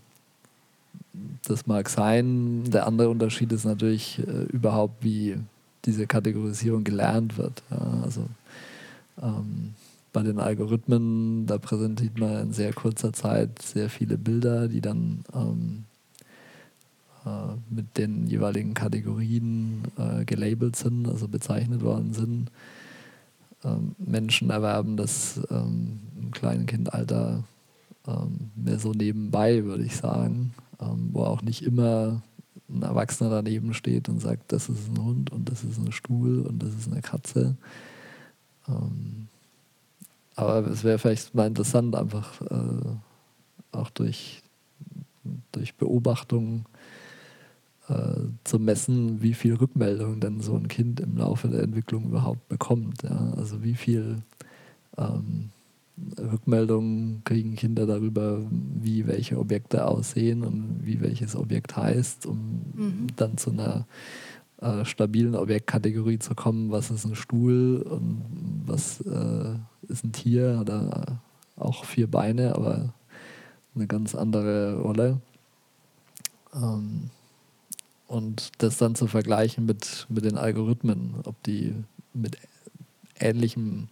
das 1.46 1.66
mag 1.66 1.88
sein. 1.88 2.64
Der 2.64 2.86
andere 2.86 3.08
Unterschied 3.08 3.52
ist 3.52 3.64
natürlich 3.64 4.20
äh, 4.20 4.44
überhaupt, 4.44 5.02
wie 5.02 5.36
diese 5.84 6.06
Kategorisierung 6.06 6.84
gelernt 6.84 7.36
wird. 7.36 7.62
Ja, 7.70 8.02
also 8.02 8.26
ähm, 9.22 9.74
bei 10.12 10.22
den 10.22 10.38
Algorithmen, 10.38 11.46
da 11.46 11.58
präsentiert 11.58 12.18
man 12.18 12.42
in 12.42 12.52
sehr 12.52 12.72
kurzer 12.72 13.12
Zeit 13.12 13.60
sehr 13.60 13.90
viele 13.90 14.16
Bilder, 14.16 14.68
die 14.68 14.80
dann 14.80 15.24
ähm, 15.34 15.84
äh, 15.92 15.93
mit 17.70 17.96
den 17.96 18.26
jeweiligen 18.26 18.74
Kategorien 18.74 19.82
äh, 19.96 20.24
gelabelt 20.24 20.76
sind, 20.76 21.08
also 21.08 21.26
bezeichnet 21.26 21.82
worden 21.82 22.12
sind. 22.12 22.50
Ähm, 23.64 23.94
Menschen 23.98 24.50
erwerben 24.50 24.96
das 24.96 25.40
ähm, 25.50 26.00
im 26.20 26.30
kleinen 26.32 26.66
Kindalter 26.66 27.44
ähm, 28.06 28.50
mehr 28.54 28.78
so 28.78 28.92
nebenbei, 28.92 29.64
würde 29.64 29.84
ich 29.84 29.96
sagen, 29.96 30.54
wo 31.12 31.22
auch 31.22 31.40
nicht 31.40 31.62
immer 31.62 32.20
ein 32.68 32.82
Erwachsener 32.82 33.30
daneben 33.30 33.72
steht 33.72 34.08
und 34.08 34.20
sagt, 34.20 34.52
das 34.52 34.68
ist 34.68 34.90
ein 34.90 35.02
Hund 35.02 35.30
und 35.30 35.48
das 35.48 35.64
ist 35.64 35.78
ein 35.78 35.92
Stuhl 35.92 36.40
und 36.40 36.62
das 36.62 36.74
ist 36.74 36.90
eine 36.92 37.00
Katze. 37.00 37.56
Aber 40.36 40.66
es 40.66 40.84
wäre 40.84 40.98
vielleicht 40.98 41.34
mal 41.34 41.46
interessant, 41.46 41.94
einfach 41.94 42.40
äh, 42.42 42.96
auch 43.72 43.88
durch, 43.90 44.42
durch 45.52 45.74
Beobachtung 45.76 46.66
äh, 46.66 46.73
zu 48.44 48.58
messen, 48.58 49.20
wie 49.20 49.34
viel 49.34 49.54
Rückmeldung 49.54 50.18
denn 50.18 50.40
so 50.40 50.54
ein 50.54 50.68
Kind 50.68 51.00
im 51.00 51.18
Laufe 51.18 51.48
der 51.48 51.62
Entwicklung 51.62 52.04
überhaupt 52.04 52.48
bekommt. 52.48 53.02
Ja? 53.02 53.34
Also 53.36 53.62
wie 53.62 53.74
viel 53.74 54.22
ähm, 54.96 55.50
Rückmeldungen 56.18 57.22
kriegen 57.24 57.56
Kinder 57.56 57.86
darüber, 57.86 58.40
wie 58.50 59.06
welche 59.06 59.38
Objekte 59.38 59.86
aussehen 59.86 60.42
und 60.42 60.80
wie 60.82 61.00
welches 61.00 61.36
Objekt 61.36 61.76
heißt, 61.76 62.26
um 62.26 62.62
mhm. 62.74 63.06
dann 63.16 63.36
zu 63.36 63.50
einer 63.50 63.86
äh, 64.60 64.84
stabilen 64.84 65.36
Objektkategorie 65.36 66.18
zu 66.18 66.34
kommen, 66.34 66.70
was 66.70 66.90
ist 66.90 67.04
ein 67.04 67.14
Stuhl 67.14 67.82
und 67.82 68.22
was 68.66 69.00
äh, 69.02 69.54
ist 69.88 70.04
ein 70.04 70.12
Tier, 70.12 70.58
hat 70.58 70.70
er 70.70 71.20
auch 71.56 71.84
vier 71.84 72.10
Beine, 72.10 72.54
aber 72.56 72.92
eine 73.74 73.86
ganz 73.86 74.14
andere 74.14 74.80
Rolle. 74.80 75.20
Ähm, 76.54 77.10
und 78.06 78.52
das 78.58 78.78
dann 78.78 78.94
zu 78.94 79.06
vergleichen 79.06 79.66
mit, 79.66 80.06
mit 80.08 80.24
den 80.24 80.38
Algorithmen, 80.38 81.16
ob 81.24 81.42
die 81.42 81.74
mit 82.12 82.38
ähnlichem, 83.18 83.88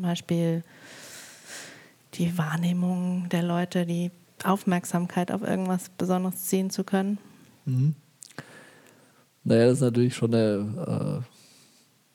zum 0.00 0.08
Beispiel 0.08 0.64
die 2.14 2.38
Wahrnehmung 2.38 3.28
der 3.28 3.42
Leute, 3.42 3.84
die 3.84 4.10
Aufmerksamkeit 4.42 5.30
auf 5.30 5.42
irgendwas 5.42 5.90
Besonderes 5.90 6.46
ziehen 6.46 6.70
zu 6.70 6.84
können? 6.84 7.18
Mhm. 7.66 7.94
Naja, 9.44 9.66
das 9.66 9.74
ist 9.74 9.82
natürlich 9.82 10.14
schon 10.14 10.34
eine 10.34 11.22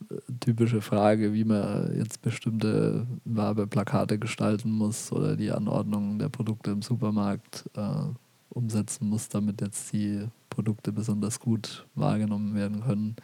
äh, 0.09 0.15
typische 0.39 0.81
Frage, 0.81 1.33
wie 1.33 1.43
man 1.43 1.95
jetzt 1.95 2.23
bestimmte 2.23 3.05
Werbeplakate 3.23 4.17
gestalten 4.17 4.71
muss 4.71 5.11
oder 5.11 5.35
die 5.35 5.51
Anordnung 5.51 6.17
der 6.17 6.29
Produkte 6.29 6.71
im 6.71 6.81
Supermarkt 6.81 7.69
äh, 7.75 8.01
umsetzen 8.49 9.09
muss, 9.09 9.29
damit 9.29 9.61
jetzt 9.61 9.93
die 9.93 10.27
Produkte 10.49 10.91
besonders 10.91 11.39
gut 11.39 11.85
wahrgenommen 11.93 12.55
werden 12.55 12.81
können. 12.81 13.15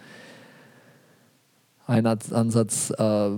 Ein 1.87 2.05
Ansatz 2.05 2.91
äh, 2.91 3.31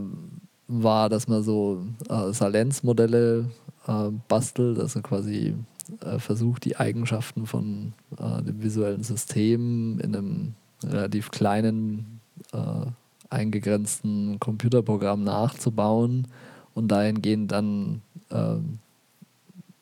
war, 0.81 1.09
dass 1.09 1.27
man 1.27 1.43
so 1.43 1.83
äh, 2.09 2.31
Salenzmodelle 2.31 3.49
äh, 3.87 4.09
bastelt, 4.27 4.79
also 4.79 5.01
quasi 5.01 5.53
äh, 6.01 6.19
versucht, 6.19 6.65
die 6.65 6.77
Eigenschaften 6.77 7.45
von 7.45 7.93
äh, 8.17 8.41
dem 8.41 8.63
visuellen 8.63 9.03
System 9.03 9.99
in 9.99 10.15
einem 10.15 10.53
relativ 10.83 11.31
kleinen, 11.31 12.19
äh, 12.53 12.85
eingegrenzten 13.29 14.39
Computerprogramm 14.39 15.23
nachzubauen 15.23 16.27
und 16.73 16.87
dahingehend 16.89 17.51
dann 17.51 18.01
ähm, 18.31 18.79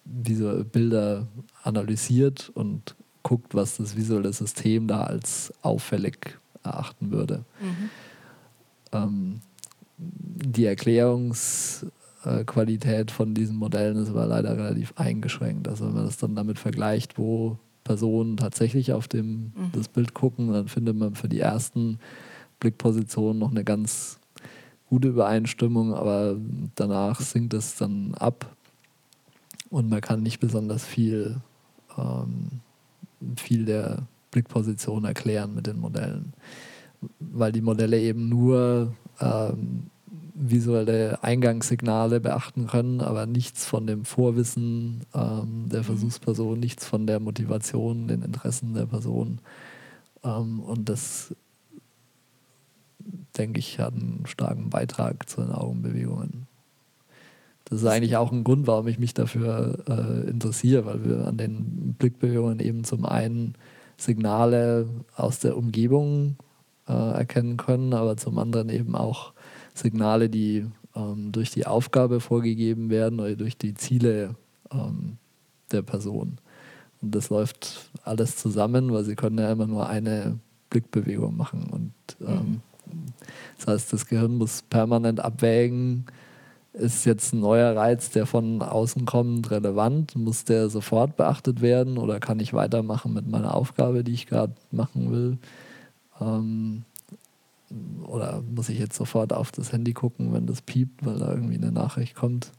diese 0.06 0.64
Bilder 0.64 1.28
analysiert 1.64 2.52
und 2.54 2.96
guckt, 3.24 3.54
was 3.54 3.78
das 3.78 3.96
visuelle 3.96 4.34
System 4.34 4.88
da 4.88 5.04
als 5.04 5.54
auffällig 5.62 6.39
erachten 6.64 7.12
würde. 7.12 7.44
Mhm. 7.62 7.89
Ähm, 8.94 9.42
die 10.02 10.66
Erklärungsqualität 10.66 13.12
von 13.12 13.34
diesen 13.34 13.58
Modellen 13.58 13.97
ist 13.97 14.10
aber 14.10 14.26
leider 14.26 14.58
relativ 14.58 14.93
eingeschränkt. 14.95 15.68
Also 15.68 15.86
wenn 15.86 15.93
man 15.93 16.06
das 16.06 16.18
dann 16.18 16.36
damit 16.36 16.60
vergleicht, 16.60 17.18
wo 17.18 17.58
Personen 17.84 18.38
tatsächlich 18.38 18.93
auf 18.93 19.08
dem, 19.08 19.54
mhm. 19.56 19.72
das 19.74 19.88
Bild 19.88 20.14
gucken, 20.14 20.52
dann 20.52 20.68
findet 20.68 20.95
man 20.95 21.16
für 21.16 21.30
die 21.30 21.39
ersten 21.39 21.99
Blickpositionen 22.60 23.39
noch 23.39 23.52
eine 23.52 23.64
ganz 23.64 24.20
gute 24.88 25.08
Übereinstimmung, 25.08 25.93
aber 25.93 26.36
danach 26.76 27.20
sinkt 27.22 27.54
es 27.54 27.76
dann 27.76 28.14
ab 28.16 28.56
und 29.70 29.89
man 29.89 30.02
kann 30.02 30.22
nicht 30.22 30.39
besonders 30.39 30.86
viel, 30.86 31.38
ähm, 31.97 32.62
viel 33.38 33.66
der 33.66 34.04
Blickposition 34.32 35.06
erklären 35.06 35.56
mit 35.56 35.68
den 35.68 35.80
Modellen, 35.80 36.34
weil 37.20 37.52
die 37.52 37.62
Modelle 37.62 37.99
eben 37.99 38.30
nur 38.30 38.93
ähm, 39.22 39.92
visuelle 40.34 41.24
Eingangssignale 41.24 42.20
beachten 42.20 42.68
können, 42.68 43.02
aber 43.02 43.26
nichts 43.26 43.66
von 43.66 43.86
dem 43.86 44.06
Vorwissen 44.06 45.02
ähm, 45.14 45.70
der 45.70 45.82
mhm. 45.82 45.86
Versuchsperson, 45.86 46.60
nichts 46.60 46.86
von 46.86 47.06
der 47.06 47.20
Motivation, 47.20 48.08
den 48.08 48.24
Interessen 48.24 48.74
der 48.74 48.88
Person. 48.88 49.40
Ähm, 50.24 50.60
und 50.60 50.90
das, 50.90 51.36
denke 53.38 53.60
ich, 53.60 53.80
hat 53.80 53.94
einen 53.94 54.24
starken 54.26 54.70
Beitrag 54.70 55.30
zu 55.30 55.42
den 55.42 55.52
Augenbewegungen. 55.52 56.48
Das 57.66 57.82
ist 57.82 57.88
eigentlich 57.88 58.18
auch 58.18 58.32
ein 58.32 58.44
Grund, 58.44 58.68
warum 58.68 58.88
ich 58.88 59.00
mich 59.00 59.14
dafür 59.14 59.84
äh, 59.88 60.30
interessiere, 60.30 60.86
weil 60.86 61.06
wir 61.06 61.28
an 61.28 61.38
den 61.38 61.96
Blickbewegungen 61.98 62.60
eben 62.60 62.84
zum 62.84 63.06
einen 63.06 63.54
Signale 63.96 64.90
aus 65.16 65.40
der 65.40 65.56
Umgebung 65.56 66.36
äh, 66.88 66.94
erkennen 66.94 67.58
können, 67.58 67.94
aber 67.94 68.18
zum 68.18 68.38
anderen 68.38 68.70
eben 68.70 68.96
auch 68.96 69.34
Signale, 69.74 70.30
die 70.30 70.66
ähm, 70.96 71.32
durch 71.32 71.52
die 71.52 71.66
Aufgabe 71.66 72.20
vorgegeben 72.20 72.90
werden 72.90 73.20
oder 73.20 73.36
durch 73.36 73.58
die 73.58 73.74
Ziele 73.74 74.36
ähm, 74.72 75.18
der 75.72 75.82
Person. 75.82 76.38
Und 77.02 77.16
das 77.16 77.30
läuft 77.30 77.90
alles 78.04 78.38
zusammen, 78.38 78.92
weil 78.92 79.04
sie 79.04 79.16
können 79.16 79.38
ja 79.38 79.52
immer 79.52 79.68
nur 79.68 79.88
eine 79.88 80.40
Blickbewegung 80.70 81.36
machen. 81.36 81.68
Und 81.72 81.94
ähm, 82.26 82.62
das 83.58 83.68
heißt, 83.68 83.94
das 83.94 84.06
Gehirn 84.06 84.36
muss 84.36 84.62
permanent 84.64 85.20
abwägen, 85.20 86.06
ist 86.74 87.06
jetzt 87.06 87.34
ein 87.34 87.42
neuer 87.42 87.76
Reiz, 87.76 88.12
der 88.12 88.26
von 88.26 88.62
außen 88.62 89.06
kommt, 89.06 89.52
relevant? 89.52 90.16
Muss 90.16 90.46
der 90.46 90.70
sofort 90.70 91.18
beachtet 91.18 91.62
werden 91.62 91.98
oder 91.98 92.20
kann 92.20 92.40
ich 92.40 92.54
weitermachen 92.54 93.14
mit 93.14 93.28
meiner 93.28 93.56
Aufgabe, 93.56 94.04
die 94.04 94.14
ich 94.14 94.26
gerade 94.26 94.54
machen 94.72 95.12
will? 95.12 95.38
Ähm, 96.22 96.86
muss 98.50 98.70
ich 98.70 98.80
jetzt 98.80 98.98
sofort 98.98 99.34
auf 99.34 99.52
das 99.52 99.72
Handy 99.72 99.94
gucken, 99.94 100.34
wenn 100.34 100.46
das 100.46 100.62
piept, 100.62 101.06
weil 101.06 101.20
da 101.20 101.32
irgendwie 101.32 101.56
eine 101.56 101.72
Nachricht 101.72 102.16
kommt. 102.16 102.52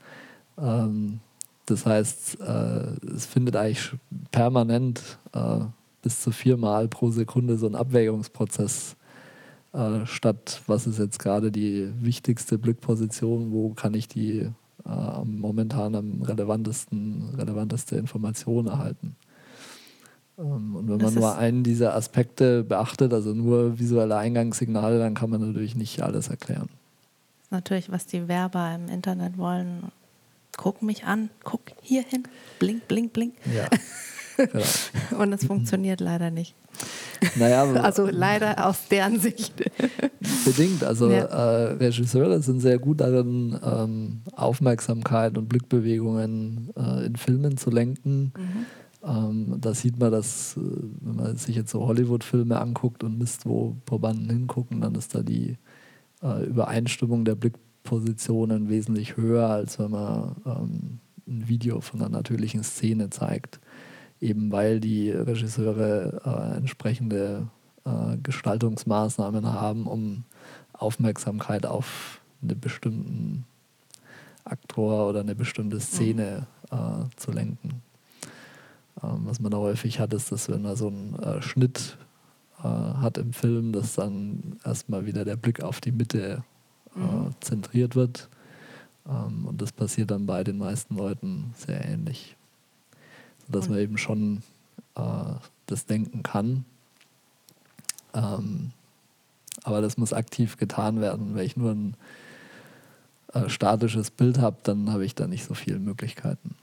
Ähm, 0.58 1.20
das 1.66 1.86
heißt, 1.86 2.40
äh, 2.40 3.14
es 3.14 3.26
findet 3.26 3.56
eigentlich 3.56 3.92
permanent 4.30 5.18
äh, 5.32 5.60
bis 6.02 6.20
zu 6.20 6.32
viermal 6.32 6.88
pro 6.88 7.10
Sekunde 7.10 7.56
so 7.56 7.66
ein 7.66 7.74
Abwägungsprozess 7.74 8.96
äh, 9.72 10.04
statt, 10.06 10.62
was 10.66 10.86
ist 10.86 10.98
jetzt 10.98 11.18
gerade 11.18 11.52
die 11.52 11.90
wichtigste 12.00 12.58
Blickposition, 12.58 13.52
wo 13.52 13.70
kann 13.70 13.94
ich 13.94 14.08
die 14.08 14.50
äh, 14.84 15.24
momentan 15.24 15.94
am 15.94 16.22
relevantesten, 16.22 17.34
relevanteste 17.36 17.96
Information 17.96 18.66
erhalten. 18.66 19.16
Ähm, 20.38 20.76
und 20.76 20.88
wenn 20.88 20.98
man 20.98 21.14
nur 21.14 21.36
einen 21.36 21.62
dieser 21.62 21.94
Aspekte 21.94 22.64
beachtet, 22.64 23.12
also 23.12 23.34
nur 23.34 23.78
visuelle 23.78 24.16
Eingangssignale, 24.16 24.98
dann 24.98 25.14
kann 25.14 25.30
man 25.30 25.40
natürlich 25.40 25.74
nicht 25.74 26.02
alles 26.02 26.28
erklären. 26.28 26.68
Das 26.68 27.44
ist 27.44 27.52
natürlich, 27.52 27.92
was 27.92 28.06
die 28.06 28.28
Werber 28.28 28.74
im 28.74 28.88
Internet 28.88 29.38
wollen. 29.38 29.90
Guck 30.56 30.82
mich 30.82 31.04
an, 31.04 31.30
guck 31.44 31.62
hier 31.80 32.02
hin, 32.02 32.24
blink, 32.58 32.86
blink, 32.88 33.12
blink. 33.12 33.34
Ja. 33.54 33.68
Genau. 34.36 35.22
Und 35.22 35.32
es 35.34 35.44
funktioniert 35.44 36.00
leider 36.00 36.30
nicht. 36.30 36.54
Naja, 37.36 37.64
also 37.82 38.08
leider 38.10 38.66
aus 38.66 38.88
deren 38.88 39.20
Sicht. 39.20 39.54
Bedingt. 40.44 40.84
Also 40.84 41.10
ja. 41.10 41.24
äh, 41.24 41.72
Regisseure 41.74 42.40
sind 42.40 42.60
sehr 42.60 42.78
gut 42.78 43.00
darin, 43.00 43.58
ähm, 43.64 44.22
Aufmerksamkeit 44.34 45.36
und 45.36 45.48
Blickbewegungen 45.48 46.70
äh, 46.76 47.06
in 47.06 47.16
Filmen 47.16 47.56
zu 47.56 47.70
lenken. 47.70 48.32
Mhm. 48.36 48.66
Ähm, 49.04 49.56
da 49.60 49.74
sieht 49.74 49.98
man, 49.98 50.12
dass, 50.12 50.56
äh, 50.56 50.60
wenn 51.00 51.16
man 51.16 51.36
sich 51.36 51.56
jetzt 51.56 51.70
so 51.70 51.86
Hollywood-Filme 51.86 52.60
anguckt 52.60 53.02
und 53.02 53.18
misst, 53.18 53.46
wo 53.46 53.76
Probanden 53.84 54.30
hingucken, 54.30 54.80
dann 54.80 54.94
ist 54.94 55.14
da 55.14 55.22
die 55.22 55.56
äh, 56.22 56.44
Übereinstimmung 56.44 57.24
der 57.24 57.34
Blickpositionen 57.34 58.68
wesentlich 58.68 59.16
höher, 59.16 59.48
als 59.48 59.78
wenn 59.78 59.90
man 59.90 60.36
ähm, 60.46 60.98
ein 61.26 61.48
Video 61.48 61.80
von 61.80 62.00
einer 62.00 62.10
natürlichen 62.10 62.62
Szene 62.62 63.10
zeigt. 63.10 63.60
Eben 64.20 64.52
weil 64.52 64.78
die 64.78 65.10
Regisseure 65.10 66.20
äh, 66.24 66.56
entsprechende 66.56 67.48
äh, 67.84 68.16
Gestaltungsmaßnahmen 68.22 69.52
haben, 69.52 69.88
um 69.88 70.22
Aufmerksamkeit 70.72 71.66
auf 71.66 72.20
einen 72.40 72.60
bestimmten 72.60 73.44
Aktor 74.44 75.08
oder 75.08 75.20
eine 75.20 75.34
bestimmte 75.34 75.80
Szene 75.80 76.46
mhm. 76.70 77.08
zu 77.16 77.30
lenken. 77.30 77.82
Ähm, 79.02 79.20
was 79.24 79.40
man 79.40 79.50
da 79.50 79.58
häufig 79.58 79.98
hat, 80.00 80.12
ist, 80.14 80.32
dass 80.32 80.48
wenn 80.48 80.62
man 80.62 80.76
so 80.76 80.88
einen 80.88 81.18
äh, 81.20 81.42
Schnitt 81.42 81.96
äh, 82.58 82.64
hat 82.64 83.18
im 83.18 83.32
Film, 83.32 83.72
dass 83.72 83.94
dann 83.94 84.58
erstmal 84.64 85.06
wieder 85.06 85.24
der 85.24 85.36
Blick 85.36 85.62
auf 85.62 85.80
die 85.80 85.92
Mitte 85.92 86.44
äh, 86.96 86.98
mhm. 86.98 87.34
zentriert 87.40 87.96
wird. 87.96 88.28
Ähm, 89.08 89.46
und 89.46 89.60
das 89.60 89.72
passiert 89.72 90.10
dann 90.10 90.26
bei 90.26 90.44
den 90.44 90.58
meisten 90.58 90.96
Leuten 90.96 91.52
sehr 91.56 91.84
ähnlich. 91.84 92.36
Sodass 93.46 93.68
man 93.68 93.78
eben 93.78 93.98
schon 93.98 94.42
äh, 94.94 95.34
das 95.66 95.86
denken 95.86 96.22
kann. 96.22 96.64
Ähm, 98.14 98.72
aber 99.64 99.80
das 99.80 99.96
muss 99.96 100.12
aktiv 100.12 100.56
getan 100.56 101.00
werden. 101.00 101.34
Wenn 101.34 101.44
ich 101.44 101.56
nur 101.56 101.72
ein 101.72 101.96
äh, 103.32 103.48
statisches 103.48 104.10
Bild 104.10 104.38
habe, 104.38 104.56
dann 104.62 104.90
habe 104.90 105.04
ich 105.04 105.14
da 105.14 105.26
nicht 105.26 105.44
so 105.44 105.54
viele 105.54 105.78
Möglichkeiten. 105.78 106.56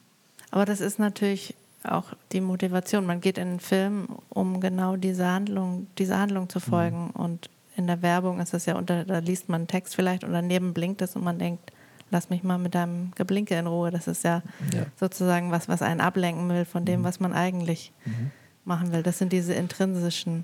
Aber 0.51 0.65
das 0.65 0.81
ist 0.81 0.99
natürlich 0.99 1.55
auch 1.83 2.13
die 2.31 2.41
Motivation. 2.41 3.05
Man 3.05 3.21
geht 3.21 3.37
in 3.37 3.47
einen 3.47 3.59
Film, 3.59 4.07
um 4.29 4.59
genau 4.59 4.95
diese 4.95 5.25
Handlung, 5.25 5.87
dieser 5.97 6.19
Handlung 6.19 6.49
zu 6.49 6.59
folgen. 6.59 7.05
Mhm. 7.05 7.21
Und 7.21 7.49
in 7.75 7.87
der 7.87 8.01
Werbung 8.01 8.39
ist 8.39 8.53
es 8.53 8.65
ja 8.65 8.77
unter, 8.77 9.05
da 9.05 9.19
liest 9.19 9.49
man 9.49 9.61
einen 9.61 9.67
Text 9.67 9.95
vielleicht 9.95 10.23
und 10.23 10.33
daneben 10.33 10.73
blinkt 10.73 11.01
es 11.01 11.15
und 11.15 11.23
man 11.23 11.39
denkt, 11.39 11.71
lass 12.11 12.29
mich 12.29 12.43
mal 12.43 12.57
mit 12.57 12.75
deinem 12.75 13.11
Geblinke 13.15 13.55
in 13.55 13.67
Ruhe. 13.67 13.91
Das 13.91 14.07
ist 14.07 14.23
ja, 14.23 14.41
ja. 14.73 14.85
sozusagen 14.99 15.51
was, 15.51 15.69
was 15.69 15.81
einen 15.81 16.01
ablenken 16.01 16.49
will 16.49 16.65
von 16.65 16.85
dem, 16.85 17.01
mhm. 17.01 17.03
was 17.05 17.19
man 17.19 17.33
eigentlich 17.33 17.93
mhm. 18.05 18.31
machen 18.65 18.91
will. 18.91 19.03
Das 19.03 19.17
sind 19.17 19.31
diese 19.31 19.53
intrinsischen 19.53 20.43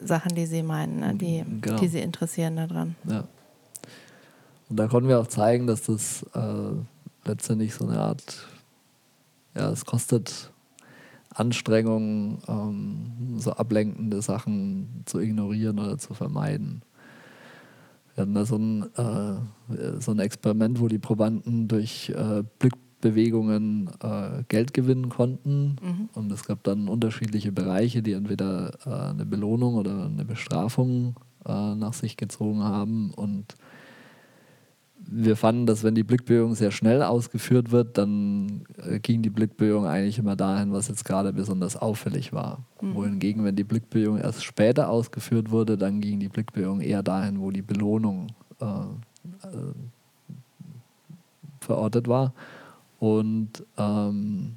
Sachen, 0.00 0.34
die 0.34 0.46
Sie 0.46 0.62
meinen, 0.62 1.00
ne? 1.00 1.14
die, 1.14 1.44
genau. 1.60 1.78
die 1.78 1.88
Sie 1.88 2.00
interessieren 2.00 2.56
daran. 2.56 2.96
Ja. 3.04 3.24
Und 4.68 4.76
da 4.76 4.88
konnten 4.88 5.08
wir 5.08 5.20
auch 5.20 5.28
zeigen, 5.28 5.66
dass 5.66 5.82
das 5.82 6.24
äh, 6.34 6.72
letztendlich 7.24 7.74
so 7.74 7.86
eine 7.86 8.00
Art 8.00 8.46
ja, 9.56 9.70
es 9.70 9.84
kostet 9.84 10.52
Anstrengungen, 11.34 12.38
ähm, 12.48 13.38
so 13.38 13.52
ablenkende 13.52 14.22
Sachen 14.22 15.02
zu 15.04 15.20
ignorieren 15.20 15.78
oder 15.78 15.98
zu 15.98 16.14
vermeiden. 16.14 16.82
Wir 18.14 18.22
hatten 18.22 18.34
da 18.34 18.46
so 18.46 18.56
ein, 18.56 18.82
äh, 18.96 20.00
so 20.00 20.12
ein 20.12 20.18
Experiment, 20.18 20.80
wo 20.80 20.88
die 20.88 20.98
Probanden 20.98 21.68
durch 21.68 22.08
äh, 22.10 22.42
Blickbewegungen 22.58 23.90
äh, 24.02 24.44
Geld 24.48 24.72
gewinnen 24.72 25.10
konnten. 25.10 25.76
Mhm. 25.82 26.08
Und 26.14 26.32
es 26.32 26.44
gab 26.44 26.62
dann 26.64 26.88
unterschiedliche 26.88 27.52
Bereiche, 27.52 28.02
die 28.02 28.12
entweder 28.12 28.72
äh, 28.86 29.10
eine 29.10 29.26
Belohnung 29.26 29.74
oder 29.74 30.06
eine 30.06 30.24
Bestrafung 30.24 31.16
äh, 31.44 31.74
nach 31.74 31.92
sich 31.92 32.16
gezogen 32.16 32.62
haben. 32.62 33.10
Und 33.10 33.54
wir 35.08 35.36
fanden, 35.36 35.66
dass 35.66 35.84
wenn 35.84 35.94
die 35.94 36.02
Blickbewegung 36.02 36.54
sehr 36.54 36.70
schnell 36.70 37.02
ausgeführt 37.02 37.70
wird, 37.70 37.96
dann 37.98 38.64
äh, 38.76 38.98
ging 38.98 39.22
die 39.22 39.30
Blickbewegung 39.30 39.86
eigentlich 39.86 40.18
immer 40.18 40.36
dahin, 40.36 40.72
was 40.72 40.88
jetzt 40.88 41.04
gerade 41.04 41.32
besonders 41.32 41.76
auffällig 41.76 42.32
war. 42.32 42.64
Mhm. 42.80 42.94
Wohingegen, 42.94 43.44
wenn 43.44 43.56
die 43.56 43.64
Blickbewegung 43.64 44.18
erst 44.18 44.44
später 44.44 44.88
ausgeführt 44.88 45.50
wurde, 45.50 45.76
dann 45.76 46.00
ging 46.00 46.20
die 46.20 46.28
Blickbewegung 46.28 46.80
eher 46.80 47.02
dahin, 47.02 47.40
wo 47.40 47.50
die 47.50 47.62
Belohnung 47.62 48.28
äh, 48.60 48.64
äh, 48.64 49.72
verortet 51.60 52.08
war. 52.08 52.32
Und 52.98 53.64
ähm, 53.76 54.56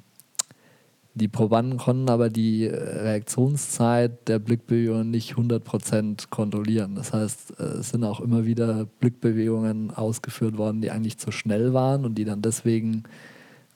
die 1.20 1.28
Probanden 1.28 1.76
konnten 1.76 2.08
aber 2.08 2.30
die 2.30 2.66
Reaktionszeit 2.66 4.26
der 4.26 4.38
Blickbewegungen 4.38 5.10
nicht 5.10 5.34
100% 5.34 6.30
kontrollieren. 6.30 6.94
Das 6.94 7.12
heißt, 7.12 7.60
es 7.60 7.90
sind 7.90 8.04
auch 8.04 8.20
immer 8.20 8.46
wieder 8.46 8.86
Blickbewegungen 9.00 9.90
ausgeführt 9.90 10.56
worden, 10.56 10.80
die 10.80 10.90
eigentlich 10.90 11.18
zu 11.18 11.30
schnell 11.30 11.74
waren 11.74 12.06
und 12.06 12.14
die 12.14 12.24
dann 12.24 12.40
deswegen 12.40 13.04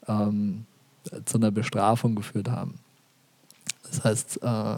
ähm, 0.09 0.65
zu 1.27 1.37
einer 1.37 1.51
Bestrafung 1.51 2.15
geführt 2.15 2.51
haben. 2.51 2.77
Das 3.83 4.03
heißt, 4.03 4.43
äh, 4.43 4.77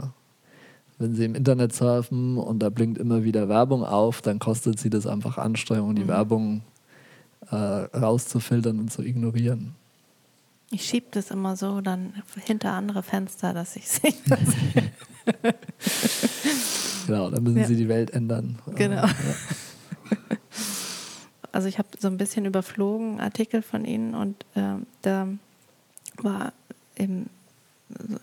wenn 0.99 1.15
Sie 1.15 1.25
im 1.25 1.37
Internet 1.37 1.73
surfen 1.73 2.37
und 2.37 2.59
da 2.59 2.69
blinkt 2.71 2.99
immer 2.99 3.23
wieder 3.23 3.49
Werbung 3.49 3.85
auf, 3.85 4.23
dann 4.23 4.41
kostet 4.41 4.81
Sie 4.81 4.91
das 4.91 5.07
einfach 5.07 5.39
Anstrengung, 5.39 5.95
die 5.95 6.05
mhm. 6.05 6.09
Werbung 6.09 6.63
äh, 7.51 7.55
rauszufiltern 7.55 8.81
und 8.81 8.91
zu 8.91 9.03
ignorieren. 9.03 9.75
Ich 10.71 10.85
schiebe 10.85 11.07
das 11.13 11.31
immer 11.31 11.57
so 11.57 11.81
dann 11.81 12.15
hinter 12.45 12.73
andere 12.73 13.03
Fenster, 13.03 13.55
dass 13.55 13.77
ich 13.77 13.89
sehe. 13.89 14.13
genau, 17.07 17.31
dann 17.31 17.43
müssen 17.43 17.59
ja. 17.59 17.67
Sie 17.67 17.77
die 17.77 17.89
Welt 17.89 18.11
ändern. 18.11 18.59
Genau. 18.75 19.07
Ja. 19.07 19.11
Also 21.53 21.69
ich 21.69 21.79
habe 21.79 21.89
so 21.99 22.09
ein 22.09 22.19
bisschen 22.19 22.45
überflogen 22.45 23.19
Artikel 23.19 23.63
von 23.63 23.87
Ihnen 23.87 24.15
und 24.15 24.45
äh, 24.57 24.75
da 25.01 25.27
war 26.19 26.53
im, 26.97 27.31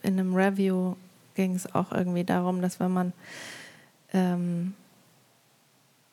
in 0.03 0.19
einem 0.19 0.35
Review 0.35 0.93
ging 1.33 1.55
es 1.55 1.73
auch 1.73 1.91
irgendwie 1.91 2.25
darum, 2.25 2.61
dass 2.61 2.79
wenn 2.79 2.91
man 2.91 3.11
ähm, 4.13 4.75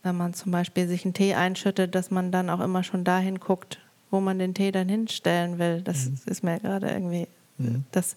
wenn 0.03 0.17
man 0.17 0.35
zum 0.35 0.51
Beispiel 0.53 0.89
sich 0.89 1.05
einen 1.05 1.15
Tee 1.15 1.35
einschüttet, 1.35 1.95
dass 1.95 2.11
man 2.11 2.33
dann 2.33 2.49
auch 2.49 2.61
immer 2.61 2.83
schon 2.83 3.05
dahin 3.05 3.39
guckt, 3.39 3.79
wo 4.11 4.21
man 4.21 4.39
den 4.39 4.55
Tee 4.55 4.73
dann 4.73 4.89
hinstellen 4.89 5.59
will. 5.59 5.83
Das 5.83 6.07
mhm. 6.07 6.19
ist 6.27 6.43
mir 6.43 6.59
gerade 6.61 6.91
irgendwie, 6.91 7.29
mhm. 7.59 7.85
dass, 7.93 8.17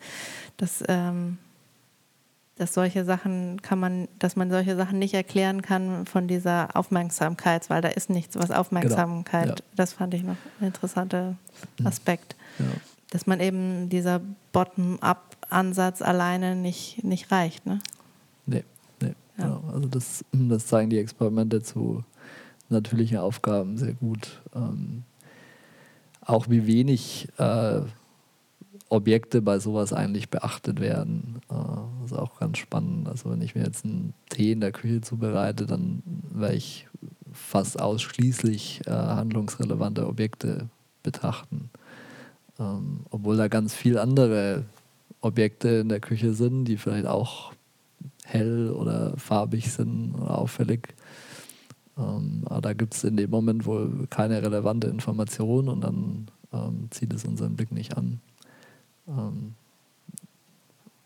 dass, 0.57 0.83
ähm, 0.87 1.37
dass 2.55 2.73
solche 2.73 3.05
Sachen 3.05 3.61
kann 3.61 3.79
man, 3.79 4.07
dass 4.19 4.35
man 4.35 4.49
solche 4.49 4.75
Sachen 4.75 4.99
nicht 4.99 5.13
erklären 5.13 5.61
kann 5.61 6.05
von 6.05 6.27
dieser 6.27 6.75
Aufmerksamkeit, 6.75 7.69
weil 7.69 7.81
da 7.81 7.89
ist 7.89 8.09
nichts, 8.09 8.35
was 8.35 8.51
Aufmerksamkeit, 8.51 9.43
genau. 9.43 9.55
ja. 9.55 9.63
das 9.75 9.93
fand 9.93 10.13
ich 10.13 10.23
noch 10.23 10.37
ein 10.59 10.67
interessanter 10.67 11.35
mhm. 11.79 11.87
Aspekt. 11.87 12.35
Ja. 12.59 12.65
Dass 13.11 13.27
man 13.27 13.39
eben 13.39 13.89
dieser 13.89 14.21
Bottom-up-Ansatz 14.53 16.01
alleine 16.01 16.55
nicht, 16.55 17.03
nicht 17.03 17.31
reicht. 17.31 17.65
Ne? 17.65 17.79
Nee, 18.47 18.63
nee. 19.01 19.13
Ja. 19.37 19.43
Genau. 19.45 19.63
Also 19.71 19.87
das, 19.87 20.25
das 20.31 20.65
zeigen 20.65 20.89
die 20.89 20.97
Experimente 20.97 21.61
zu 21.61 22.03
natürlichen 22.69 23.17
Aufgaben 23.19 23.77
sehr 23.77 23.93
gut. 23.93 24.41
Ähm, 24.55 25.03
auch 26.25 26.49
wie 26.49 26.67
wenig 26.67 27.27
äh, 27.37 27.81
Objekte 28.89 29.41
bei 29.41 29.59
sowas 29.59 29.93
eigentlich 29.93 30.29
beachtet 30.29 30.79
werden. 30.79 31.41
Äh, 31.49 31.55
das 32.01 32.11
ist 32.11 32.17
auch 32.17 32.39
ganz 32.39 32.57
spannend. 32.57 33.07
Also 33.07 33.29
wenn 33.31 33.41
ich 33.41 33.55
mir 33.55 33.63
jetzt 33.63 33.85
einen 33.85 34.13
Tee 34.29 34.51
in 34.51 34.61
der 34.61 34.71
Küche 34.71 35.01
zubereite, 35.01 35.65
dann 35.65 36.03
werde 36.31 36.55
ich 36.55 36.87
fast 37.31 37.81
ausschließlich 37.81 38.81
äh, 38.85 38.91
handlungsrelevante 38.91 40.07
Objekte 40.07 40.69
betrachten. 41.01 41.69
Ähm, 42.59 43.01
obwohl 43.09 43.37
da 43.37 43.47
ganz 43.47 43.73
viele 43.73 44.01
andere 44.01 44.65
Objekte 45.21 45.69
in 45.69 45.89
der 45.89 45.99
Küche 45.99 46.33
sind, 46.33 46.65
die 46.65 46.77
vielleicht 46.77 47.07
auch 47.07 47.53
hell 48.25 48.69
oder 48.69 49.17
farbig 49.17 49.71
sind 49.71 50.13
oder 50.15 50.37
auffällig. 50.37 50.93
Ähm, 51.97 52.43
aber 52.45 52.61
da 52.61 52.73
gibt 52.73 52.95
es 52.95 53.03
in 53.03 53.17
dem 53.17 53.29
Moment 53.29 53.65
wohl 53.65 54.07
keine 54.09 54.41
relevante 54.41 54.87
Information 54.87 55.69
und 55.69 55.81
dann 55.81 56.27
ähm, 56.51 56.87
zieht 56.89 57.13
es 57.13 57.25
unseren 57.25 57.55
Blick 57.55 57.71
nicht 57.71 57.95
an. 57.97 58.19
Ähm, 59.07 59.53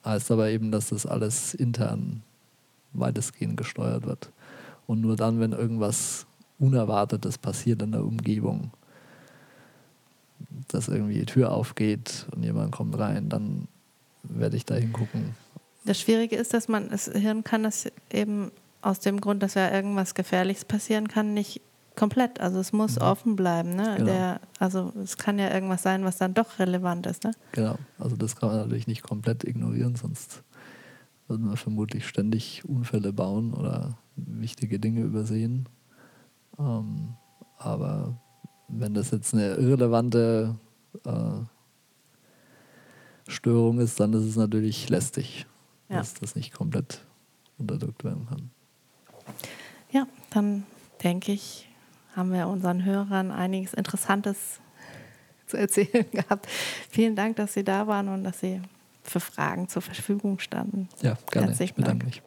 heißt 0.05 0.31
aber 0.31 0.49
eben, 0.49 0.71
dass 0.71 0.89
das 0.89 1.05
alles 1.05 1.53
intern 1.53 2.23
weitestgehend 2.93 3.57
gesteuert 3.57 4.05
wird. 4.05 4.31
Und 4.85 5.01
nur 5.01 5.15
dann, 5.17 5.39
wenn 5.39 5.51
irgendwas 5.51 6.25
Unerwartetes 6.59 7.38
passiert 7.38 7.81
in 7.81 7.91
der 7.91 8.05
Umgebung, 8.05 8.71
dass 10.69 10.88
irgendwie 10.88 11.19
die 11.19 11.25
Tür 11.25 11.51
aufgeht 11.51 12.25
und 12.33 12.43
jemand 12.43 12.71
kommt 12.71 12.97
rein, 12.97 13.29
dann 13.29 13.67
werde 14.23 14.55
ich 14.55 14.65
da 14.65 14.75
hingucken. 14.75 15.35
Das 15.85 15.99
Schwierige 15.99 16.35
ist, 16.35 16.53
dass 16.53 16.67
man, 16.67 16.89
das 16.89 17.05
Hirn 17.05 17.43
kann 17.43 17.63
das 17.63 17.88
eben 18.11 18.51
aus 18.88 18.99
dem 18.99 19.19
Grund, 19.19 19.43
dass 19.43 19.55
ja 19.55 19.69
irgendwas 19.69 20.15
Gefährliches 20.15 20.65
passieren 20.65 21.07
kann, 21.07 21.33
nicht 21.33 21.61
komplett. 21.95 22.39
Also 22.39 22.59
es 22.59 22.71
muss 22.71 22.95
mhm. 22.95 23.01
offen 23.01 23.35
bleiben. 23.35 23.75
Ne? 23.75 23.95
Genau. 23.97 24.05
Der, 24.05 24.41
also 24.59 24.93
es 25.03 25.17
kann 25.17 25.38
ja 25.39 25.53
irgendwas 25.53 25.83
sein, 25.83 26.05
was 26.05 26.17
dann 26.17 26.33
doch 26.33 26.59
relevant 26.59 27.05
ist. 27.05 27.25
Ne? 27.25 27.31
Genau, 27.51 27.77
also 27.99 28.15
das 28.15 28.35
kann 28.38 28.49
man 28.49 28.59
natürlich 28.59 28.88
nicht 28.88 29.03
komplett 29.03 29.43
ignorieren, 29.43 29.95
sonst 29.95 30.43
würden 31.27 31.49
wir 31.49 31.57
vermutlich 31.57 32.07
ständig 32.07 32.63
Unfälle 32.65 33.11
bauen 33.11 33.53
oder 33.53 33.97
wichtige 34.15 34.79
Dinge 34.79 35.01
übersehen. 35.01 35.67
Ähm, 36.57 37.15
aber 37.57 38.17
wenn 38.69 38.93
das 38.93 39.11
jetzt 39.11 39.33
eine 39.33 39.55
irrelevante 39.55 40.55
äh, 41.05 41.41
Störung 43.27 43.79
ist, 43.79 43.99
dann 43.99 44.13
ist 44.13 44.23
es 44.23 44.38
natürlich 44.38 44.88
lästig, 44.88 45.45
ja. 45.89 45.97
dass 45.97 46.13
das 46.13 46.35
nicht 46.35 46.53
komplett 46.53 47.05
unterdrückt 47.57 48.05
werden 48.05 48.27
kann. 48.27 48.51
Ja, 49.91 50.07
dann 50.30 50.65
denke 51.03 51.32
ich, 51.32 51.67
haben 52.15 52.34
wir 52.34 52.47
unseren 52.47 52.84
Hörern 52.84 53.32
einiges 53.32 53.73
Interessantes 53.73 54.59
zu 55.47 55.57
erzählen 55.57 56.05
gehabt. 56.11 56.47
Vielen 56.89 57.15
Dank, 57.15 57.38
dass 57.38 57.53
Sie 57.53 57.63
da 57.63 57.88
waren 57.88 58.09
und 58.09 58.23
dass 58.23 58.39
Sie 58.39 58.61
für 59.03 59.19
Fragen 59.19 59.69
zur 59.69 59.82
Verfügung 59.82 60.39
standen. 60.39 60.89
Ja, 61.01 61.17
gerne. 61.32 61.47
Herzlichen 61.47 61.71
ich 61.71 61.75
bedanke 61.75 62.05
Dank. 62.05 62.15
mich. 62.15 62.21